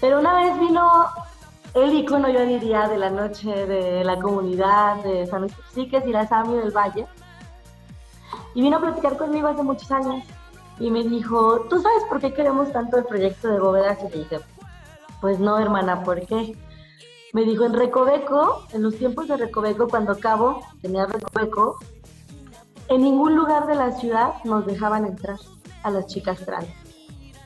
Pero 0.00 0.18
una 0.18 0.34
vez 0.34 0.58
vino 0.58 1.06
el 1.74 1.94
icono, 1.94 2.28
yo 2.28 2.44
diría, 2.44 2.88
de 2.88 2.98
la 2.98 3.10
noche 3.10 3.48
de 3.66 4.02
la 4.02 4.18
comunidad 4.18 4.96
de 5.04 5.26
San 5.26 5.42
Luis 5.42 5.52
Psiques 5.72 6.04
y 6.06 6.10
la 6.10 6.26
Sami 6.26 6.56
del 6.56 6.72
Valle. 6.72 7.06
Y 8.54 8.62
vino 8.62 8.78
a 8.78 8.80
platicar 8.80 9.16
conmigo 9.16 9.48
hace 9.48 9.62
muchos 9.62 9.90
años 9.92 10.24
y 10.80 10.90
me 10.90 11.04
dijo, 11.04 11.60
¿tú 11.68 11.80
sabes 11.80 12.04
por 12.08 12.20
qué 12.20 12.32
queremos 12.32 12.72
tanto 12.72 12.98
el 12.98 13.04
proyecto 13.04 13.48
de 13.48 13.60
bóvedas? 13.60 13.98
Y 14.00 14.10
le 14.10 14.18
dije, 14.18 14.40
pues 15.20 15.38
no, 15.38 15.58
hermana, 15.58 16.02
¿por 16.02 16.26
qué? 16.26 16.56
Me 17.32 17.44
dijo, 17.44 17.64
en 17.64 17.74
Recoveco, 17.74 18.64
en 18.72 18.82
los 18.82 18.96
tiempos 18.96 19.28
de 19.28 19.36
Recoveco, 19.36 19.86
cuando 19.86 20.18
Cabo 20.18 20.60
tenía 20.82 21.06
Recoveco, 21.06 21.78
en 22.90 23.02
ningún 23.02 23.36
lugar 23.36 23.66
de 23.66 23.76
la 23.76 23.92
ciudad 23.92 24.34
nos 24.44 24.66
dejaban 24.66 25.06
entrar 25.06 25.38
a 25.84 25.90
las 25.90 26.06
chicas 26.06 26.44
trans. 26.44 26.68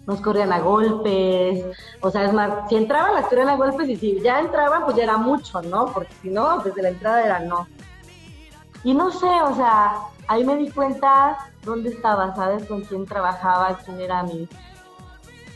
Nos 0.07 0.21
corrían 0.21 0.53
a 0.53 0.61
golpes, 0.61 1.65
o 2.01 2.11
sea, 2.11 2.25
es 2.25 2.33
más, 2.33 2.69
si 2.69 2.77
entraban 2.77 3.15
las 3.15 3.27
corrían 3.27 3.51
a 3.51 3.57
golpes 3.57 3.89
y 3.91 3.97
si 3.97 4.21
ya 4.21 4.41
entraban, 4.41 4.85
pues 4.85 4.97
ya 4.97 5.05
era 5.05 5.19
mucho, 5.19 5.61
¿no? 5.63 5.87
Porque 5.87 6.13
si 6.23 6.31
no, 6.31 6.59
desde 6.59 6.83
la 6.83 6.89
entrada 6.89 7.25
era 7.25 7.39
no. 7.41 7.69
Y 8.83 8.95
no 8.95 9.11
sé, 9.11 9.27
o 9.27 9.55
sea, 9.55 9.97
ahí 10.29 10.45
me 10.45 10.57
di 10.57 10.71
cuenta 10.71 11.37
dónde 11.63 11.91
estaba, 11.91 12.35
¿sabes? 12.35 12.65
Con 12.67 12.83
quién 12.83 13.05
trabajaba, 13.05 13.79
quién 13.85 14.01
era 14.01 14.23
mi, 14.23 14.49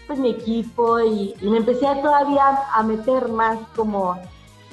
pues 0.07 0.18
mi 0.18 0.31
equipo 0.31 1.01
y, 1.01 1.35
me 1.40 1.59
empecé 1.59 1.87
todavía 2.03 2.61
a 2.74 2.83
meter 2.83 3.29
más 3.29 3.59
como, 3.74 4.18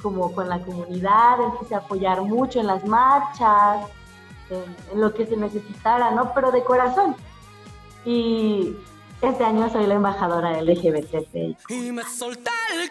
como 0.02 0.34
con 0.34 0.50
la 0.50 0.60
comunidad, 0.60 1.40
empecé 1.42 1.76
a 1.76 1.80
apoyar 1.80 2.22
mucho 2.22 2.60
en 2.60 2.68
las 2.68 2.86
marchas, 2.86 3.88
en, 4.50 5.00
lo 5.00 5.14
que 5.14 5.26
se 5.26 5.38
necesitara, 5.38 6.12
¿no? 6.12 6.34
Pero 6.34 6.52
de 6.52 6.64
corazón. 6.64 7.16
Y 8.06 8.76
este 9.22 9.44
año 9.44 9.70
soy 9.70 9.88
la 9.88 9.96
embajadora 9.96 10.62
LGBT. 10.62 11.58
Y 11.70 11.92
me 11.92 12.04
solté 12.04 12.52
el 12.74 12.90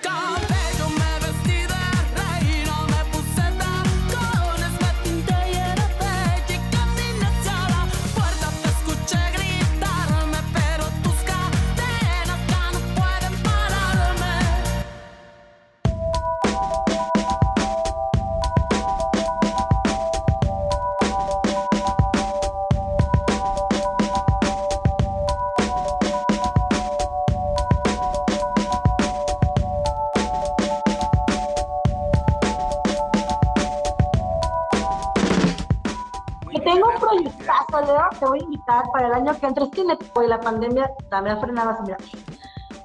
te 38.18 38.26
voy 38.26 38.40
a 38.40 38.44
invitar 38.44 38.84
para 38.92 39.08
el 39.08 39.14
año 39.14 39.38
que 39.38 39.46
entra. 39.46 39.64
Es 39.64 39.70
que 39.70 39.84
la 40.28 40.40
pandemia 40.40 40.90
también 41.10 41.36
ha 41.36 41.40
frenado 41.40 41.70
así, 41.70 41.82
mira. 41.82 41.98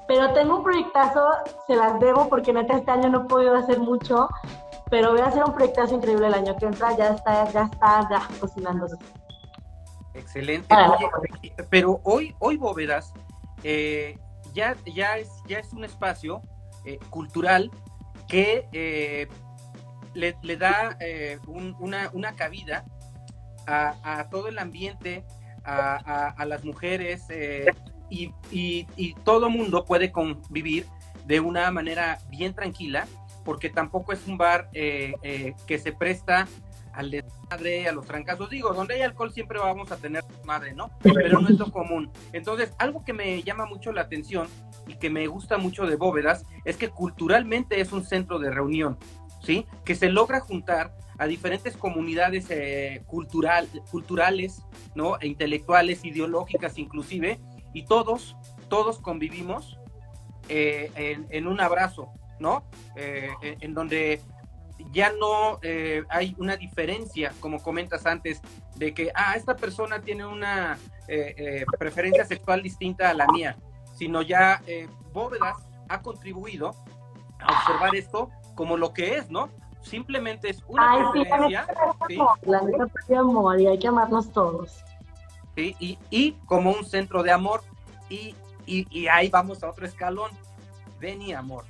Pero 0.06 0.32
tengo 0.32 0.56
un 0.56 0.64
proyectazo, 0.64 1.24
se 1.66 1.76
las 1.76 2.00
debo 2.00 2.28
porque 2.28 2.52
neta 2.52 2.76
este 2.76 2.90
año 2.90 3.10
no 3.10 3.22
he 3.22 3.28
podido 3.28 3.54
hacer 3.54 3.78
mucho, 3.78 4.28
pero 4.90 5.12
voy 5.12 5.20
a 5.20 5.26
hacer 5.26 5.44
un 5.44 5.54
proyectazo 5.54 5.94
increíble 5.94 6.26
el 6.26 6.34
año 6.34 6.56
que 6.56 6.66
entra, 6.66 6.96
ya 6.96 7.10
está, 7.10 7.48
ya 7.52 7.62
está, 7.62 8.08
ya 8.10 8.28
cocinándose. 8.40 8.96
Excelente. 10.14 10.74
pero 11.70 12.00
hoy, 12.02 12.34
hoy 12.40 12.56
Bóvedas 12.56 13.12
eh, 13.62 14.18
ya, 14.52 14.76
ya, 14.84 15.18
es, 15.18 15.28
ya 15.46 15.58
es 15.58 15.72
un 15.72 15.84
espacio 15.84 16.42
eh, 16.84 16.98
cultural 17.10 17.70
que 18.26 18.68
eh, 18.72 19.28
le, 20.14 20.36
le, 20.42 20.56
da 20.56 20.96
una, 21.46 22.10
una 22.12 22.34
cabida 22.34 22.84
a, 23.70 24.28
todo 24.30 24.48
el 24.48 24.58
ambiente, 24.58 25.24
a, 25.64 26.44
las 26.46 26.64
mujeres 26.64 27.24
eh, 27.30 27.66
y, 28.08 28.32
y, 28.50 29.14
todo 29.24 29.50
mundo 29.50 29.84
puede 29.84 30.10
convivir 30.10 30.86
de 31.26 31.40
una 31.40 31.70
manera 31.70 32.18
bien 32.28 32.54
tranquila, 32.54 33.06
porque 33.44 33.70
tampoco 33.70 34.12
es 34.12 34.26
un 34.26 34.36
bar 34.36 34.68
eh, 34.72 35.14
eh, 35.22 35.54
que 35.66 35.78
se 35.78 35.92
presta 35.92 36.48
al 36.92 37.10
desmadre, 37.10 37.88
a 37.88 37.92
los 37.92 38.06
trancazos. 38.06 38.50
Digo, 38.50 38.74
donde 38.74 38.94
hay 38.94 39.02
alcohol 39.02 39.32
siempre 39.32 39.58
vamos 39.58 39.92
a 39.92 39.96
tener 39.96 40.24
madre, 40.44 40.74
¿no? 40.74 40.90
Pero 41.02 41.40
no 41.40 41.48
es 41.48 41.58
lo 41.58 41.70
común. 41.70 42.10
Entonces, 42.32 42.74
algo 42.78 43.04
que 43.04 43.12
me 43.12 43.42
llama 43.42 43.64
mucho 43.64 43.92
la 43.92 44.02
atención 44.02 44.48
y 44.88 44.96
que 44.96 45.08
me 45.08 45.26
gusta 45.28 45.56
mucho 45.56 45.86
de 45.86 45.96
Bóvedas 45.96 46.44
es 46.64 46.76
que 46.76 46.88
culturalmente 46.88 47.80
es 47.80 47.92
un 47.92 48.04
centro 48.04 48.38
de 48.40 48.50
reunión, 48.50 48.98
¿sí? 49.42 49.66
Que 49.84 49.94
se 49.94 50.10
logra 50.10 50.40
juntar 50.40 50.92
a 51.20 51.26
diferentes 51.26 51.76
comunidades 51.76 52.46
eh, 52.48 53.02
cultural, 53.06 53.68
culturales, 53.90 54.62
¿no? 54.94 55.20
E 55.20 55.26
intelectuales, 55.26 56.02
ideológicas 56.02 56.78
inclusive, 56.78 57.38
y 57.74 57.84
todos, 57.84 58.36
todos 58.70 58.98
convivimos 59.00 59.78
eh, 60.48 60.90
en, 61.28 61.46
un 61.46 61.60
abrazo, 61.60 62.10
¿no? 62.38 62.64
Eh, 62.96 63.28
en 63.42 63.74
donde 63.74 64.22
ya 64.92 65.12
no 65.12 65.60
hay 66.08 66.34
una 66.38 66.56
diferencia, 66.56 67.34
como 67.40 67.62
comentas 67.62 68.06
antes, 68.06 68.40
de 68.76 68.94
que, 68.94 69.12
ah, 69.14 69.34
esta 69.36 69.56
persona 69.56 70.00
tiene 70.00 70.24
una 70.24 70.78
preferencia 71.78 72.24
sexual 72.24 72.62
distinta 72.62 73.10
a 73.10 73.14
la 73.14 73.26
mía, 73.26 73.58
sino 73.94 74.22
ya 74.22 74.62
Bóvedas 75.12 75.58
ha 75.90 76.00
contribuido 76.00 76.74
a 77.40 77.58
observar 77.58 77.94
esto 77.94 78.30
como 78.54 78.78
lo 78.78 78.94
que 78.94 79.16
es, 79.18 79.30
¿no? 79.30 79.50
Simplemente 79.82 80.50
es 80.50 80.62
una 80.68 81.10
Ay. 81.12 81.24
Sí, 82.08 82.18
la 82.42 82.60
neta 82.62 82.86
de 83.08 83.16
amor 83.16 83.60
y 83.60 83.66
hay 83.66 83.78
que 83.78 83.88
amarnos 83.88 84.30
todos. 84.32 84.84
Sí, 85.54 85.74
y, 85.78 85.98
y 86.10 86.32
como 86.46 86.70
un 86.70 86.84
centro 86.84 87.22
de 87.22 87.32
amor 87.32 87.62
y, 88.08 88.34
y, 88.66 88.86
y 88.90 89.08
ahí 89.08 89.28
vamos 89.28 89.62
a 89.62 89.70
otro 89.70 89.86
escalón. 89.86 90.30
Ven 91.00 91.34
amor. 91.34 91.64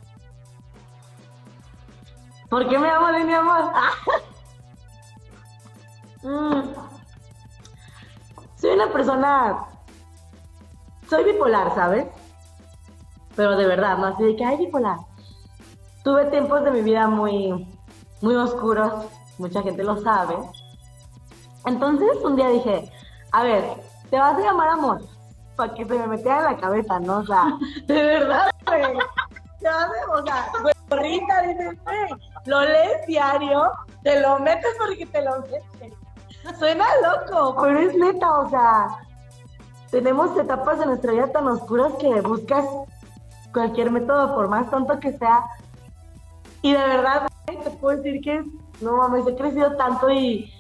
¿Por 2.49 2.69
qué 2.69 2.79
me 2.79 2.91
amo 2.91 3.13
de 3.13 3.25
mi 3.25 3.33
amor? 3.33 3.73
mm. 6.23 6.63
Soy 8.57 8.71
una 8.71 8.93
persona. 8.93 9.67
Soy 11.09 11.25
bipolar, 11.25 11.75
¿sabes? 11.75 12.07
Pero 13.37 13.57
de 13.57 13.67
verdad, 13.67 13.99
no 13.99 14.07
así 14.09 14.25
de 14.25 14.37
que 14.37 14.45
hay 14.45 14.57
bipolar. 14.59 14.99
Tuve 16.03 16.25
tiempos 16.27 16.65
de 16.65 16.73
mi 16.73 16.83
vida 16.83 17.07
muy 17.07 17.69
muy 18.21 18.35
oscuros, 18.37 19.07
mucha 19.39 19.63
gente 19.63 19.83
lo 19.83 20.01
sabe. 20.03 20.37
Entonces 21.67 22.09
un 22.23 22.37
día 22.37 22.49
dije, 22.49 22.91
a 23.33 23.43
ver, 23.43 23.65
te 24.11 24.19
vas 24.19 24.37
a 24.37 24.41
llamar 24.41 24.69
amor, 24.69 25.01
para 25.57 25.75
que 25.75 25.85
se 25.85 25.99
me 25.99 26.07
metiera 26.07 26.39
en 26.39 26.45
la 26.45 26.57
cabeza, 26.57 27.01
¿no? 27.01 27.19
O 27.19 27.27
sea, 27.27 27.45
de 27.87 28.03
verdad, 28.03 28.51
güey. 28.67 28.97
o 28.97 30.25
sea, 30.27 30.53
gorrita, 30.89 31.43
dices, 31.43 31.79
lo 32.47 32.61
lees 32.61 33.07
diario, 33.07 33.71
te 34.03 34.21
lo 34.21 34.39
metes 34.39 34.75
porque 34.79 35.07
te 35.07 35.23
lo 35.23 35.41
metes. 35.41 35.95
Suena 36.59 36.87
loco, 37.03 37.61
pero 37.61 37.79
es 37.81 37.95
neta, 37.95 38.39
o 38.39 38.49
sea, 38.49 38.89
tenemos 39.91 40.37
etapas 40.39 40.79
de 40.79 40.87
nuestra 40.87 41.13
vida 41.13 41.31
tan 41.33 41.47
oscuras 41.49 41.93
que 42.01 42.21
buscas 42.23 42.65
cualquier 43.53 43.91
método, 43.91 44.35
por 44.35 44.49
más 44.49 44.71
tonto 44.71 44.99
que 44.99 45.13
sea. 45.19 45.45
Y 46.63 46.73
de 46.73 46.79
verdad, 46.79 47.27
te 47.27 47.30
puedo 47.81 47.97
decir 47.97 48.21
que, 48.21 48.45
no 48.81 48.97
mames, 48.97 49.27
he 49.27 49.35
crecido 49.35 49.77
tanto 49.77 50.11
y, 50.11 50.53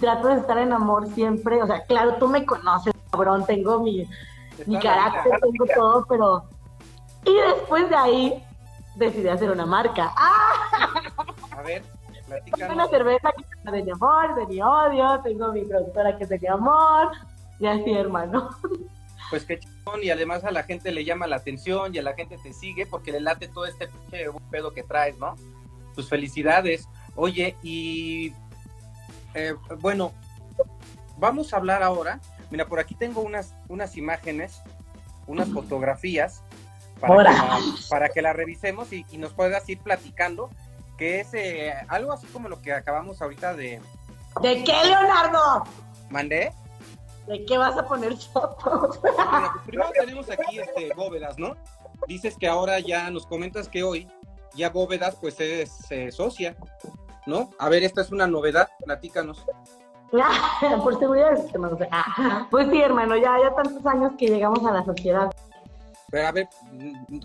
trato 0.00 0.28
de 0.28 0.36
estar 0.36 0.58
en 0.58 0.72
amor 0.72 1.08
siempre. 1.08 1.62
O 1.62 1.66
sea, 1.66 1.84
claro, 1.86 2.16
tú 2.16 2.28
me 2.28 2.44
conoces, 2.44 2.94
cabrón, 3.10 3.44
tengo 3.46 3.80
mi, 3.80 4.08
mi 4.66 4.78
carácter, 4.78 5.40
tengo 5.40 5.66
todo, 5.74 6.06
pero... 6.08 6.44
Y 7.24 7.34
después 7.34 7.88
de 7.88 7.96
ahí 7.96 8.44
decidí 8.96 9.28
hacer 9.28 9.50
una 9.50 9.66
marca. 9.66 10.12
A 11.56 11.62
ver, 11.62 11.84
Tengo 12.56 12.72
una 12.72 12.88
cerveza 12.88 13.30
que 13.36 13.44
es 13.64 13.72
de 13.72 13.82
mi 13.82 13.90
amor, 13.90 14.34
de 14.34 14.46
mi 14.46 14.60
odio, 14.60 15.20
tengo 15.22 15.52
mi 15.52 15.64
productora 15.64 16.16
que 16.16 16.24
es 16.24 16.30
de 16.30 16.38
mi 16.38 16.48
amor, 16.48 17.12
y 17.60 17.66
así, 17.66 17.92
hermano. 17.92 18.50
Pues 19.30 19.44
qué 19.44 19.60
y 20.02 20.10
además 20.10 20.44
a 20.44 20.50
la 20.50 20.62
gente 20.62 20.92
le 20.92 21.04
llama 21.04 21.26
la 21.26 21.36
atención 21.36 21.94
y 21.94 21.98
a 21.98 22.02
la 22.02 22.14
gente 22.14 22.38
te 22.38 22.52
sigue 22.52 22.86
porque 22.86 23.12
le 23.12 23.20
late 23.20 23.48
todo 23.48 23.66
este 23.66 23.88
pedo 24.50 24.72
que 24.72 24.82
traes, 24.82 25.18
¿no? 25.18 25.34
Tus 25.94 26.08
felicidades. 26.08 26.88
Oye, 27.14 27.56
y 27.62 28.32
eh, 29.34 29.54
bueno, 29.80 30.12
vamos 31.18 31.52
a 31.52 31.56
hablar 31.56 31.82
ahora. 31.82 32.20
Mira, 32.50 32.66
por 32.66 32.80
aquí 32.80 32.94
tengo 32.94 33.22
unas, 33.22 33.54
unas 33.68 33.96
imágenes, 33.96 34.60
unas 35.26 35.48
fotografías 35.48 36.42
para, 37.00 37.32
que, 37.32 37.38
para 37.88 38.08
que 38.08 38.22
la 38.22 38.32
revisemos 38.32 38.92
y, 38.92 39.04
nos 39.16 39.32
puedas 39.32 39.68
ir 39.68 39.78
platicando, 39.80 40.50
que 40.98 41.20
es 41.20 41.34
eh, 41.34 41.74
algo 41.88 42.12
así 42.12 42.26
como 42.26 42.48
lo 42.48 42.60
que 42.60 42.72
acabamos 42.72 43.22
ahorita 43.22 43.54
de... 43.54 43.80
¿De 44.40 44.64
qué, 44.64 44.72
Leonardo? 44.84 45.64
¿Mandé? 46.10 46.52
¿De 47.26 47.44
qué 47.44 47.56
vas 47.56 47.76
a 47.76 47.86
poner 47.86 48.16
fotos? 48.16 48.98
Pues 48.98 49.14
primero 49.66 49.90
tenemos 49.92 50.30
aquí 50.30 50.58
este, 50.58 50.92
bóvedas, 50.94 51.38
¿no? 51.38 51.56
Dices 52.06 52.36
que 52.38 52.48
ahora 52.48 52.80
ya 52.80 53.10
nos 53.10 53.26
comentas 53.26 53.68
que 53.68 53.82
hoy 53.82 54.08
ya 54.54 54.70
bóvedas 54.70 55.16
pues 55.16 55.40
es 55.40 55.90
eh, 55.90 56.10
socia, 56.10 56.56
¿no? 57.26 57.50
A 57.58 57.68
ver, 57.68 57.82
esta 57.82 58.00
es 58.00 58.10
una 58.10 58.26
novedad, 58.26 58.68
platícanos. 58.84 59.44
Por 60.82 60.98
seguridad, 60.98 61.38
hermano. 61.52 61.78
Pues 62.50 62.68
sí, 62.70 62.80
hermano, 62.80 63.16
ya, 63.16 63.38
ya 63.40 63.54
tantos 63.54 63.84
años 63.86 64.12
que 64.18 64.28
llegamos 64.28 64.64
a 64.64 64.72
la 64.72 64.84
sociedad. 64.84 65.30
Pero 66.10 66.28
a 66.28 66.32
ver, 66.32 66.48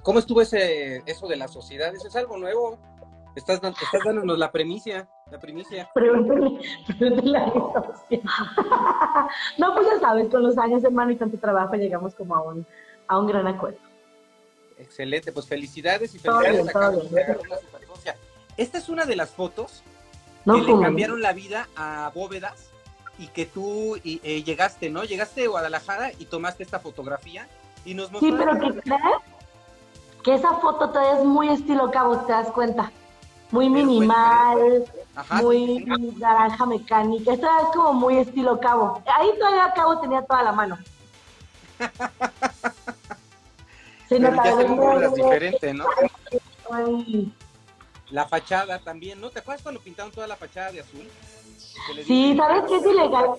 ¿cómo 0.01 0.19
estuvo 0.19 0.41
ese, 0.41 1.03
eso 1.05 1.27
de 1.27 1.35
la 1.35 1.49
sociedad? 1.49 1.93
¿Eso 1.93 2.07
es 2.07 2.15
algo 2.15 2.37
nuevo? 2.37 2.77
Estás, 3.35 3.57
estás 3.57 4.01
dándonos 4.03 4.39
la 4.39 4.51
premicia, 4.51 5.07
la 5.29 5.37
primicia. 5.37 5.89
Pregúntale, 5.93 6.59
pregúntale 6.97 7.37
a 7.37 7.53
No, 9.57 9.75
pues 9.75 9.87
ya 9.87 9.99
sabes, 9.99 10.29
con 10.29 10.41
los 10.41 10.57
años, 10.57 10.83
hermano, 10.83 11.11
y 11.11 11.17
tanto 11.17 11.37
trabajo, 11.37 11.75
llegamos 11.75 12.15
como 12.15 12.35
a 12.35 12.41
un, 12.41 12.65
a 13.07 13.19
un 13.19 13.27
gran 13.27 13.45
acuerdo. 13.45 13.77
Excelente, 14.79 15.31
pues 15.31 15.47
felicidades 15.47 16.13
y 16.13 16.19
felicidades 16.19 16.75
a 16.75 16.89
bien, 16.91 17.37
Esta 18.57 18.77
es 18.77 18.89
una 18.89 19.05
de 19.05 19.15
las 19.15 19.31
fotos 19.31 19.83
que 20.45 20.61
le 20.61 20.79
cambiaron 20.79 21.21
la 21.21 21.33
vida 21.33 21.67
a 21.75 22.11
Bóvedas 22.13 22.69
y 23.17 23.27
que 23.27 23.45
tú 23.45 23.95
eh, 24.03 24.43
llegaste, 24.43 24.89
¿no? 24.89 25.03
Llegaste 25.03 25.41
de 25.41 25.47
Guadalajara 25.47 26.11
y 26.19 26.25
tomaste 26.25 26.63
esta 26.63 26.79
fotografía 26.79 27.47
y 27.85 27.95
nos 27.95 28.11
mostraste. 28.11 28.37
Sí, 28.37 28.43
pero 28.45 28.59
¿qué 28.59 28.81
crees? 28.81 29.01
Que 30.23 30.35
esa 30.35 30.53
foto 30.55 30.89
todavía 30.89 31.19
es 31.19 31.25
muy 31.25 31.49
estilo 31.49 31.89
cabo, 31.89 32.17
¿te 32.19 32.31
das 32.31 32.51
cuenta? 32.51 32.91
Muy 33.49 33.69
minimal, 33.69 34.83
muy 35.41 35.85
naranja 36.17 36.65
mecánica. 36.65 37.33
Esta 37.33 37.61
es 37.61 37.67
como 37.73 37.93
muy 37.93 38.17
estilo 38.17 38.59
cabo. 38.59 39.01
Ahí 39.17 39.29
todavía 39.39 39.73
cabo 39.73 39.99
tenía 40.01 40.21
toda 40.21 40.43
la 40.43 40.51
mano. 40.51 40.77
Se 44.09 44.19
pero 44.19 44.35
ya 44.43 45.09
se 45.09 45.15
diferente, 45.15 45.73
¿no? 45.73 45.85
La 48.09 48.25
fachada 48.25 48.79
también, 48.79 49.19
¿no? 49.19 49.29
¿Te 49.29 49.39
acuerdas 49.39 49.61
cuando 49.61 49.81
pintaron 49.81 50.11
toda 50.11 50.27
la 50.27 50.37
fachada 50.37 50.71
de 50.71 50.79
azul? 50.79 51.07
Sí, 52.05 52.35
¿sabes 52.37 52.63
qué 52.67 52.77
es 52.77 52.85
ilegal? 52.85 53.31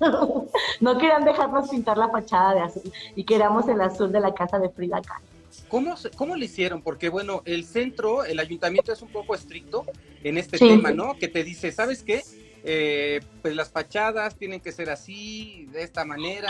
no 0.80 0.98
querían 0.98 1.24
dejarnos 1.24 1.68
pintar 1.68 1.98
la 1.98 2.08
fachada 2.08 2.54
de 2.54 2.60
azul 2.60 2.92
y 3.14 3.24
queríamos 3.24 3.68
el 3.68 3.80
azul 3.80 4.10
de 4.10 4.20
la 4.20 4.34
casa 4.34 4.58
de 4.58 4.70
Frida 4.70 5.00
Kahlo. 5.02 5.26
¿Cómo, 5.68 5.94
¿Cómo 6.16 6.36
le 6.36 6.46
hicieron? 6.46 6.82
Porque, 6.82 7.08
bueno, 7.08 7.42
el 7.44 7.64
centro, 7.64 8.24
el 8.24 8.38
ayuntamiento 8.38 8.92
es 8.92 9.02
un 9.02 9.08
poco 9.08 9.34
estricto 9.34 9.84
en 10.22 10.38
este 10.38 10.58
tema, 10.58 10.90
¿no? 10.90 11.16
Que 11.18 11.28
te 11.28 11.44
dice, 11.44 11.70
¿sabes 11.72 12.02
qué? 12.02 12.22
Eh, 12.62 13.20
pues 13.42 13.56
las 13.56 13.70
fachadas 13.70 14.36
tienen 14.36 14.60
que 14.60 14.72
ser 14.72 14.90
así, 14.90 15.66
de 15.72 15.82
esta 15.82 16.04
manera. 16.04 16.48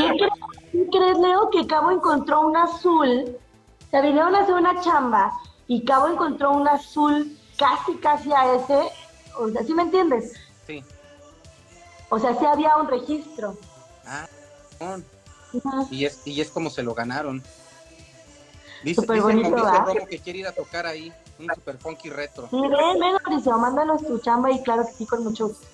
¿Qué 0.73 0.89
crees, 0.91 1.19
Leo? 1.19 1.51
Que 1.51 1.67
Cabo 1.67 1.91
encontró 1.91 2.41
un 2.41 2.57
azul, 2.57 3.37
se 3.91 4.03
vinieron 4.03 4.35
a 4.35 4.41
hacer 4.41 4.55
una 4.55 4.81
chamba 4.81 5.33
y 5.69 5.85
Cabo 5.85 6.09
encontró 6.09 6.53
un 6.53 6.67
azul 6.67 7.37
casi, 7.57 7.95
casi 7.99 8.33
a 8.33 8.55
ese, 8.57 8.91
o 9.39 9.49
sea, 9.51 9.63
¿sí 9.63 9.73
me 9.75 9.83
entiendes? 9.83 10.35
Sí. 10.67 10.83
O 12.09 12.19
sea, 12.19 12.37
sí 12.37 12.45
había 12.45 12.77
un 12.77 12.89
registro. 12.89 13.57
Ah, 14.05 14.27
y, 15.91 16.05
es, 16.05 16.27
y 16.27 16.41
es 16.41 16.51
como 16.51 16.71
se 16.71 16.83
lo 16.83 16.95
ganaron. 16.95 17.43
Dice, 18.83 19.03
dice 19.03 19.21
bonito, 19.21 19.57
Romo 19.57 20.07
que 20.09 20.19
quiere 20.19 20.41
ir 20.41 20.47
a 20.47 20.53
tocar 20.53 20.87
ahí, 20.87 21.13
un 21.39 21.47
super 21.55 21.77
funky 21.79 22.09
retro. 22.09 22.49
Sí, 22.49 22.61
ven, 22.61 22.99
ven, 22.99 23.17
Mauricio, 23.25 23.59
mándanos 23.59 24.05
tu 24.05 24.19
chamba 24.19 24.51
y 24.51 24.63
claro 24.63 24.87
que 24.87 24.93
sí, 24.93 25.07
con 25.07 25.23
mucho 25.23 25.49
gusto. 25.49 25.67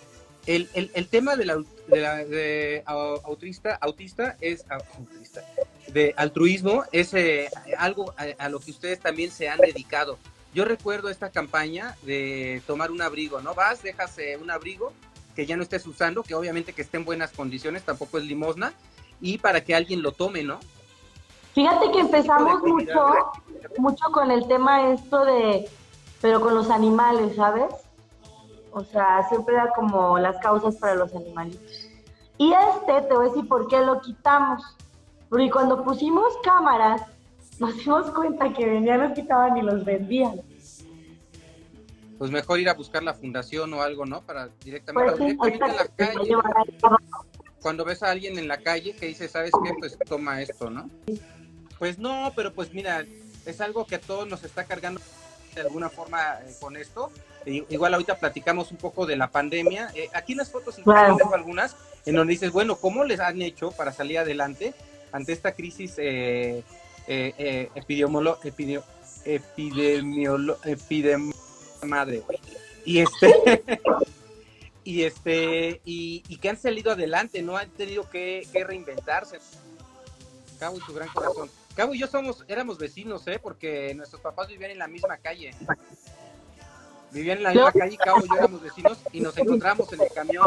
El, 0.47 0.69
el, 0.75 0.91
el 0.95 1.09
tema 1.09 1.35
de 1.35 1.45
la, 1.45 1.57
de, 1.89 2.01
la, 2.01 2.25
de 2.25 2.83
autista, 2.87 3.75
autista 3.81 4.37
es 4.41 4.65
autista, 4.71 5.43
de 5.89 6.15
altruismo 6.17 6.85
es 6.93 7.15
eh, 7.15 7.51
algo 7.79 8.15
a, 8.39 8.49
lo 8.49 8.61
que 8.61 8.71
ustedes 8.71 9.01
también 9.01 9.31
se 9.31 9.49
han 9.49 9.59
dedicado. 9.59 10.19
Yo 10.55 10.65
recuerdo 10.65 11.11
esta 11.11 11.31
campaña 11.31 11.97
de 12.03 12.63
tomar 12.67 12.91
un 12.91 13.03
abrigo, 13.03 13.41
¿no? 13.41 13.55
Vas, 13.55 13.83
dejas 13.83 14.17
eh, 14.19 14.39
un 14.41 14.51
abrigo 14.51 14.93
que 15.35 15.47
ya 15.47 15.57
no 15.57 15.63
estés 15.63 15.87
usando, 15.87 16.23
que 16.23 16.35
obviamente 16.35 16.73
que 16.73 16.83
esté 16.83 16.97
en 16.97 17.05
buenas 17.05 17.33
condiciones, 17.33 17.83
tampoco 17.83 18.19
es 18.19 18.25
limosna, 18.25 18.73
y 19.21 19.39
para 19.39 19.63
que 19.65 19.75
alguien 19.75 20.01
lo 20.01 20.13
tome, 20.13 20.43
¿no? 20.43 20.61
Fíjate 21.55 21.91
que 21.91 22.01
empezamos 22.01 22.63
mucho, 22.63 23.15
mucho 23.79 24.05
con 24.13 24.31
el 24.31 24.47
tema 24.47 24.93
esto 24.93 25.25
de, 25.25 25.69
pero 26.21 26.41
con 26.41 26.55
los 26.55 26.71
animales, 26.71 27.35
¿sabes? 27.37 27.67
O 28.77 28.85
sea, 28.85 29.27
siempre 29.31 29.55
era 29.55 29.71
como 29.71 30.19
las 30.19 30.37
causas 30.37 30.77
para 30.77 30.95
los 30.95 31.15
animalitos. 31.15 31.89
Y 32.37 32.53
este, 32.53 33.09
te 33.09 33.15
voy 33.15 33.25
a 33.25 33.29
decir 33.31 33.49
por 33.49 33.69
qué 33.69 33.81
lo 33.81 34.03
quitamos. 34.03 34.62
Porque 35.31 35.51
cuando 35.51 35.83
pusimos 35.83 36.35
cámaras, 36.45 37.01
nos 37.59 37.75
dimos 37.79 38.11
cuenta 38.11 38.53
que 38.53 38.67
venían, 38.67 39.01
los 39.01 39.12
quitaban 39.12 39.57
y 39.57 39.62
los 39.62 39.83
vendían. 39.83 40.43
Pues 42.19 42.31
mejor 42.31 42.61
ir 42.61 42.69
a 42.69 42.75
buscar 42.75 43.03
la 43.03 43.15
fundación 43.15 43.73
o 43.73 43.81
algo, 43.81 44.05
¿no? 44.05 44.21
Para 44.21 44.51
directamente, 44.62 45.35
pues 45.39 45.55
en 45.55 45.61
la 45.61 45.87
calle. 45.97 46.37
Cuando 47.62 47.83
ves 47.83 48.03
a 48.03 48.11
alguien 48.11 48.39
en 48.39 48.47
la 48.47 48.59
calle 48.59 48.95
que 48.95 49.07
dice, 49.07 49.27
¿sabes 49.27 49.53
qué? 49.65 49.73
Pues 49.79 49.99
toma 50.07 50.43
esto, 50.43 50.69
¿no? 50.69 50.91
Pues 51.79 51.99
no, 51.99 52.31
pero 52.37 52.53
pues 52.53 52.75
mira, 52.75 53.07
es 53.47 53.61
algo 53.62 53.87
que 53.87 53.95
a 53.95 54.01
todos 54.03 54.29
nos 54.29 54.45
está 54.45 54.65
cargando 54.65 55.01
de 55.55 55.62
alguna 55.62 55.89
forma 55.89 56.41
eh, 56.45 56.55
con 56.61 56.77
esto. 56.77 57.11
Igual 57.47 57.95
ahorita 57.95 58.19
platicamos 58.19 58.71
un 58.71 58.77
poco 58.77 59.07
de 59.07 59.17
la 59.17 59.31
pandemia. 59.31 59.91
Eh, 59.95 60.09
aquí 60.13 60.33
en 60.33 60.39
las 60.39 60.51
fotos 60.51 60.77
tengo 60.77 61.35
algunas 61.35 61.77
en 62.05 62.15
donde 62.15 62.33
dices, 62.33 62.53
bueno, 62.53 62.77
¿cómo 62.77 63.05
les 63.05 63.21
han 63.21 63.41
hecho 63.43 63.71
para 63.73 63.93
salir 63.93 64.19
adelante 64.19 64.75
ante 65.13 65.33
esta 65.33 65.53
crisis 65.53 65.95
eh, 65.99 66.63
eh, 67.07 67.71
epidemiolo, 67.75 68.39
epidemiolo, 70.65 71.37
madre, 71.83 72.23
Y 72.85 73.01
este, 73.01 73.63
y 74.85 75.03
este, 75.03 75.81
y, 75.85 76.37
que 76.37 76.49
han 76.49 76.57
salido 76.57 76.93
adelante, 76.93 77.43
no 77.43 77.57
han 77.57 77.69
tenido 77.71 78.09
que, 78.09 78.47
que 78.53 78.63
reinventarse. 78.63 79.39
Cabo 80.61 80.77
y 80.77 80.81
su 80.81 80.95
gran 80.95 81.09
corazón. 81.09 81.51
Cabo 81.75 81.95
y 81.95 81.99
yo 81.99 82.07
somos, 82.07 82.45
éramos 82.47 82.79
vecinos, 82.79 83.27
¿eh? 83.27 83.41
Porque 83.43 83.93
nuestros 83.95 84.23
papás 84.23 84.47
vivían 84.47 84.71
en 84.71 84.79
la 84.79 84.87
misma 84.87 85.19
calle. 85.19 85.53
Vivían 87.12 87.38
en 87.38 87.45
la 87.45 87.51
misma 87.53 87.73
calle, 87.73 87.97
Cabo 87.97 88.25
y 88.25 88.29
yo 88.29 88.35
éramos 88.37 88.62
vecinos 88.62 88.99
y 89.12 89.21
nos 89.21 89.37
encontramos 89.38 89.92
en 89.92 90.01
el 90.01 90.09
camión. 90.14 90.47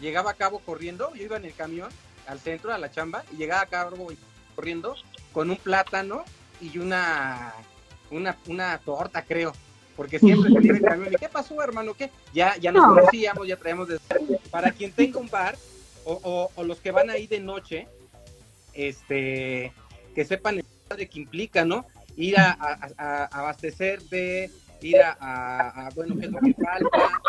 Llegaba 0.00 0.34
Cabo 0.34 0.60
corriendo, 0.60 1.14
yo 1.14 1.24
iba 1.24 1.36
en 1.36 1.44
el 1.44 1.54
camión 1.54 1.88
al 2.26 2.40
centro, 2.40 2.72
a 2.72 2.78
la 2.78 2.90
chamba, 2.90 3.24
y 3.32 3.36
llegaba 3.36 3.66
Cabo 3.66 4.08
corriendo 4.54 4.96
con 5.32 5.50
un 5.50 5.56
plátano 5.56 6.24
y 6.60 6.78
una, 6.78 7.54
una, 8.10 8.36
una 8.48 8.78
torta, 8.78 9.22
creo. 9.22 9.52
Porque 9.96 10.18
siempre 10.18 10.52
salía 10.52 10.70
en 10.70 10.76
el 10.76 10.82
camión. 10.82 11.12
¿Y 11.12 11.16
qué 11.16 11.28
pasó, 11.28 11.62
hermano? 11.62 11.94
¿Qué? 11.94 12.10
Ya, 12.34 12.56
ya 12.58 12.70
nos 12.70 12.84
conocíamos, 12.84 13.48
ya 13.48 13.56
traíamos 13.56 13.88
de... 13.88 13.98
Para 14.50 14.70
quien 14.70 14.92
tenga 14.92 15.18
un 15.18 15.30
bar, 15.30 15.56
o, 16.04 16.50
o 16.54 16.62
los 16.64 16.78
que 16.80 16.90
van 16.90 17.10
ahí 17.10 17.26
de 17.26 17.40
noche, 17.40 17.88
este 18.76 19.72
que 20.14 20.24
sepan 20.24 20.62
el 20.90 21.08
que 21.08 21.18
implica, 21.18 21.64
¿no? 21.64 21.86
Ir 22.16 22.38
a, 22.38 22.52
abastecer 23.30 24.02
de, 24.04 24.50
ir 24.80 25.00
a, 25.02 25.88
bueno, 25.94 26.14
qué 26.18 26.26
es 26.26 26.32
lo 26.32 26.40
que 26.40 26.54
falta, 26.54 27.20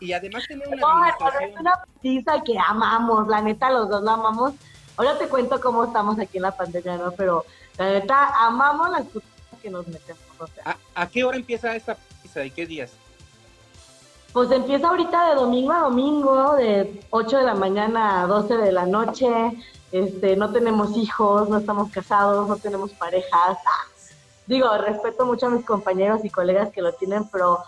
y 0.00 0.12
además 0.12 0.44
tener 0.46 0.68
una 0.68 0.92
administración... 0.92 1.50
es 1.50 1.60
una 1.60 1.84
pizza 2.00 2.42
que 2.44 2.56
amamos, 2.58 3.28
la 3.28 3.40
neta, 3.40 3.70
los 3.70 3.88
dos 3.88 4.02
la 4.02 4.14
amamos. 4.14 4.54
Ahora 4.96 5.18
te 5.18 5.28
cuento 5.28 5.60
cómo 5.60 5.84
estamos 5.84 6.18
aquí 6.18 6.38
en 6.38 6.42
la 6.42 6.56
pandemia, 6.56 6.96
¿no? 6.96 7.12
Pero 7.12 7.44
la 7.76 7.92
neta, 7.92 8.46
amamos 8.46 8.90
las 8.90 9.04
cosas 9.06 9.28
que 9.62 9.70
nos 9.70 9.86
metemos. 9.86 10.22
¿A, 10.94 11.06
qué 11.08 11.24
hora 11.24 11.36
empieza 11.36 11.74
esta 11.74 11.96
pizza 12.22 12.44
y 12.44 12.50
qué 12.50 12.66
días? 12.66 12.92
Pues 14.32 14.50
empieza 14.50 14.88
ahorita 14.88 15.30
de 15.30 15.34
domingo 15.36 15.72
a 15.72 15.80
domingo, 15.80 16.54
de 16.54 17.00
8 17.10 17.38
de 17.38 17.44
la 17.44 17.54
mañana 17.54 18.22
a 18.22 18.26
12 18.26 18.56
de 18.56 18.72
la 18.72 18.86
noche 18.86 19.28
este, 19.90 20.36
no 20.36 20.52
tenemos 20.52 20.96
hijos, 20.96 21.48
no 21.48 21.58
estamos 21.58 21.90
casados, 21.90 22.46
no 22.48 22.56
tenemos 22.56 22.90
parejas. 22.92 23.58
Digo, 24.48 24.66
respeto 24.78 25.26
mucho 25.26 25.46
a 25.46 25.50
mis 25.50 25.64
compañeros 25.64 26.24
y 26.24 26.30
colegas 26.30 26.72
que 26.72 26.80
lo 26.80 26.94
tienen, 26.94 27.28
pero 27.28 27.62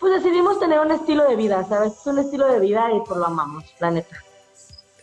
pues 0.00 0.20
decidimos 0.20 0.58
tener 0.58 0.80
un 0.80 0.90
estilo 0.90 1.28
de 1.28 1.36
vida, 1.36 1.64
¿sabes? 1.68 1.92
Es 1.92 2.06
un 2.08 2.18
estilo 2.18 2.52
de 2.52 2.58
vida 2.58 2.90
y 2.92 2.98
pues 3.06 3.16
lo 3.16 3.26
amamos, 3.26 3.64
la 3.78 3.92
neta. 3.92 4.18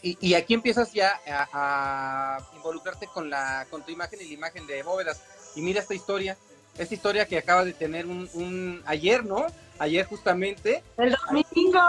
y, 0.02 0.34
aquí 0.34 0.54
empiezas 0.54 0.92
ya 0.92 1.22
a, 1.54 2.38
involucrarte 2.58 3.08
con, 3.08 3.30
la, 3.30 3.66
con 3.70 3.82
tu 3.82 3.94
imagen 3.94 4.20
y 4.22 4.26
la 4.26 4.34
imagen 4.34 4.68
de 4.68 4.84
bóvedas. 4.84 5.22
Y 5.56 5.62
mira 5.62 5.80
esta 5.80 5.94
historia, 5.94 6.36
esta 6.78 6.94
historia 6.94 7.26
que 7.26 7.38
acaba 7.38 7.64
de 7.64 7.72
tener 7.72 8.08
un, 8.08 8.84
ayer, 8.86 9.24
¿no? 9.24 9.46
Ayer 9.80 10.06
justamente. 10.08 10.84
El 10.98 11.16
domingo. 11.16 11.80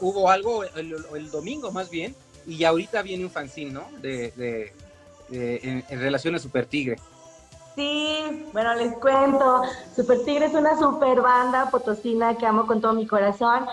Hubo, 0.00 0.28
algo 0.28 0.64
el, 0.64 1.30
domingo 1.30 1.72
más 1.72 1.88
bien, 1.88 2.14
y 2.46 2.62
ahorita 2.64 3.00
viene 3.00 3.24
un 3.24 3.30
fanzine, 3.30 3.72
¿no? 3.72 3.88
De, 4.02 4.74
en, 5.30 5.82
en, 5.88 5.98
relación 5.98 6.34
a 6.34 6.38
Super 6.38 6.66
Tigre. 6.66 6.98
Sí, 7.74 8.46
bueno, 8.52 8.74
les 8.74 8.92
cuento. 8.98 9.62
Super 9.94 10.24
Tigre 10.24 10.46
es 10.46 10.54
una 10.54 10.78
super 10.78 11.20
banda 11.20 11.70
potosina 11.70 12.36
que 12.36 12.46
amo 12.46 12.66
con 12.66 12.80
todo 12.80 12.92
mi 12.92 13.06
corazón. 13.06 13.66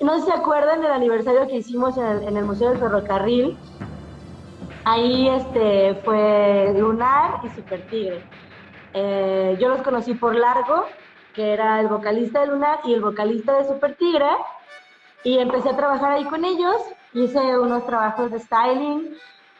No 0.00 0.14
sé 0.14 0.20
si 0.20 0.26
se 0.30 0.32
acuerdan 0.32 0.80
del 0.80 0.92
aniversario 0.92 1.48
que 1.48 1.56
hicimos 1.56 1.96
en 1.98 2.36
el, 2.36 2.44
Museo 2.44 2.70
del 2.70 2.78
Ferrocarril. 2.78 3.58
Ahí 4.84 5.28
este, 5.28 5.96
fue 6.04 6.74
Lunar 6.78 7.40
y 7.42 7.48
Super 7.50 7.86
Tigre. 7.88 8.22
Eh, 8.94 9.56
yo 9.60 9.68
los 9.68 9.82
conocí 9.82 10.14
por 10.14 10.36
Largo, 10.36 10.86
que 11.34 11.52
era 11.52 11.80
el 11.80 11.88
vocalista 11.88 12.40
de 12.40 12.46
Lunar 12.46 12.80
y 12.84 12.94
el 12.94 13.00
vocalista 13.00 13.54
de 13.58 13.64
Super 13.66 13.96
Tigre. 13.96 14.30
Y 15.24 15.38
empecé 15.38 15.70
a 15.70 15.76
trabajar 15.76 16.12
ahí 16.12 16.24
con 16.24 16.44
ellos. 16.44 16.76
Hice 17.14 17.58
unos 17.58 17.84
trabajos 17.84 18.30
de 18.30 18.38
styling 18.38 19.16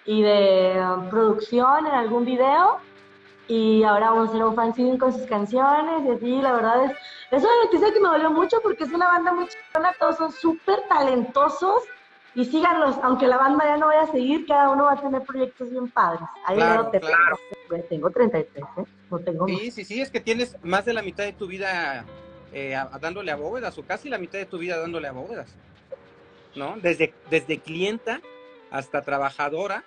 y 0.06 0.22
de 0.22 0.80
um, 0.80 1.10
producción 1.10 1.86
en 1.86 1.92
algún 1.92 2.24
video 2.24 2.78
y 3.50 3.82
ahora 3.82 4.10
vamos 4.10 4.28
a 4.28 4.30
hacer 4.30 4.44
un 4.44 4.54
fanzine 4.54 4.96
con 4.96 5.12
sus 5.12 5.26
canciones 5.26 6.06
y 6.06 6.10
así, 6.10 6.40
la 6.40 6.52
verdad 6.52 6.84
es, 6.84 6.92
es 7.32 7.42
una 7.42 7.64
noticia 7.64 7.92
que 7.92 7.98
me 7.98 8.08
dolió 8.08 8.30
mucho 8.30 8.58
porque 8.62 8.84
es 8.84 8.92
una 8.92 9.08
banda 9.08 9.32
muy 9.32 9.48
chingona, 9.48 9.92
todos 9.98 10.18
son 10.18 10.30
súper 10.30 10.78
talentosos 10.88 11.82
y 12.36 12.44
síganlos, 12.44 12.94
aunque 13.02 13.26
la 13.26 13.38
banda 13.38 13.64
ya 13.64 13.76
no 13.76 13.88
vaya 13.88 14.02
a 14.02 14.12
seguir, 14.12 14.46
cada 14.46 14.70
uno 14.70 14.84
va 14.84 14.92
a 14.92 15.00
tener 15.00 15.22
proyectos 15.22 15.68
bien 15.68 15.88
padres. 15.88 16.22
Ahí 16.46 16.58
claro, 16.58 16.90
te 16.90 17.00
claro. 17.00 17.40
Tengo 17.88 18.10
33, 18.10 18.64
¿eh? 18.64 18.84
No 19.10 19.18
tengo 19.18 19.48
Sí, 19.48 19.72
sí, 19.72 19.84
sí, 19.84 20.00
es 20.00 20.12
que 20.12 20.20
tienes 20.20 20.56
más 20.62 20.84
de 20.84 20.92
la 20.92 21.02
mitad 21.02 21.24
de 21.24 21.32
tu 21.32 21.48
vida 21.48 22.04
eh, 22.52 22.80
dándole 23.00 23.32
a 23.32 23.36
bóvedas, 23.36 23.76
o 23.78 23.82
casi 23.82 24.08
la 24.08 24.18
mitad 24.18 24.38
de 24.38 24.46
tu 24.46 24.58
vida 24.58 24.78
dándole 24.78 25.08
a 25.08 25.12
bóvedas, 25.12 25.56
¿no? 26.54 26.76
Desde, 26.76 27.12
desde 27.30 27.58
clienta 27.58 28.20
hasta 28.70 29.02
trabajadora, 29.02 29.82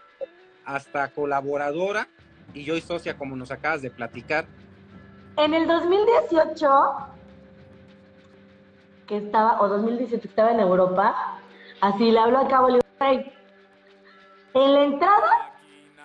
hasta 0.65 1.07
colaboradora, 1.13 2.09
y 2.53 2.63
yo 2.63 2.75
y 2.75 2.81
socia, 2.81 3.17
como 3.17 3.35
nos 3.35 3.51
acabas 3.51 3.81
de 3.81 3.89
platicar. 3.89 4.45
En 5.37 5.53
el 5.53 5.67
2018, 5.67 6.69
que 9.07 9.17
estaba, 9.17 9.61
o 9.61 9.67
2018 9.67 10.21
que 10.21 10.27
estaba 10.27 10.51
en 10.51 10.59
Europa, 10.59 11.39
así 11.81 12.11
le 12.11 12.19
hablo 12.19 12.39
a 12.39 12.47
Cabo 12.47 12.69
en 14.55 14.73
la 14.73 14.83
entrada 14.83 15.53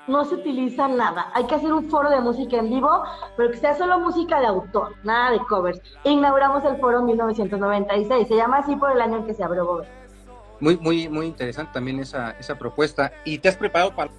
no 0.09 0.25
se 0.25 0.37
utiliza 0.37 0.89
nada. 0.89 1.31
Hay 1.35 1.45
que 1.47 1.55
hacer 1.55 1.73
un 1.73 1.89
foro 1.91 2.11
de 2.11 2.21
música 2.21 2.57
en 2.57 2.71
vivo, 2.71 3.05
pero 3.37 3.51
que 3.51 3.59
sea 3.59 3.77
solo 3.77 4.01
música 4.01 4.41
de 4.41 4.47
autor, 4.47 4.95
nada 5.05 5.33
de 5.33 5.39
covers. 5.41 5.81
Inauguramos 6.05 6.65
el 6.65 6.79
foro 6.79 7.01
en 7.01 7.07
1996. 7.07 8.27
Se 8.27 8.37
llama 8.37 8.59
así 8.59 8.75
por 8.75 8.91
el 8.91 9.01
año 9.01 9.19
en 9.19 9.27
que 9.27 9.35
se 9.35 9.45
abrió 9.45 9.67
Bober. 9.67 9.87
Muy, 10.61 10.77
muy, 10.79 11.09
muy 11.09 11.27
interesante 11.27 11.73
también 11.75 12.01
esa, 12.01 12.31
esa 12.33 12.59
propuesta. 12.59 13.13
¿Y 13.25 13.39
te 13.39 13.49
has 13.49 13.57
preparado 13.57 13.95
para 13.95 14.11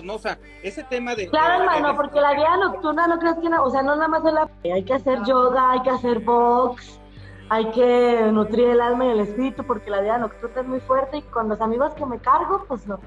¿no? 0.00 0.14
O 0.14 0.18
sea, 0.18 0.38
ese 0.62 0.84
tema 0.84 1.14
de... 1.14 1.28
Claro, 1.28 1.64
hermano, 1.64 1.94
porque 1.96 2.20
la 2.20 2.32
vida 2.32 2.56
nocturna 2.56 3.06
no 3.06 3.18
crees 3.18 3.36
que, 3.36 3.50
no, 3.50 3.64
o 3.64 3.70
sea, 3.70 3.82
no 3.82 3.96
nada 3.96 4.08
más 4.08 4.24
es 4.24 4.32
la... 4.32 4.48
Hay 4.72 4.84
que 4.84 4.94
hacer 4.94 5.22
yoga, 5.24 5.72
hay 5.72 5.82
que 5.82 5.90
hacer 5.90 6.20
box, 6.20 7.00
hay 7.50 7.70
que 7.72 8.30
nutrir 8.32 8.68
el 8.70 8.80
alma 8.80 9.06
y 9.06 9.10
el 9.10 9.20
espíritu, 9.20 9.64
porque 9.64 9.90
la 9.90 10.00
vida 10.00 10.18
nocturna 10.18 10.62
es 10.62 10.66
muy 10.66 10.80
fuerte 10.80 11.18
y 11.18 11.22
con 11.22 11.48
los 11.48 11.60
amigos 11.60 11.92
que 11.94 12.06
me 12.06 12.18
cargo, 12.18 12.64
pues 12.66 12.86
no. 12.86 12.98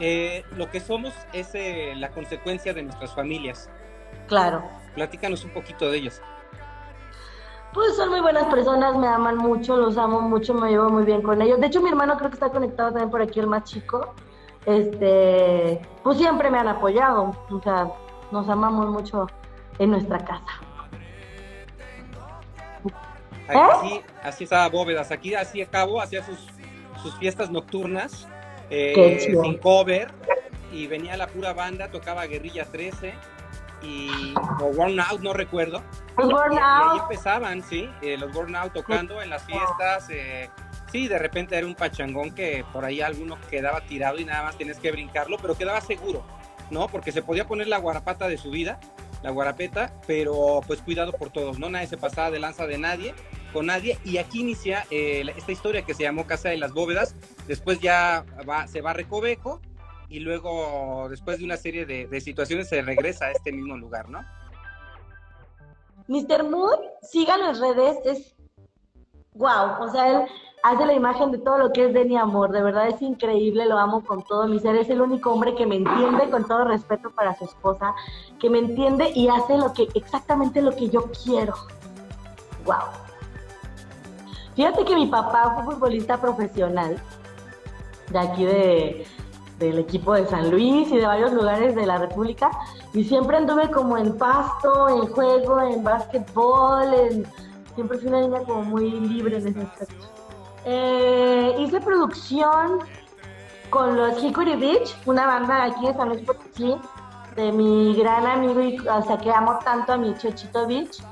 Eh, 0.00 0.44
lo 0.56 0.70
que 0.70 0.80
somos 0.80 1.12
es 1.32 1.54
eh, 1.54 1.92
la 1.96 2.10
consecuencia 2.10 2.72
de 2.72 2.82
nuestras 2.84 3.14
familias. 3.14 3.68
Claro. 4.28 4.62
Platícanos 4.94 5.44
un 5.44 5.50
poquito 5.50 5.90
de 5.90 5.98
ellos. 5.98 6.22
Pues 7.74 7.96
son 7.96 8.08
muy 8.08 8.20
buenas 8.20 8.44
personas, 8.44 8.96
me 8.96 9.06
aman 9.06 9.36
mucho, 9.36 9.76
los 9.76 9.98
amo 9.98 10.22
mucho, 10.22 10.54
me 10.54 10.70
llevo 10.70 10.88
muy 10.88 11.04
bien 11.04 11.20
con 11.20 11.42
ellos. 11.42 11.60
De 11.60 11.66
hecho, 11.66 11.82
mi 11.82 11.90
hermano 11.90 12.16
creo 12.16 12.30
que 12.30 12.34
está 12.34 12.48
conectado 12.48 12.90
también 12.90 13.10
por 13.10 13.20
aquí, 13.20 13.40
el 13.40 13.46
más 13.46 13.64
chico 13.64 14.14
este, 14.66 15.80
pues 16.02 16.18
siempre 16.18 16.50
me 16.50 16.58
han 16.58 16.68
apoyado, 16.68 17.34
o 17.50 17.60
sea, 17.62 17.88
nos 18.30 18.48
amamos 18.48 18.88
mucho 18.88 19.26
en 19.78 19.90
nuestra 19.90 20.18
casa. 20.18 20.60
Así, 23.48 24.02
así 24.22 24.44
estaba 24.44 24.68
Bóvedas, 24.68 25.10
aquí 25.10 25.34
así 25.34 25.62
acabo, 25.62 26.02
hacía 26.02 26.22
sus, 26.22 26.38
sus 27.02 27.16
fiestas 27.16 27.50
nocturnas, 27.50 28.28
eh, 28.68 29.18
sin 29.20 29.56
cover, 29.56 30.12
y 30.70 30.86
venía 30.86 31.16
la 31.16 31.28
pura 31.28 31.54
banda, 31.54 31.90
tocaba 31.90 32.26
Guerrilla 32.26 32.66
13 32.66 33.14
y 33.82 34.34
o 34.60 34.66
Worn 34.66 35.00
Out, 35.00 35.20
no 35.20 35.32
recuerdo. 35.32 35.82
Los 36.18 36.28
y, 36.28 36.56
ahí 36.60 36.98
empezaban, 36.98 37.62
sí, 37.62 37.88
eh, 38.02 38.18
los 38.18 38.34
Worn 38.34 38.56
Out 38.56 38.72
tocando 38.72 39.22
en 39.22 39.30
las 39.30 39.44
fiestas, 39.44 40.10
eh, 40.10 40.50
Sí, 40.90 41.06
de 41.06 41.18
repente 41.18 41.56
era 41.56 41.66
un 41.66 41.74
pachangón 41.74 42.34
que 42.34 42.64
por 42.72 42.84
ahí 42.84 43.00
alguno 43.00 43.38
quedaba 43.50 43.82
tirado 43.82 44.18
y 44.18 44.24
nada 44.24 44.44
más 44.44 44.56
tienes 44.56 44.78
que 44.78 44.90
brincarlo, 44.90 45.36
pero 45.40 45.56
quedaba 45.56 45.80
seguro, 45.80 46.24
¿no? 46.70 46.88
Porque 46.88 47.12
se 47.12 47.22
podía 47.22 47.46
poner 47.46 47.68
la 47.68 47.78
guarapata 47.78 48.26
de 48.26 48.38
su 48.38 48.50
vida, 48.50 48.80
la 49.22 49.30
guarapeta, 49.30 49.92
pero 50.06 50.60
pues 50.66 50.80
cuidado 50.80 51.12
por 51.12 51.30
todos, 51.30 51.58
¿no? 51.58 51.68
Nadie 51.68 51.88
se 51.88 51.98
pasaba 51.98 52.30
de 52.30 52.38
lanza 52.38 52.66
de 52.66 52.78
nadie, 52.78 53.14
con 53.52 53.66
nadie. 53.66 53.98
Y 54.04 54.16
aquí 54.16 54.40
inicia 54.40 54.86
eh, 54.90 55.24
esta 55.36 55.52
historia 55.52 55.82
que 55.82 55.92
se 55.92 56.04
llamó 56.04 56.26
Casa 56.26 56.48
de 56.48 56.56
las 56.56 56.72
Bóvedas. 56.72 57.14
Después 57.46 57.80
ya 57.80 58.24
se 58.66 58.80
va 58.80 58.90
a 58.90 58.94
Recoveco 58.94 59.60
y 60.08 60.20
luego, 60.20 61.08
después 61.10 61.38
de 61.38 61.44
una 61.44 61.58
serie 61.58 61.84
de, 61.84 62.20
situaciones, 62.20 62.68
se 62.68 62.80
regresa 62.80 63.26
a 63.26 63.32
este 63.32 63.52
mismo 63.52 63.76
lugar, 63.76 64.08
¿no? 64.08 64.24
Mr. 66.06 66.44
Mood, 66.44 66.78
sigan 67.02 67.40
las 67.40 67.60
redes, 67.60 67.98
es 68.06 68.34
wow, 69.34 69.82
o 69.82 69.90
sea, 69.90 70.08
él 70.08 70.28
hace 70.62 70.86
la 70.86 70.92
imagen 70.92 71.30
de 71.30 71.38
todo 71.38 71.58
lo 71.58 71.72
que 71.72 71.86
es 71.86 71.94
Denny 71.94 72.16
Amor, 72.16 72.50
de 72.50 72.62
verdad 72.62 72.88
es 72.88 73.00
increíble, 73.00 73.66
lo 73.66 73.78
amo 73.78 74.04
con 74.04 74.22
todo 74.22 74.46
mi 74.46 74.58
ser, 74.58 74.76
es 74.76 74.90
el 74.90 75.00
único 75.00 75.32
hombre 75.32 75.54
que 75.54 75.66
me 75.66 75.76
entiende 75.76 76.30
con 76.30 76.44
todo 76.46 76.64
respeto 76.64 77.10
para 77.10 77.36
su 77.36 77.44
esposa, 77.44 77.94
que 78.38 78.50
me 78.50 78.58
entiende 78.58 79.10
y 79.14 79.28
hace 79.28 79.56
lo 79.56 79.72
que 79.72 79.88
exactamente 79.94 80.62
lo 80.62 80.74
que 80.74 80.88
yo 80.88 81.10
quiero. 81.24 81.54
Wow. 82.64 82.76
Fíjate 84.54 84.84
que 84.84 84.94
mi 84.94 85.06
papá 85.06 85.54
fue 85.54 85.74
futbolista 85.74 86.20
profesional 86.20 87.00
de 88.10 88.18
aquí 88.18 88.44
de, 88.44 89.06
del 89.58 89.78
equipo 89.78 90.14
de 90.14 90.26
San 90.26 90.50
Luis 90.50 90.90
y 90.90 90.96
de 90.96 91.06
varios 91.06 91.32
lugares 91.32 91.74
de 91.74 91.86
la 91.86 91.98
República 91.98 92.50
y 92.92 93.04
siempre 93.04 93.36
anduve 93.36 93.70
como 93.70 93.96
en 93.96 94.16
pasto, 94.16 94.88
en 94.88 95.06
juego, 95.12 95.60
en 95.60 95.84
básquetbol, 95.84 96.94
en... 96.94 97.26
siempre 97.74 97.98
fui 97.98 98.08
una 98.08 98.20
niña 98.20 98.40
como 98.40 98.62
muy 98.62 98.90
libre 98.90 99.36
en 99.36 99.48
ese 99.48 99.60
aspecto. 99.60 100.17
Eh, 100.70 101.54
hice 101.60 101.80
producción 101.80 102.80
con 103.70 103.96
los 103.96 104.22
Hickory 104.22 104.54
Beach, 104.56 104.94
una 105.06 105.26
banda 105.26 105.64
aquí 105.64 105.86
de 105.86 105.94
San 105.94 106.10
Luis 106.10 106.20
Potosí, 106.20 106.76
de 107.36 107.52
mi 107.52 107.94
gran 107.96 108.26
amigo, 108.26 108.60
y, 108.60 108.78
o 108.86 109.02
sea, 109.02 109.16
que 109.16 109.30
amo 109.30 109.58
tanto 109.64 109.94
a 109.94 109.96
mi 109.96 110.14
Chochito 110.18 110.66
Beach. 110.66 111.02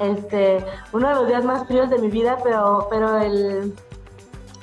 Este, 0.00 0.62
uno 0.92 1.08
de 1.08 1.14
los 1.14 1.28
días 1.28 1.44
más 1.44 1.66
fríos 1.66 1.88
de 1.88 1.98
mi 1.98 2.08
vida, 2.08 2.36
pero, 2.44 2.88
pero 2.90 3.16
el, 3.16 3.74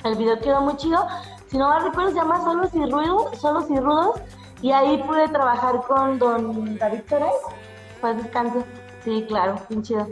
el 0.04 0.14
video 0.14 0.38
quedó 0.38 0.60
muy 0.60 0.76
chido. 0.76 1.04
Si 1.48 1.58
no 1.58 1.68
mal 1.68 1.82
recuerdo, 1.82 2.10
se 2.10 2.16
llama 2.16 2.40
Solos 2.44 2.70
y 2.74 2.86
Ruidos, 2.88 3.36
Solos 3.40 3.68
y 3.70 3.80
Rudos, 3.80 4.20
y 4.62 4.70
ahí 4.70 5.02
pude 5.02 5.26
trabajar 5.30 5.82
con 5.88 6.20
don 6.20 6.78
David 6.78 7.00
Torres. 7.08 7.34
Pues 8.00 8.22
descanso. 8.22 8.62
Sí, 9.02 9.24
claro, 9.26 9.56
bien 9.68 9.82
chido. 9.82 10.06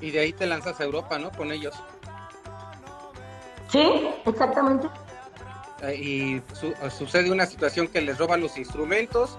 Y 0.00 0.10
de 0.10 0.18
ahí 0.18 0.32
te 0.32 0.46
lanzas 0.46 0.80
a 0.80 0.84
Europa, 0.84 1.16
¿no? 1.16 1.30
Con 1.30 1.52
ellos. 1.52 1.74
Sí, 3.68 4.08
exactamente. 4.24 4.88
Eh, 5.82 5.94
y 5.96 6.42
sucede 6.90 7.30
una 7.30 7.46
situación 7.46 7.88
que 7.88 8.00
les 8.00 8.18
roban 8.18 8.40
los 8.40 8.56
instrumentos, 8.56 9.36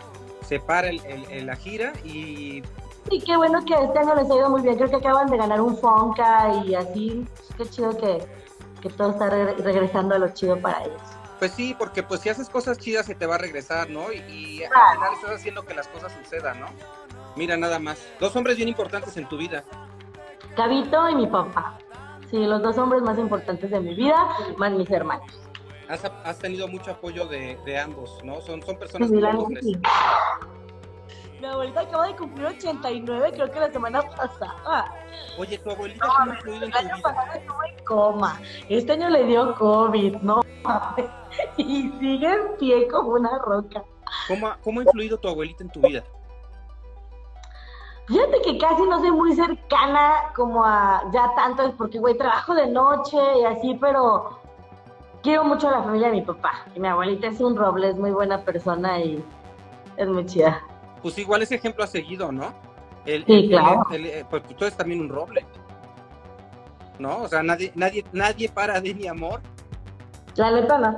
se 0.48 0.60
para 0.60 0.90
el, 0.90 1.46
la 1.46 1.56
gira 1.56 1.94
y... 2.04 2.62
Sí, 3.10 3.22
qué 3.24 3.38
bueno 3.38 3.64
que 3.66 3.74
este 3.76 4.00
año 4.00 4.16
les 4.16 4.30
ha 4.30 4.36
ido 4.36 4.50
muy 4.50 4.62
bien. 4.62 4.76
Creo 4.78 4.90
que 4.90 4.96
acaban 4.96 5.30
de 5.30 5.38
ganar 5.38 5.62
un 5.62 5.78
Fonca 5.78 6.64
y 6.66 6.74
así. 6.74 7.28
Qué 7.56 7.70
chido 7.70 7.96
que, 7.98 8.28
todo 8.98 9.12
está 9.12 9.30
regresando 9.30 10.16
a 10.16 10.20
lo 10.20 10.30
chido 10.30 10.60
para 10.60 10.84
ellos. 10.84 11.02
Pues 11.38 11.52
sí, 11.52 11.76
porque 11.78 12.02
pues 12.02 12.22
si 12.22 12.30
haces 12.30 12.50
cosas 12.50 12.80
chidas 12.80 13.06
se 13.06 13.14
te 13.14 13.26
va 13.26 13.36
a 13.36 13.38
regresar, 13.38 13.90
¿no? 13.90 14.12
Y, 14.12 14.64
al 14.64 14.96
final 14.96 15.14
estás 15.14 15.32
haciendo 15.36 15.64
que 15.64 15.76
las 15.76 15.88
cosas 15.88 16.14
sucedan, 16.14 16.60
¿no? 16.60 16.68
Mira 17.36 17.58
nada 17.58 17.78
más. 17.78 18.00
Dos 18.20 18.36
hombres 18.36 18.58
bien 18.58 18.70
importantes 18.70 19.18
en 19.18 19.28
tu 19.28 19.38
vida. 19.38 19.64
Gabito 20.56 21.10
y 21.10 21.16
mi 21.16 21.28
papá. 21.28 21.78
Sí, 22.30 22.38
los 22.38 22.62
dos 22.62 22.78
hombres 22.78 23.02
más 23.02 23.18
importantes 23.18 23.70
de 23.70 23.80
mi 23.80 23.94
vida, 23.94 24.16
más 24.58 24.72
mis 24.72 24.90
hermanos. 24.90 25.26
Has, 25.88 26.40
tenido 26.40 26.68
mucho 26.68 26.92
apoyo 26.92 27.28
de, 27.28 27.80
ambos, 27.80 28.18
¿no? 28.24 28.42
Son, 28.42 28.62
son 28.64 28.78
personas 28.78 29.10
muy 29.12 29.22
nobles. 29.22 29.66
Mi 31.40 31.46
abuelita 31.46 31.82
acaba 31.82 32.08
de 32.08 32.16
cumplir 32.16 32.48
89, 32.48 33.32
creo 33.34 33.52
que 33.52 33.60
la 33.60 33.72
semana 33.72 34.02
pasada. 34.02 34.86
Oye, 35.38 35.58
tu 35.60 35.70
abuelita 35.70 36.08
cómo 36.08 36.32
ha 36.32 36.36
influido 36.36 36.66
en 36.66 36.72
tu 36.72 36.78
El 36.80 36.86
año 36.86 36.96
vida. 36.96 37.04
pasado 37.04 37.34
estuvo 37.34 37.64
en 37.64 37.86
coma. 37.86 38.42
Este 38.70 38.92
año 38.94 39.10
le 39.10 39.26
dio 39.26 39.56
COVID, 39.56 40.16
¿no? 40.18 40.42
Y 41.58 41.92
sigue 42.00 42.32
en 42.32 42.58
pie 42.58 42.88
como 42.88 43.10
una 43.10 43.38
roca. 43.40 43.84
¿Cómo 44.28 44.48
ha, 44.48 44.58
¿Cómo 44.64 44.80
ha 44.80 44.84
influido 44.84 45.18
tu 45.18 45.28
abuelita 45.28 45.64
en 45.64 45.70
tu 45.70 45.82
vida? 45.82 46.04
Fíjate 48.08 48.42
que 48.44 48.58
casi 48.60 48.84
no 48.84 49.00
soy 49.00 49.12
muy 49.12 49.34
cercana 49.36 50.32
como 50.36 50.64
a 50.64 51.04
ya 51.12 51.32
tanto, 51.36 51.74
porque 51.78 51.98
güey, 52.00 52.16
trabajo 52.18 52.54
de 52.54 52.68
noche 52.68 53.18
y 53.42 53.46
así, 53.46 53.76
pero 53.82 54.40
quiero 55.24 55.44
mucho 55.44 55.68
a 55.70 55.72
la 55.72 55.84
familia 55.84 56.08
de 56.10 56.14
mi 56.16 56.22
papá. 56.22 56.66
Y 56.76 56.80
mi 56.80 56.88
abuelita 56.88 57.28
es 57.28 57.40
un 57.42 57.56
roble, 57.56 57.90
es 57.90 57.98
muy 57.98 58.12
buena 58.12 58.42
persona 58.42 59.00
y 59.00 59.24
es 59.98 60.08
muy 60.08 60.26
chida. 60.28 60.62
Pues 61.02 61.18
igual 61.18 61.42
ese 61.42 61.56
ejemplo 61.56 61.84
ha 61.84 61.88
seguido, 61.88 62.32
¿no? 62.32 62.54
El, 63.06 63.26
Sí, 63.26 63.34
el- 63.34 63.50
claro. 63.50 63.84
el- 63.92 64.06
el- 64.06 64.26
pues 64.26 64.44
tú 64.44 64.66
eres 64.66 64.78
también 64.78 65.02
un 65.02 65.10
roble. 65.10 65.44
¿No? 67.00 67.24
O 67.24 67.28
sea, 67.28 67.44
nadie, 67.44 67.72
nadie, 67.76 68.06
nadie 68.14 68.50
para 68.50 68.80
de 68.80 68.94
mi 68.94 69.08
amor. 69.08 69.42
La 70.36 70.52
neta 70.52 70.78
no. 70.78 70.96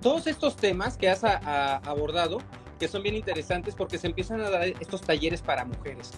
Todos 0.00 0.26
estos 0.26 0.56
temas 0.56 0.96
que 0.96 1.08
has 1.10 1.24
a- 1.24 1.40
a- 1.44 1.76
abordado, 1.88 2.38
que 2.78 2.88
son 2.88 3.02
bien 3.02 3.14
interesantes 3.14 3.74
porque 3.74 3.98
se 3.98 4.06
empiezan 4.06 4.40
a 4.40 4.50
dar 4.50 4.64
estos 4.64 5.00
talleres 5.02 5.42
para 5.42 5.64
mujeres, 5.64 6.12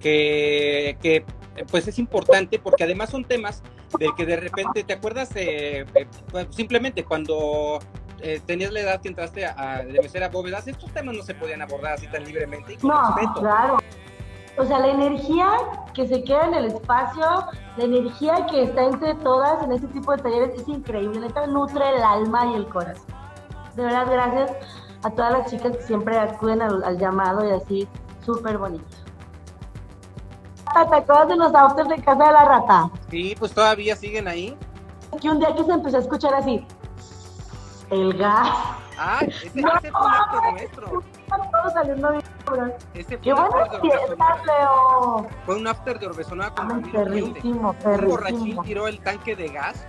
que, 0.00 0.96
que, 1.02 1.24
pues 1.70 1.86
es 1.88 1.98
importante 1.98 2.58
porque 2.58 2.84
además 2.84 3.10
son 3.10 3.24
temas 3.24 3.62
del 3.98 4.14
que 4.16 4.24
de 4.26 4.36
repente, 4.36 4.82
¿te 4.84 4.92
acuerdas? 4.94 5.30
eh, 5.34 5.84
simplemente 6.50 7.04
cuando 7.04 7.78
eh, 8.20 8.40
tenías 8.46 8.72
la 8.72 8.80
edad 8.80 9.00
que 9.00 9.08
entraste 9.08 9.46
a, 9.46 9.54
a- 9.78 9.82
de 9.82 10.00
mesera 10.00 10.28
bóvedas, 10.28 10.66
estos 10.68 10.90
temas 10.92 11.14
no 11.16 11.22
se 11.22 11.34
podían 11.34 11.62
abordar 11.62 11.94
así 11.94 12.06
tan 12.06 12.24
libremente 12.24 12.74
y 12.74 12.76
con 12.76 12.90
No, 12.90 13.14
respeto. 13.16 13.40
claro. 13.40 13.78
O 14.58 14.64
sea, 14.66 14.78
la 14.80 14.88
energía 14.88 15.48
que 15.94 16.06
se 16.06 16.22
queda 16.24 16.44
en 16.46 16.54
el 16.54 16.64
espacio, 16.66 17.46
la 17.76 17.84
energía 17.84 18.46
que 18.50 18.64
está 18.64 18.84
entre 18.84 19.14
todas 19.16 19.62
en 19.62 19.72
este 19.72 19.86
tipo 19.88 20.14
de 20.14 20.22
talleres 20.22 20.60
es 20.60 20.68
increíble. 20.68 21.20
Neta, 21.20 21.46
nutre 21.46 21.88
el 21.96 22.02
alma 22.02 22.46
y 22.52 22.56
el 22.56 22.66
corazón. 22.66 23.06
De 23.76 23.84
verdad, 23.84 24.06
gracias 24.10 24.50
a 25.02 25.10
todas 25.10 25.32
las 25.32 25.50
chicas 25.50 25.76
que 25.76 25.82
siempre 25.82 26.18
acuden 26.18 26.62
al, 26.62 26.82
al 26.84 26.98
llamado 26.98 27.48
y 27.48 27.52
así, 27.52 27.88
súper 28.24 28.58
bonito. 28.58 28.84
¿Te 30.72 30.96
acuerdas 30.96 31.28
de 31.28 31.36
los 31.36 31.54
autos 31.54 31.88
de 31.88 31.96
casa 32.02 32.24
de 32.26 32.32
la 32.32 32.44
rata? 32.44 32.90
Sí, 33.10 33.34
pues 33.38 33.52
todavía 33.52 33.96
siguen 33.96 34.28
ahí. 34.28 34.56
Que 35.20 35.28
un 35.28 35.40
día 35.40 35.54
que 35.54 35.64
se 35.64 35.72
empezó 35.72 35.96
a 35.96 36.00
escuchar 36.00 36.34
así, 36.34 36.64
el 37.90 38.16
gas. 38.16 38.48
Ah, 38.96 39.20
ese, 39.22 39.50
No, 39.60 39.68
ese 39.76 39.90
fue 39.90 40.00
un 40.00 40.12
after 40.14 40.52
nuestro. 40.52 41.02
Todo 41.28 41.70
saliendo 41.72 42.10
bien. 42.12 42.22
Ese 42.94 43.04
fue 43.08 43.20
¡Qué 43.20 43.32
un 43.32 43.38
after 43.40 43.80
de. 43.80 43.88
Leo! 44.46 45.26
Fue 45.46 45.56
un 45.56 45.66
after 45.66 45.98
de 45.98 46.24
familia 46.24 46.52
humilde. 46.60 46.90
perrísimo, 46.92 47.74
Un 47.84 48.06
borrachín 48.06 48.62
tiró 48.62 48.86
el 48.88 49.00
tanque 49.00 49.34
de 49.34 49.48
gas 49.48 49.86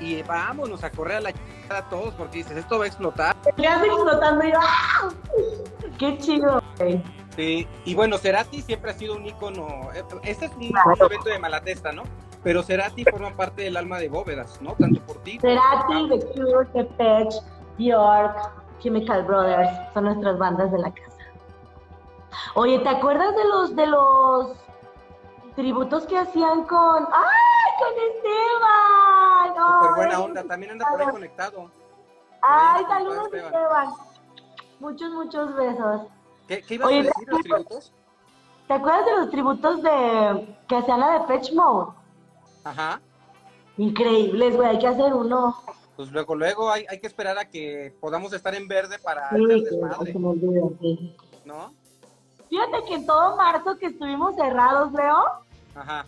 y 0.00 0.22
vámonos 0.22 0.82
a 0.84 0.90
correr 0.90 1.16
a 1.18 1.20
la 1.20 1.32
chingada 1.32 1.88
todos 1.88 2.14
porque 2.14 2.38
dices, 2.38 2.56
esto 2.56 2.78
va 2.78 2.84
a 2.84 2.88
explotar. 2.88 3.36
Gas 3.56 3.84
explotando 3.84 4.44
y 4.46 4.52
¡ah! 4.56 5.08
¡Qué 5.98 6.18
chido! 6.18 6.62
güey! 6.78 7.02
Sí, 7.36 7.68
Y 7.84 7.94
bueno, 7.94 8.16
Cerati 8.16 8.62
siempre 8.62 8.90
ha 8.92 8.94
sido 8.94 9.14
un 9.16 9.26
ícono. 9.26 9.90
eh, 9.94 10.02
Este 10.22 10.46
es 10.46 10.52
un 10.56 10.68
Claro. 10.70 11.06
evento 11.06 11.28
de 11.28 11.38
Malatesta, 11.38 11.92
¿no? 11.92 12.04
Pero 12.42 12.62
Cerati 12.62 13.04
forma 13.04 13.30
parte 13.36 13.62
del 13.62 13.76
alma 13.76 13.98
de 13.98 14.08
Bóvedas, 14.08 14.60
¿no? 14.62 14.72
Tanto 14.74 15.00
por 15.02 15.18
ti. 15.18 15.38
Cerati, 15.40 16.08
The 16.08 16.26
Cure, 16.32 16.66
The 16.72 16.84
Patch, 16.84 17.34
Bjork, 17.76 18.52
Chemical 18.80 19.22
Brothers, 19.24 19.68
son 19.92 20.04
nuestras 20.04 20.38
bandas 20.38 20.72
de 20.72 20.78
la 20.78 20.90
casa. 20.92 21.12
Oye, 22.54 22.78
¿te 22.78 22.88
acuerdas 22.88 23.34
de 23.36 23.44
los 23.48 23.76
de 23.76 23.86
los 23.86 24.52
tributos 25.56 26.04
que 26.06 26.18
hacían 26.18 26.64
con 26.66 27.08
¡Ay, 27.12 27.72
con 27.78 27.92
Esteban! 28.14 29.54
¡Ay! 29.58 29.90
buena 29.96 30.20
onda, 30.20 30.44
también 30.44 30.72
anda 30.72 30.86
por 30.90 31.00
ahí 31.00 31.08
conectado. 31.08 31.70
¡Ay, 32.42 32.84
saludos 32.84 33.32
Esteban! 33.32 33.88
Muchos, 34.78 35.10
muchos 35.12 35.54
besos. 35.56 36.02
¿Qué, 36.46 36.62
qué 36.62 36.74
ibas 36.74 36.88
Oye, 36.88 37.00
a 37.00 37.02
decir 37.02 37.28
los 37.28 37.40
tributos? 37.40 37.92
¿Te 38.68 38.74
acuerdas 38.74 39.06
de 39.06 39.16
los 39.16 39.30
tributos 39.30 39.82
de 39.82 40.56
que 40.68 40.76
hacían 40.76 41.00
la 41.00 41.18
de 41.18 41.20
Patch 41.26 41.52
Mode? 41.52 41.92
Ajá. 42.64 43.00
Increíbles, 43.78 44.56
güey, 44.56 44.68
hay 44.68 44.78
que 44.78 44.86
hacer 44.86 45.14
uno. 45.14 45.56
Pues 45.96 46.10
luego, 46.10 46.34
luego 46.34 46.70
hay, 46.70 46.84
hay 46.90 47.00
que 47.00 47.06
esperar 47.06 47.38
a 47.38 47.48
que 47.48 47.96
podamos 48.00 48.32
estar 48.32 48.54
en 48.54 48.68
verde 48.68 48.98
para 48.98 49.30
Sí, 49.30 49.36
hacer 49.36 49.56
que 49.56 49.70
desmadre, 49.70 50.14
me 50.14 50.78
sí. 50.80 51.16
¿no? 51.44 51.72
Fíjate 52.50 52.84
que 52.86 52.94
en 52.94 53.06
todo 53.06 53.36
marzo 53.36 53.78
que 53.78 53.86
estuvimos 53.86 54.36
cerrados, 54.36 54.92
Leo, 54.92 55.24
Ajá. 55.76 56.06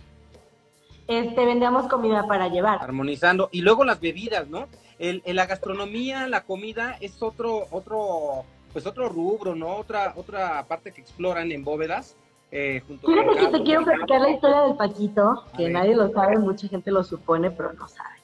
este, 1.06 1.46
vendíamos 1.46 1.86
comida 1.88 2.26
para 2.26 2.48
llevar. 2.48 2.82
armonizando. 2.82 3.48
Y 3.52 3.60
luego 3.62 3.84
las 3.84 4.00
bebidas, 4.00 4.48
¿no? 4.48 4.66
El, 4.98 5.22
el- 5.24 5.36
la 5.36 5.46
gastronomía, 5.46 6.26
la 6.28 6.42
comida 6.44 6.96
es 7.00 7.22
otro, 7.22 7.66
otro, 7.70 8.44
pues 8.72 8.86
otro 8.86 9.08
rubro, 9.08 9.54
¿no? 9.54 9.76
Otra, 9.76 10.12
otra 10.16 10.64
parte 10.66 10.92
que 10.92 11.00
exploran 11.00 11.50
en 11.52 11.64
bóvedas. 11.64 12.16
eh, 12.50 12.82
junto 12.86 13.06
con 13.06 13.14
que 13.14 13.24
Carlos, 13.34 13.52
te 13.52 13.62
quiero 13.62 13.84
platicar 13.84 14.20
la 14.22 14.30
historia 14.30 14.60
del 14.62 14.76
Paquito, 14.76 15.44
A 15.52 15.56
que 15.56 15.64
ver. 15.64 15.72
nadie 15.72 15.94
lo 15.94 16.10
sabe, 16.12 16.38
mucha 16.38 16.66
gente 16.66 16.90
lo 16.90 17.04
supone, 17.04 17.50
pero 17.50 17.72
no 17.74 17.86
sabe. 17.88 18.16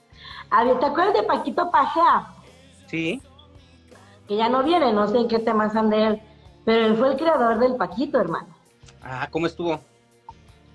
A 0.50 0.64
ver, 0.64 0.78
¿te 0.80 0.86
acuerdas 0.86 1.14
de 1.14 1.22
Paquito 1.24 1.70
Pajea? 1.70 2.28
Sí, 2.86 3.20
Que 4.26 4.36
ya 4.36 4.48
no 4.48 4.62
viene, 4.62 4.92
no 4.94 5.06
sé 5.08 5.18
en 5.18 5.28
qué 5.28 5.38
temas 5.38 5.76
ande 5.76 6.06
él, 6.06 6.22
pero 6.64 6.86
él 6.86 6.96
fue 6.96 7.08
el 7.12 7.16
creador 7.18 7.58
del 7.58 7.76
Paquito, 7.76 8.18
hermano. 8.18 8.48
ah, 9.02 9.28
¿cómo 9.30 9.46
estuvo? 9.46 9.78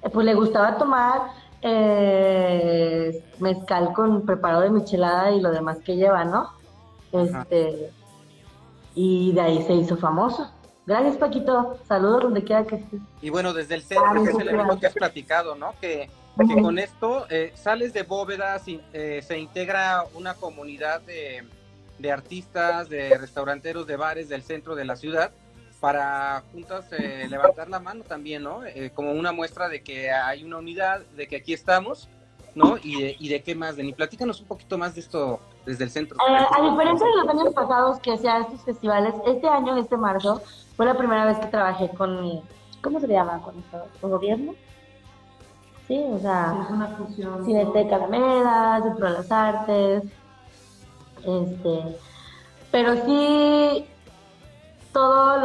Pues 0.02 0.26
le 0.26 0.34
gustaba 0.34 0.78
tomar 0.78 1.22
eh, 1.62 3.24
mezcal 3.40 3.94
con 3.94 4.26
preparado 4.26 4.62
de 4.62 4.70
michelada 4.70 5.32
y 5.32 5.42
lo 5.42 5.52
demás 5.52 5.78
que 5.80 5.96
lleva, 5.96 6.24
¿no? 6.24 6.52
Este, 7.12 7.92
y 8.96 9.34
de 9.34 9.42
ahí 9.42 9.64
se 9.64 9.74
hizo 9.74 9.98
famoso. 9.98 10.50
Gracias, 10.86 11.18
Paquito. 11.18 11.78
Saludos 11.88 12.24
donde 12.24 12.44
quiera 12.44 12.66
que 12.66 12.78
estés. 12.78 13.00
Y 13.22 13.30
bueno, 13.30 13.54
desde 13.54 13.76
el 13.76 13.84
centro, 13.84 14.06
Ah, 14.08 14.14
que 14.14 14.24
es 14.24 14.30
el 14.30 14.42
claro. 14.42 14.58
evento 14.60 14.80
que 14.80 14.88
has 14.88 14.94
platicado, 14.94 15.56
¿no? 15.56 15.74
Que, 15.80 16.10
con 16.62 16.80
esto 16.80 17.26
eh, 17.30 17.52
sales 17.56 17.92
de 17.92 18.04
bóvedas 18.04 18.64
eh, 18.66 19.22
se 19.28 19.38
integra 19.38 20.06
una 20.16 20.36
comunidad 20.36 21.02
de, 21.02 21.44
de 21.98 22.12
artistas, 22.12 22.88
de 22.88 23.18
restauranteros, 23.18 23.86
de 23.86 23.98
bares 23.98 24.30
del 24.30 24.44
centro 24.44 24.74
de 24.74 24.86
la 24.86 24.96
ciudad 24.96 25.32
para 25.80 26.44
juntas 26.52 26.86
eh, 26.92 27.28
levantar 27.30 27.70
la 27.70 27.80
mano 27.80 28.04
también, 28.04 28.44
¿no? 28.44 28.66
Eh, 28.66 28.92
como 28.94 29.12
una 29.12 29.32
muestra 29.32 29.70
de 29.70 29.82
que 29.82 30.12
hay 30.12 30.44
una 30.44 30.58
unidad, 30.58 31.02
de 31.16 31.28
que 31.28 31.38
aquí 31.38 31.54
estamos, 31.54 32.10
¿no? 32.54 32.78
Y 32.84 33.02
de, 33.02 33.16
y 33.20 33.30
de 33.30 33.42
qué 33.42 33.56
más, 33.56 33.76
Deni. 33.76 33.94
Platícanos 33.94 34.42
un 34.42 34.48
poquito 34.48 34.78
más 34.78 34.96
de 34.96 35.02
esto 35.02 35.40
desde 35.66 35.86
el 35.86 35.90
centro. 35.90 36.18
Eh, 36.18 36.46
a 36.58 36.70
diferencia 36.70 37.08
de 37.08 37.16
los 37.16 37.30
años 37.30 37.54
pasados 37.54 38.00
que 38.00 38.14
hacía 38.14 38.40
estos 38.40 38.62
festivales, 38.62 39.14
este 39.26 39.48
año, 39.48 39.78
este 39.78 39.96
marzo, 39.96 40.42
fue 40.76 40.86
la 40.86 40.98
primera 40.98 41.26
vez 41.26 41.38
que 41.40 41.48
trabajé 41.48 41.90
con, 41.90 42.42
¿cómo 42.82 43.00
se 43.00 43.08
le 43.08 43.14
llama? 43.14 43.42
¿Con, 43.42 43.64
con 44.02 44.12
gobierno? 44.12 44.56
Sí, 45.88 46.04
o 46.08 46.20
sea, 46.20 46.56
Es 46.66 46.70
una 46.70 46.88
fusión. 46.88 47.46
Cineteca 47.46 47.96
Alameda, 47.96 48.82
Centro 48.84 49.08
de 49.08 49.12
las 49.14 49.32
Artes, 49.32 50.04
este, 51.26 51.98
pero 52.72 52.96
sí, 53.06 53.86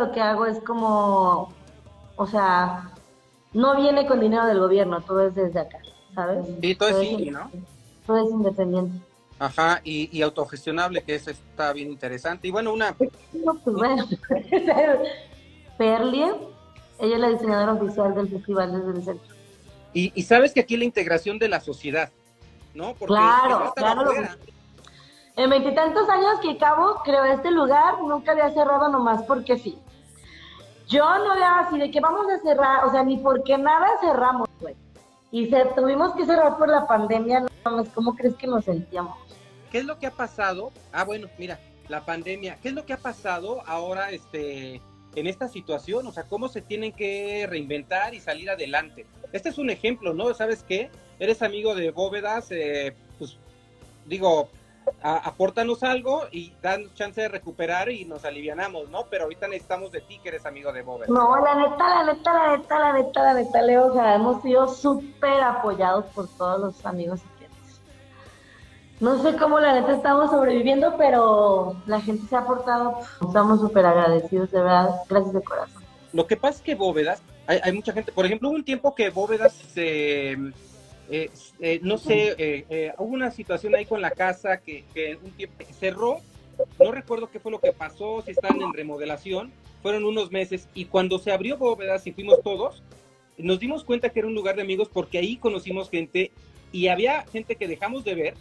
lo 0.04 0.12
que 0.12 0.20
hago 0.20 0.46
es 0.46 0.58
como, 0.60 1.52
o 2.16 2.26
sea, 2.26 2.90
no 3.52 3.76
viene 3.76 4.06
con 4.06 4.20
dinero 4.20 4.44
del 4.46 4.58
gobierno, 4.58 5.00
todo 5.00 5.26
es 5.26 5.34
desde 5.34 5.60
acá, 5.60 5.78
¿sabes? 6.14 6.46
Sí, 6.60 6.74
todo 6.74 6.88
es 7.00 7.08
indie, 7.08 7.30
¿no? 7.30 7.50
Todo 8.06 8.18
es 8.18 8.30
independiente. 8.30 8.98
Ajá, 9.38 9.80
y, 9.82 10.16
y 10.16 10.22
autogestionable, 10.22 11.02
que 11.02 11.14
eso 11.14 11.30
está 11.30 11.72
bien 11.72 11.90
interesante. 11.90 12.48
Y 12.48 12.50
bueno, 12.50 12.72
una, 12.72 12.94
No, 13.32 13.54
pues 13.54 13.76
bueno, 13.76 14.04
Perlie, 15.78 16.32
ella 16.98 17.14
es 17.14 17.20
la 17.20 17.28
diseñadora 17.28 17.72
oficial 17.72 18.14
del 18.14 18.28
festival 18.28 18.72
desde 18.72 18.98
el 18.98 19.04
centro. 19.04 19.34
Y, 19.92 20.12
y 20.14 20.22
sabes 20.22 20.52
que 20.52 20.60
aquí 20.60 20.76
la 20.76 20.84
integración 20.84 21.38
de 21.38 21.48
la 21.48 21.60
sociedad, 21.60 22.10
¿no? 22.74 22.94
Porque 22.94 23.14
Claro, 23.14 23.72
claro. 23.74 24.12
En 25.36 25.50
veintitantos 25.50 26.08
años 26.08 26.38
que 26.42 26.56
cabo, 26.58 27.00
creo 27.04 27.24
este 27.24 27.50
lugar 27.50 28.00
nunca 28.02 28.32
había 28.32 28.50
cerrado 28.50 28.88
nomás 28.88 29.22
porque 29.24 29.58
sí. 29.58 29.78
Yo 30.88 31.04
no 31.18 31.32
había 31.32 31.60
así 31.60 31.78
de 31.78 31.90
que 31.90 32.00
vamos 32.00 32.26
a 32.30 32.38
cerrar, 32.42 32.84
o 32.84 32.90
sea, 32.90 33.02
ni 33.02 33.16
porque 33.16 33.56
nada 33.56 33.88
cerramos, 34.00 34.48
güey. 34.60 34.76
Y 35.30 35.46
se, 35.46 35.64
tuvimos 35.76 36.14
que 36.14 36.26
cerrar 36.26 36.58
por 36.58 36.68
la 36.68 36.86
pandemia, 36.86 37.40
no 37.40 37.48
mames, 37.64 37.88
¿cómo 37.94 38.14
crees 38.14 38.34
que 38.36 38.46
nos 38.46 38.64
sentíamos? 38.64 39.16
¿Qué 39.70 39.78
es 39.78 39.84
lo 39.84 39.98
que 39.98 40.06
ha 40.06 40.12
pasado? 40.12 40.70
Ah, 40.92 41.04
bueno, 41.04 41.28
mira, 41.38 41.58
la 41.88 42.04
pandemia. 42.04 42.58
¿Qué 42.62 42.68
es 42.68 42.74
lo 42.74 42.84
que 42.84 42.92
ha 42.92 42.98
pasado 42.98 43.62
ahora 43.66 44.10
este, 44.10 44.80
en 45.14 45.26
esta 45.26 45.48
situación? 45.48 46.06
O 46.06 46.12
sea, 46.12 46.24
¿cómo 46.24 46.48
se 46.48 46.62
tienen 46.62 46.92
que 46.92 47.46
reinventar 47.48 48.14
y 48.14 48.20
salir 48.20 48.50
adelante? 48.50 49.06
Este 49.32 49.48
es 49.48 49.58
un 49.58 49.70
ejemplo, 49.70 50.14
¿no? 50.14 50.32
¿Sabes 50.34 50.62
qué? 50.62 50.90
Eres 51.18 51.42
amigo 51.42 51.74
de 51.74 51.90
Bóvedas, 51.90 52.50
eh, 52.50 52.94
pues 53.18 53.36
digo, 54.06 54.48
apórtanos 55.02 55.82
algo 55.82 56.24
y 56.30 56.52
dan 56.62 56.92
chance 56.94 57.20
de 57.20 57.28
recuperar 57.28 57.90
y 57.90 58.04
nos 58.04 58.24
alivianamos, 58.24 58.88
¿no? 58.90 59.06
Pero 59.10 59.24
ahorita 59.24 59.48
necesitamos 59.48 59.92
de 59.92 60.00
ti 60.00 60.18
que 60.22 60.30
eres 60.30 60.46
amigo 60.46 60.72
de 60.72 60.82
Bóveda. 60.82 61.12
No, 61.12 61.36
la 61.36 61.54
neta, 61.54 61.88
la 61.88 62.12
neta, 62.12 62.32
la 62.32 62.56
neta, 62.56 62.78
la 62.78 62.92
neta, 62.92 63.22
la 63.22 63.34
neta, 63.34 63.62
Leo, 63.62 63.86
o 63.86 63.94
sea, 63.94 64.14
hemos 64.14 64.42
sido 64.42 64.68
súper 64.68 65.42
apoyados 65.42 66.06
por 66.06 66.28
todos 66.28 66.60
los 66.60 66.86
amigos 66.86 67.20
y 67.20 67.36
clientes. 67.36 67.80
No 69.00 69.22
sé 69.22 69.36
cómo 69.36 69.60
la 69.60 69.74
neta 69.74 69.92
estamos 69.92 70.30
sobreviviendo, 70.30 70.96
pero 70.96 71.76
la 71.86 72.00
gente 72.00 72.26
se 72.26 72.36
ha 72.36 72.40
aportado, 72.40 72.98
estamos 73.26 73.60
súper 73.60 73.86
agradecidos, 73.86 74.50
de 74.50 74.60
verdad, 74.60 74.90
gracias 75.08 75.34
de 75.34 75.42
corazón. 75.42 75.82
Lo 76.12 76.26
que 76.26 76.36
pasa 76.36 76.58
es 76.58 76.62
que 76.62 76.74
Bóvedas, 76.74 77.22
hay, 77.46 77.60
hay 77.62 77.72
mucha 77.72 77.92
gente, 77.92 78.12
por 78.12 78.24
ejemplo, 78.24 78.48
hubo 78.48 78.56
un 78.56 78.64
tiempo 78.64 78.94
que 78.94 79.10
Bóvedas 79.10 79.52
se... 79.52 80.32
Eh, 80.32 80.52
eh, 81.10 81.80
no 81.82 81.98
sé, 81.98 82.34
eh, 82.38 82.92
hubo 82.98 83.12
una 83.14 83.30
situación 83.30 83.74
ahí 83.74 83.84
con 83.84 84.00
la 84.00 84.10
casa 84.10 84.58
que, 84.58 84.84
un 85.22 85.32
tiempo 85.32 85.64
cerró, 85.78 86.20
no 86.82 86.92
recuerdo 86.92 87.30
qué 87.30 87.40
fue 87.40 87.52
lo 87.52 87.60
que 87.60 87.72
pasó, 87.72 88.22
si 88.22 88.30
están 88.30 88.60
en 88.60 88.72
remodelación, 88.72 89.52
fueron 89.82 90.04
unos 90.04 90.30
meses 90.30 90.68
y 90.74 90.86
cuando 90.86 91.18
se 91.18 91.32
abrió 91.32 91.58
Bóvedas 91.58 92.06
y 92.06 92.12
fuimos 92.12 92.42
todos, 92.42 92.82
nos 93.36 93.58
dimos 93.58 93.84
cuenta 93.84 94.08
que 94.10 94.20
era 94.20 94.28
un 94.28 94.34
lugar 94.34 94.56
de 94.56 94.62
amigos 94.62 94.88
porque 94.90 95.18
ahí 95.18 95.36
conocimos 95.36 95.90
gente 95.90 96.30
y 96.72 96.88
había 96.88 97.24
gente 97.26 97.56
que 97.56 97.68
dejamos 97.68 98.04
de 98.04 98.14
ver 98.14 98.34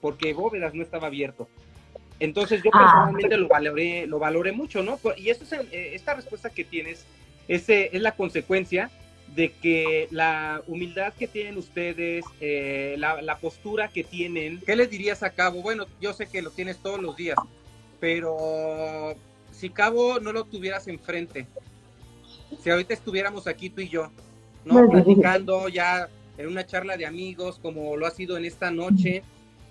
porque 0.00 0.34
Bóvedas 0.34 0.74
no 0.74 0.82
estaba 0.82 1.06
abierto. 1.06 1.48
Entonces 2.20 2.62
yo 2.62 2.70
ah. 2.74 2.78
personalmente 2.80 3.36
lo 3.36 3.48
valoré, 3.48 4.06
lo 4.06 4.18
valoré 4.18 4.52
mucho, 4.52 4.82
¿no? 4.82 4.98
Y 5.16 5.30
esto 5.30 5.44
es, 5.44 5.66
esta 5.72 6.14
respuesta 6.14 6.50
que 6.50 6.64
tienes 6.64 7.06
es, 7.46 7.68
es 7.68 8.02
la 8.02 8.12
consecuencia 8.12 8.90
de 9.34 9.52
que 9.52 10.08
la 10.10 10.62
humildad 10.66 11.12
que 11.12 11.28
tienen 11.28 11.56
ustedes, 11.58 12.24
eh, 12.40 12.96
la, 12.98 13.38
postura 13.38 13.88
que 13.88 14.04
tienen, 14.04 14.60
¿qué 14.64 14.74
les 14.74 14.90
dirías 14.90 15.22
a 15.22 15.30
Cabo? 15.30 15.62
Bueno, 15.62 15.86
yo 16.00 16.12
sé 16.12 16.26
que 16.26 16.42
lo 16.42 16.50
tienes 16.50 16.78
todos 16.78 17.00
los 17.00 17.16
días, 17.16 17.38
pero 18.00 19.14
si 19.52 19.70
Cabo 19.70 20.18
no 20.20 20.32
lo 20.32 20.44
tuvieras 20.44 20.88
enfrente, 20.88 21.46
si 22.62 22.70
ahorita 22.70 22.94
estuviéramos 22.94 23.46
aquí 23.46 23.70
tú 23.70 23.80
y 23.80 23.88
yo, 23.88 24.10
¿no? 24.64 24.88
Platicando 24.88 25.68
ya 25.68 26.08
en 26.36 26.46
una 26.46 26.66
charla 26.66 26.96
de 26.96 27.06
amigos, 27.06 27.58
como 27.60 27.96
lo 27.96 28.06
ha 28.06 28.10
sido 28.10 28.36
en 28.36 28.44
esta 28.44 28.70
noche, 28.70 29.22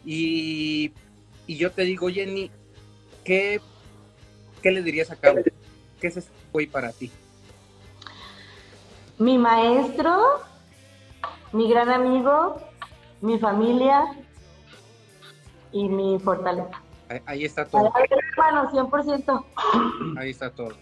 y, 0.06 0.94
yo 1.48 1.72
te 1.72 1.84
digo, 1.84 2.10
Jenny, 2.10 2.52
¿qué, 3.24 3.60
¿qué 4.62 4.72
le 4.72 4.82
dirías 4.82 5.12
a 5.12 5.16
Cabo? 5.16 5.40
¿Qué 6.00 6.08
es 6.08 6.30
hoy 6.52 6.68
para 6.68 6.92
ti? 6.92 7.12
Mi 9.20 9.38
maestro, 9.38 10.42
mi 11.52 11.70
gran 11.70 11.90
amigo, 11.90 12.62
mi 13.22 13.40
familia 13.40 14.06
y 15.72 15.90
mi 15.90 16.20
fortaleza. 16.20 16.82
Ahí, 17.26 17.46
está 17.46 17.66
todo. 17.66 17.92
Hermano, 17.96 18.70
100%. 18.70 19.46
Ahí 20.18 20.30
está 20.30 20.52
todo. 20.52 20.76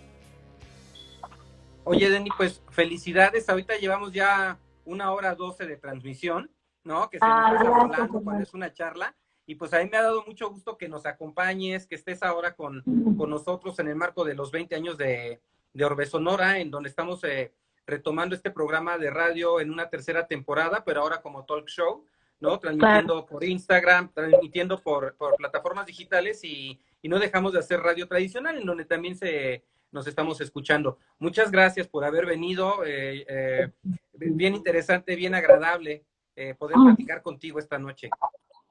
Oye, 1.84 2.10
Denny, 2.10 2.30
pues 2.36 2.64
felicidades. 2.70 3.48
Ahorita 3.48 3.78
llevamos 3.78 4.12
ya 4.12 4.58
una 4.86 5.12
hora 5.12 5.36
doce 5.36 5.68
de 5.68 5.78
transmisión, 5.78 6.50
¿no? 6.84 7.10
Que 7.10 7.20
se 7.20 7.26
nos 7.26 7.54
está 7.54 7.68
hablando 7.68 8.22
cuando 8.24 8.44
es 8.44 8.54
una 8.56 8.74
charla. 8.74 9.16
Y 9.46 9.56
pues 9.56 9.72
a 9.76 9.80
mí 9.80 9.90
me 9.92 9.98
ha 9.98 10.02
dado 10.02 10.24
mucho 10.26 10.50
gusto 10.50 10.78
que 10.78 10.90
nos 10.90 11.06
acompañes, 11.06 11.86
que 11.86 11.94
estés 11.94 12.24
ahora 12.24 12.56
con, 12.56 12.82
con 13.16 13.30
nosotros 13.30 13.78
en 13.78 13.88
el 13.88 13.96
marco 13.96 14.26
de 14.26 14.34
los 14.34 14.52
20 14.52 14.76
años 14.76 14.98
de, 14.98 15.40
de 15.74 15.86
Orbe 15.86 16.08
Sonora, 16.08 16.58
en 16.58 16.72
donde 16.72 16.90
estamos 16.90 17.24
eh, 17.24 17.54
retomando 17.86 18.36
este 18.36 18.52
programa 18.52 18.98
de 18.98 19.10
radio 19.10 19.60
en 19.60 19.72
una 19.72 19.90
tercera 19.90 20.28
temporada, 20.28 20.84
pero 20.84 21.02
ahora 21.02 21.22
como 21.22 21.46
talk 21.46 21.68
show, 21.68 22.06
¿no? 22.40 22.60
Transmitiendo 22.60 23.26
por 23.26 23.44
Instagram, 23.44 24.12
transmitiendo 24.14 24.80
por, 24.80 25.16
plataformas 25.38 25.86
digitales 25.86 26.44
y, 26.44 26.80
no 27.04 27.20
dejamos 27.20 27.54
de 27.54 27.60
hacer 27.60 27.82
radio 27.82 28.08
tradicional, 28.08 28.58
en 28.58 28.66
donde 28.66 28.84
también 28.84 29.16
se 29.16 29.64
nos 29.92 30.08
estamos 30.08 30.42
escuchando. 30.42 30.98
Muchas 31.20 31.52
gracias 31.52 31.88
por 31.88 32.04
haber 32.04 32.26
venido. 32.26 32.84
Eh, 32.84 33.24
eh, 33.30 33.72
bien 34.14 34.56
interesante, 34.56 35.16
bien 35.16 35.36
agradable 35.36 36.04
eh, 36.36 36.56
poder 36.56 36.78
mm. 36.78 36.86
platicar 36.86 37.22
contigo 37.22 37.60
esta 37.60 37.78
noche. 37.78 38.10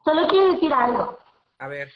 Solo 0.04 0.26
quiero 0.26 0.52
decir 0.52 0.72
algo. 0.72 1.16
A 1.58 1.68
ver. 1.68 1.92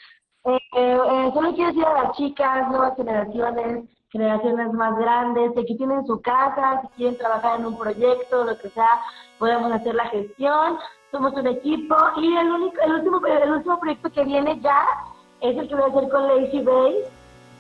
Solo 1.35 1.55
quiero 1.55 1.69
decir 1.69 1.85
a 1.85 2.03
las 2.03 2.17
chicas, 2.17 2.69
nuevas 2.71 2.97
generaciones, 2.97 3.85
generaciones 4.11 4.73
más 4.73 4.97
grandes, 4.97 5.53
que 5.53 5.61
aquí 5.61 5.77
tienen 5.77 6.07
su 6.07 6.21
casa, 6.21 6.83
si 6.83 6.89
quieren 6.97 7.19
trabajar 7.19 7.61
en 7.61 7.67
un 7.67 7.79
proyecto, 7.79 8.45
lo 8.45 8.59
que 8.59 8.71
sea, 8.71 9.01
podemos 9.39 9.73
hacer 9.73 9.95
la 9.95 10.07
gestión, 10.07 10.79
somos 11.11 11.33
un 11.35 11.47
equipo 11.47 11.97
y 12.17 12.37
el, 12.37 12.51
único, 12.51 12.81
el, 12.83 12.95
último, 12.95 13.21
el 13.27 13.53
último 13.53 13.81
proyecto 13.81 14.11
que 14.11 14.25
viene 14.25 14.61
ya 14.61 14.85
es 15.41 15.57
el 15.57 15.69
que 15.69 15.75
voy 15.75 15.85
a 15.85 15.87
hacer 15.87 16.09
con 16.09 16.27
Lazy 16.27 16.63
Base, 16.63 17.11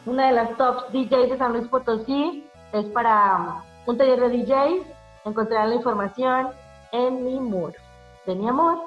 una 0.07 0.27
de 0.27 0.33
las 0.33 0.57
top 0.57 0.91
DJs 0.91 1.31
de 1.31 1.39
San 1.39 1.53
Luis 1.53 1.69
Potosí, 1.69 2.45
es 2.73 2.87
para 2.87 3.37
um, 3.37 3.63
un 3.87 3.99
taller 3.99 4.21
de 4.21 4.39
DJs, 4.39 4.87
encontrarán 5.25 5.71
la 5.71 5.77
información 5.77 6.49
en 6.93 7.25
mi 7.25 7.41
muro. 7.41 7.75
De 8.27 8.35
mi 8.35 8.49
amor, 8.49 8.79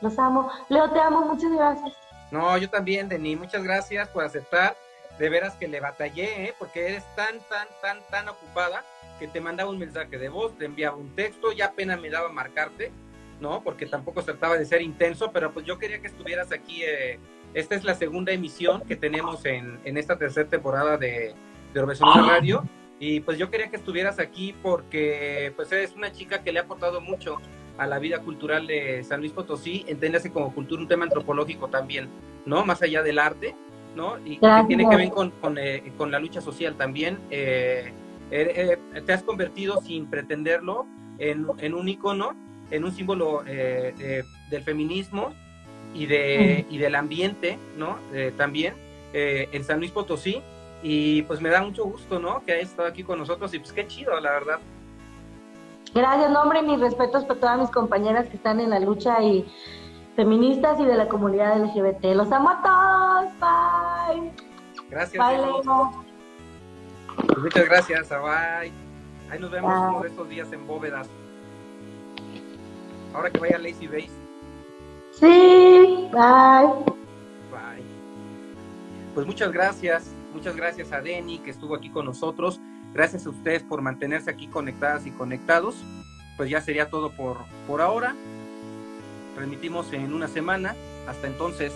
los 0.00 0.18
amo. 0.18 0.50
Leo, 0.68 0.90
te 0.90 1.00
amo, 1.00 1.22
muchas 1.22 1.50
gracias. 1.52 2.07
No, 2.30 2.56
yo 2.58 2.68
también, 2.68 3.08
Deni, 3.08 3.36
muchas 3.36 3.62
gracias 3.62 4.08
por 4.08 4.24
aceptar 4.24 4.76
de 5.18 5.28
veras 5.28 5.54
que 5.54 5.66
le 5.66 5.80
batallé, 5.80 6.44
¿eh? 6.44 6.54
porque 6.58 6.88
eres 6.88 7.04
tan, 7.16 7.40
tan, 7.48 7.66
tan, 7.82 7.98
tan 8.10 8.28
ocupada 8.28 8.84
que 9.18 9.26
te 9.26 9.40
mandaba 9.40 9.70
un 9.70 9.78
mensaje 9.78 10.16
de 10.16 10.28
voz, 10.28 10.56
te 10.56 10.64
enviaba 10.66 10.96
un 10.96 11.14
texto, 11.14 11.52
ya 11.52 11.66
apenas 11.66 12.00
me 12.00 12.08
daba 12.08 12.28
marcarte, 12.30 12.92
¿no? 13.40 13.62
Porque 13.62 13.86
tampoco 13.86 14.22
trataba 14.22 14.56
de 14.56 14.64
ser 14.64 14.80
intenso, 14.80 15.32
pero 15.32 15.52
pues 15.52 15.66
yo 15.66 15.78
quería 15.78 16.00
que 16.00 16.06
estuvieras 16.06 16.52
aquí. 16.52 16.82
Eh, 16.84 17.18
esta 17.54 17.74
es 17.74 17.82
la 17.82 17.94
segunda 17.94 18.30
emisión 18.32 18.82
que 18.82 18.94
tenemos 18.94 19.44
en, 19.44 19.80
en 19.84 19.96
esta 19.96 20.16
tercera 20.16 20.48
temporada 20.48 20.96
de, 20.96 21.34
de 21.72 21.84
Radio. 21.84 22.64
Y 23.00 23.20
pues 23.20 23.38
yo 23.38 23.50
quería 23.50 23.70
que 23.70 23.76
estuvieras 23.76 24.18
aquí 24.18 24.54
porque 24.62 25.52
pues 25.56 25.70
eres 25.70 25.94
una 25.94 26.12
chica 26.12 26.42
que 26.42 26.52
le 26.52 26.58
ha 26.58 26.62
aportado 26.62 27.00
mucho 27.00 27.38
a 27.78 27.86
la 27.86 27.98
vida 27.98 28.18
cultural 28.18 28.66
de 28.66 29.02
San 29.04 29.20
Luis 29.20 29.32
Potosí, 29.32 29.84
entiéndase 29.86 30.30
como 30.30 30.52
cultura 30.52 30.82
un 30.82 30.88
tema 30.88 31.04
antropológico 31.04 31.68
también, 31.68 32.08
¿no? 32.44 32.64
Más 32.64 32.82
allá 32.82 33.02
del 33.02 33.18
arte, 33.18 33.54
y 34.24 34.36
que 34.36 34.64
tiene 34.66 34.88
que 34.88 34.96
ver 34.96 35.10
eh, 35.56 35.92
con, 35.96 36.10
la 36.10 36.18
lucha 36.18 36.40
social 36.40 36.76
también. 36.76 37.18
Eh, 37.30 37.92
eh, 38.30 38.78
te 39.04 39.12
has 39.12 39.22
convertido 39.22 39.80
sin 39.80 40.06
pretenderlo 40.06 40.86
en, 41.18 41.74
un 41.74 41.88
icono, 41.88 42.36
en 42.70 42.84
un 42.84 42.92
símbolo 42.92 43.42
del 43.44 44.62
feminismo 44.64 45.34
y, 45.94 46.06
de, 46.06 46.66
y 46.70 46.78
del 46.78 46.94
ambiente, 46.94 47.58
¿no? 47.76 47.98
también 48.36 48.74
en 49.12 49.64
San 49.64 49.78
Luis 49.78 49.90
Potosí. 49.90 50.42
Y 50.80 51.22
pues 51.22 51.40
me 51.40 51.48
da 51.48 51.60
mucho 51.60 51.84
gusto, 51.84 52.20
¿no? 52.20 52.44
Que 52.44 52.52
hayas 52.52 52.70
estado 52.70 52.88
aquí 52.88 53.02
con 53.02 53.18
nosotros 53.18 53.52
y 53.52 53.58
pues 53.58 53.72
qué 53.72 53.88
chido, 53.88 54.20
la 54.20 54.30
verdad. 54.30 54.60
Gracias, 55.94 56.30
nombre, 56.30 56.62
mis 56.62 56.80
respetos 56.80 57.24
para 57.24 57.40
todas 57.40 57.58
mis 57.58 57.70
compañeras 57.70 58.28
que 58.28 58.36
están 58.36 58.60
en 58.60 58.70
la 58.70 58.78
lucha 58.78 59.22
y 59.22 59.46
feministas 60.16 60.78
y 60.80 60.84
de 60.84 60.96
la 60.96 61.08
comunidad 61.08 61.58
LGBT. 61.58 62.04
Los 62.14 62.30
amo 62.32 62.50
a 62.50 62.62
todos. 62.62 64.18
Bye. 64.18 64.32
Gracias. 64.90 65.26
Bye, 65.26 65.38
Leo. 65.38 65.92
Pues 67.26 67.38
muchas 67.38 67.64
gracias. 67.66 68.08
Bye. 68.08 68.72
Ahí 69.30 69.38
nos 69.38 69.50
vemos 69.50 69.72
uno 69.72 70.00
de 70.00 70.08
estos 70.08 70.28
días 70.28 70.52
en 70.52 70.66
bóvedas. 70.66 71.08
Ahora 73.14 73.30
que 73.30 73.38
vaya 73.38 73.58
Lazy 73.58 73.86
Base. 73.86 74.10
Sí. 75.12 76.08
Bye. 76.12 76.94
Bye. 77.50 77.84
Pues 79.14 79.26
muchas 79.26 79.52
gracias. 79.52 80.12
Muchas 80.32 80.54
gracias 80.54 80.92
a 80.92 81.00
Denny 81.00 81.38
que 81.38 81.50
estuvo 81.50 81.74
aquí 81.74 81.90
con 81.90 82.04
nosotros. 82.04 82.60
Gracias 82.94 83.26
a 83.26 83.30
ustedes 83.30 83.62
por 83.62 83.82
mantenerse 83.82 84.30
aquí 84.30 84.46
conectadas 84.46 85.06
y 85.06 85.10
conectados. 85.10 85.76
Pues 86.36 86.50
ya 86.50 86.60
sería 86.60 86.88
todo 86.88 87.10
por, 87.12 87.38
por 87.66 87.80
ahora. 87.80 88.14
Transmitimos 89.34 89.92
en 89.92 90.12
una 90.12 90.28
semana. 90.28 90.74
Hasta 91.06 91.26
entonces. 91.26 91.72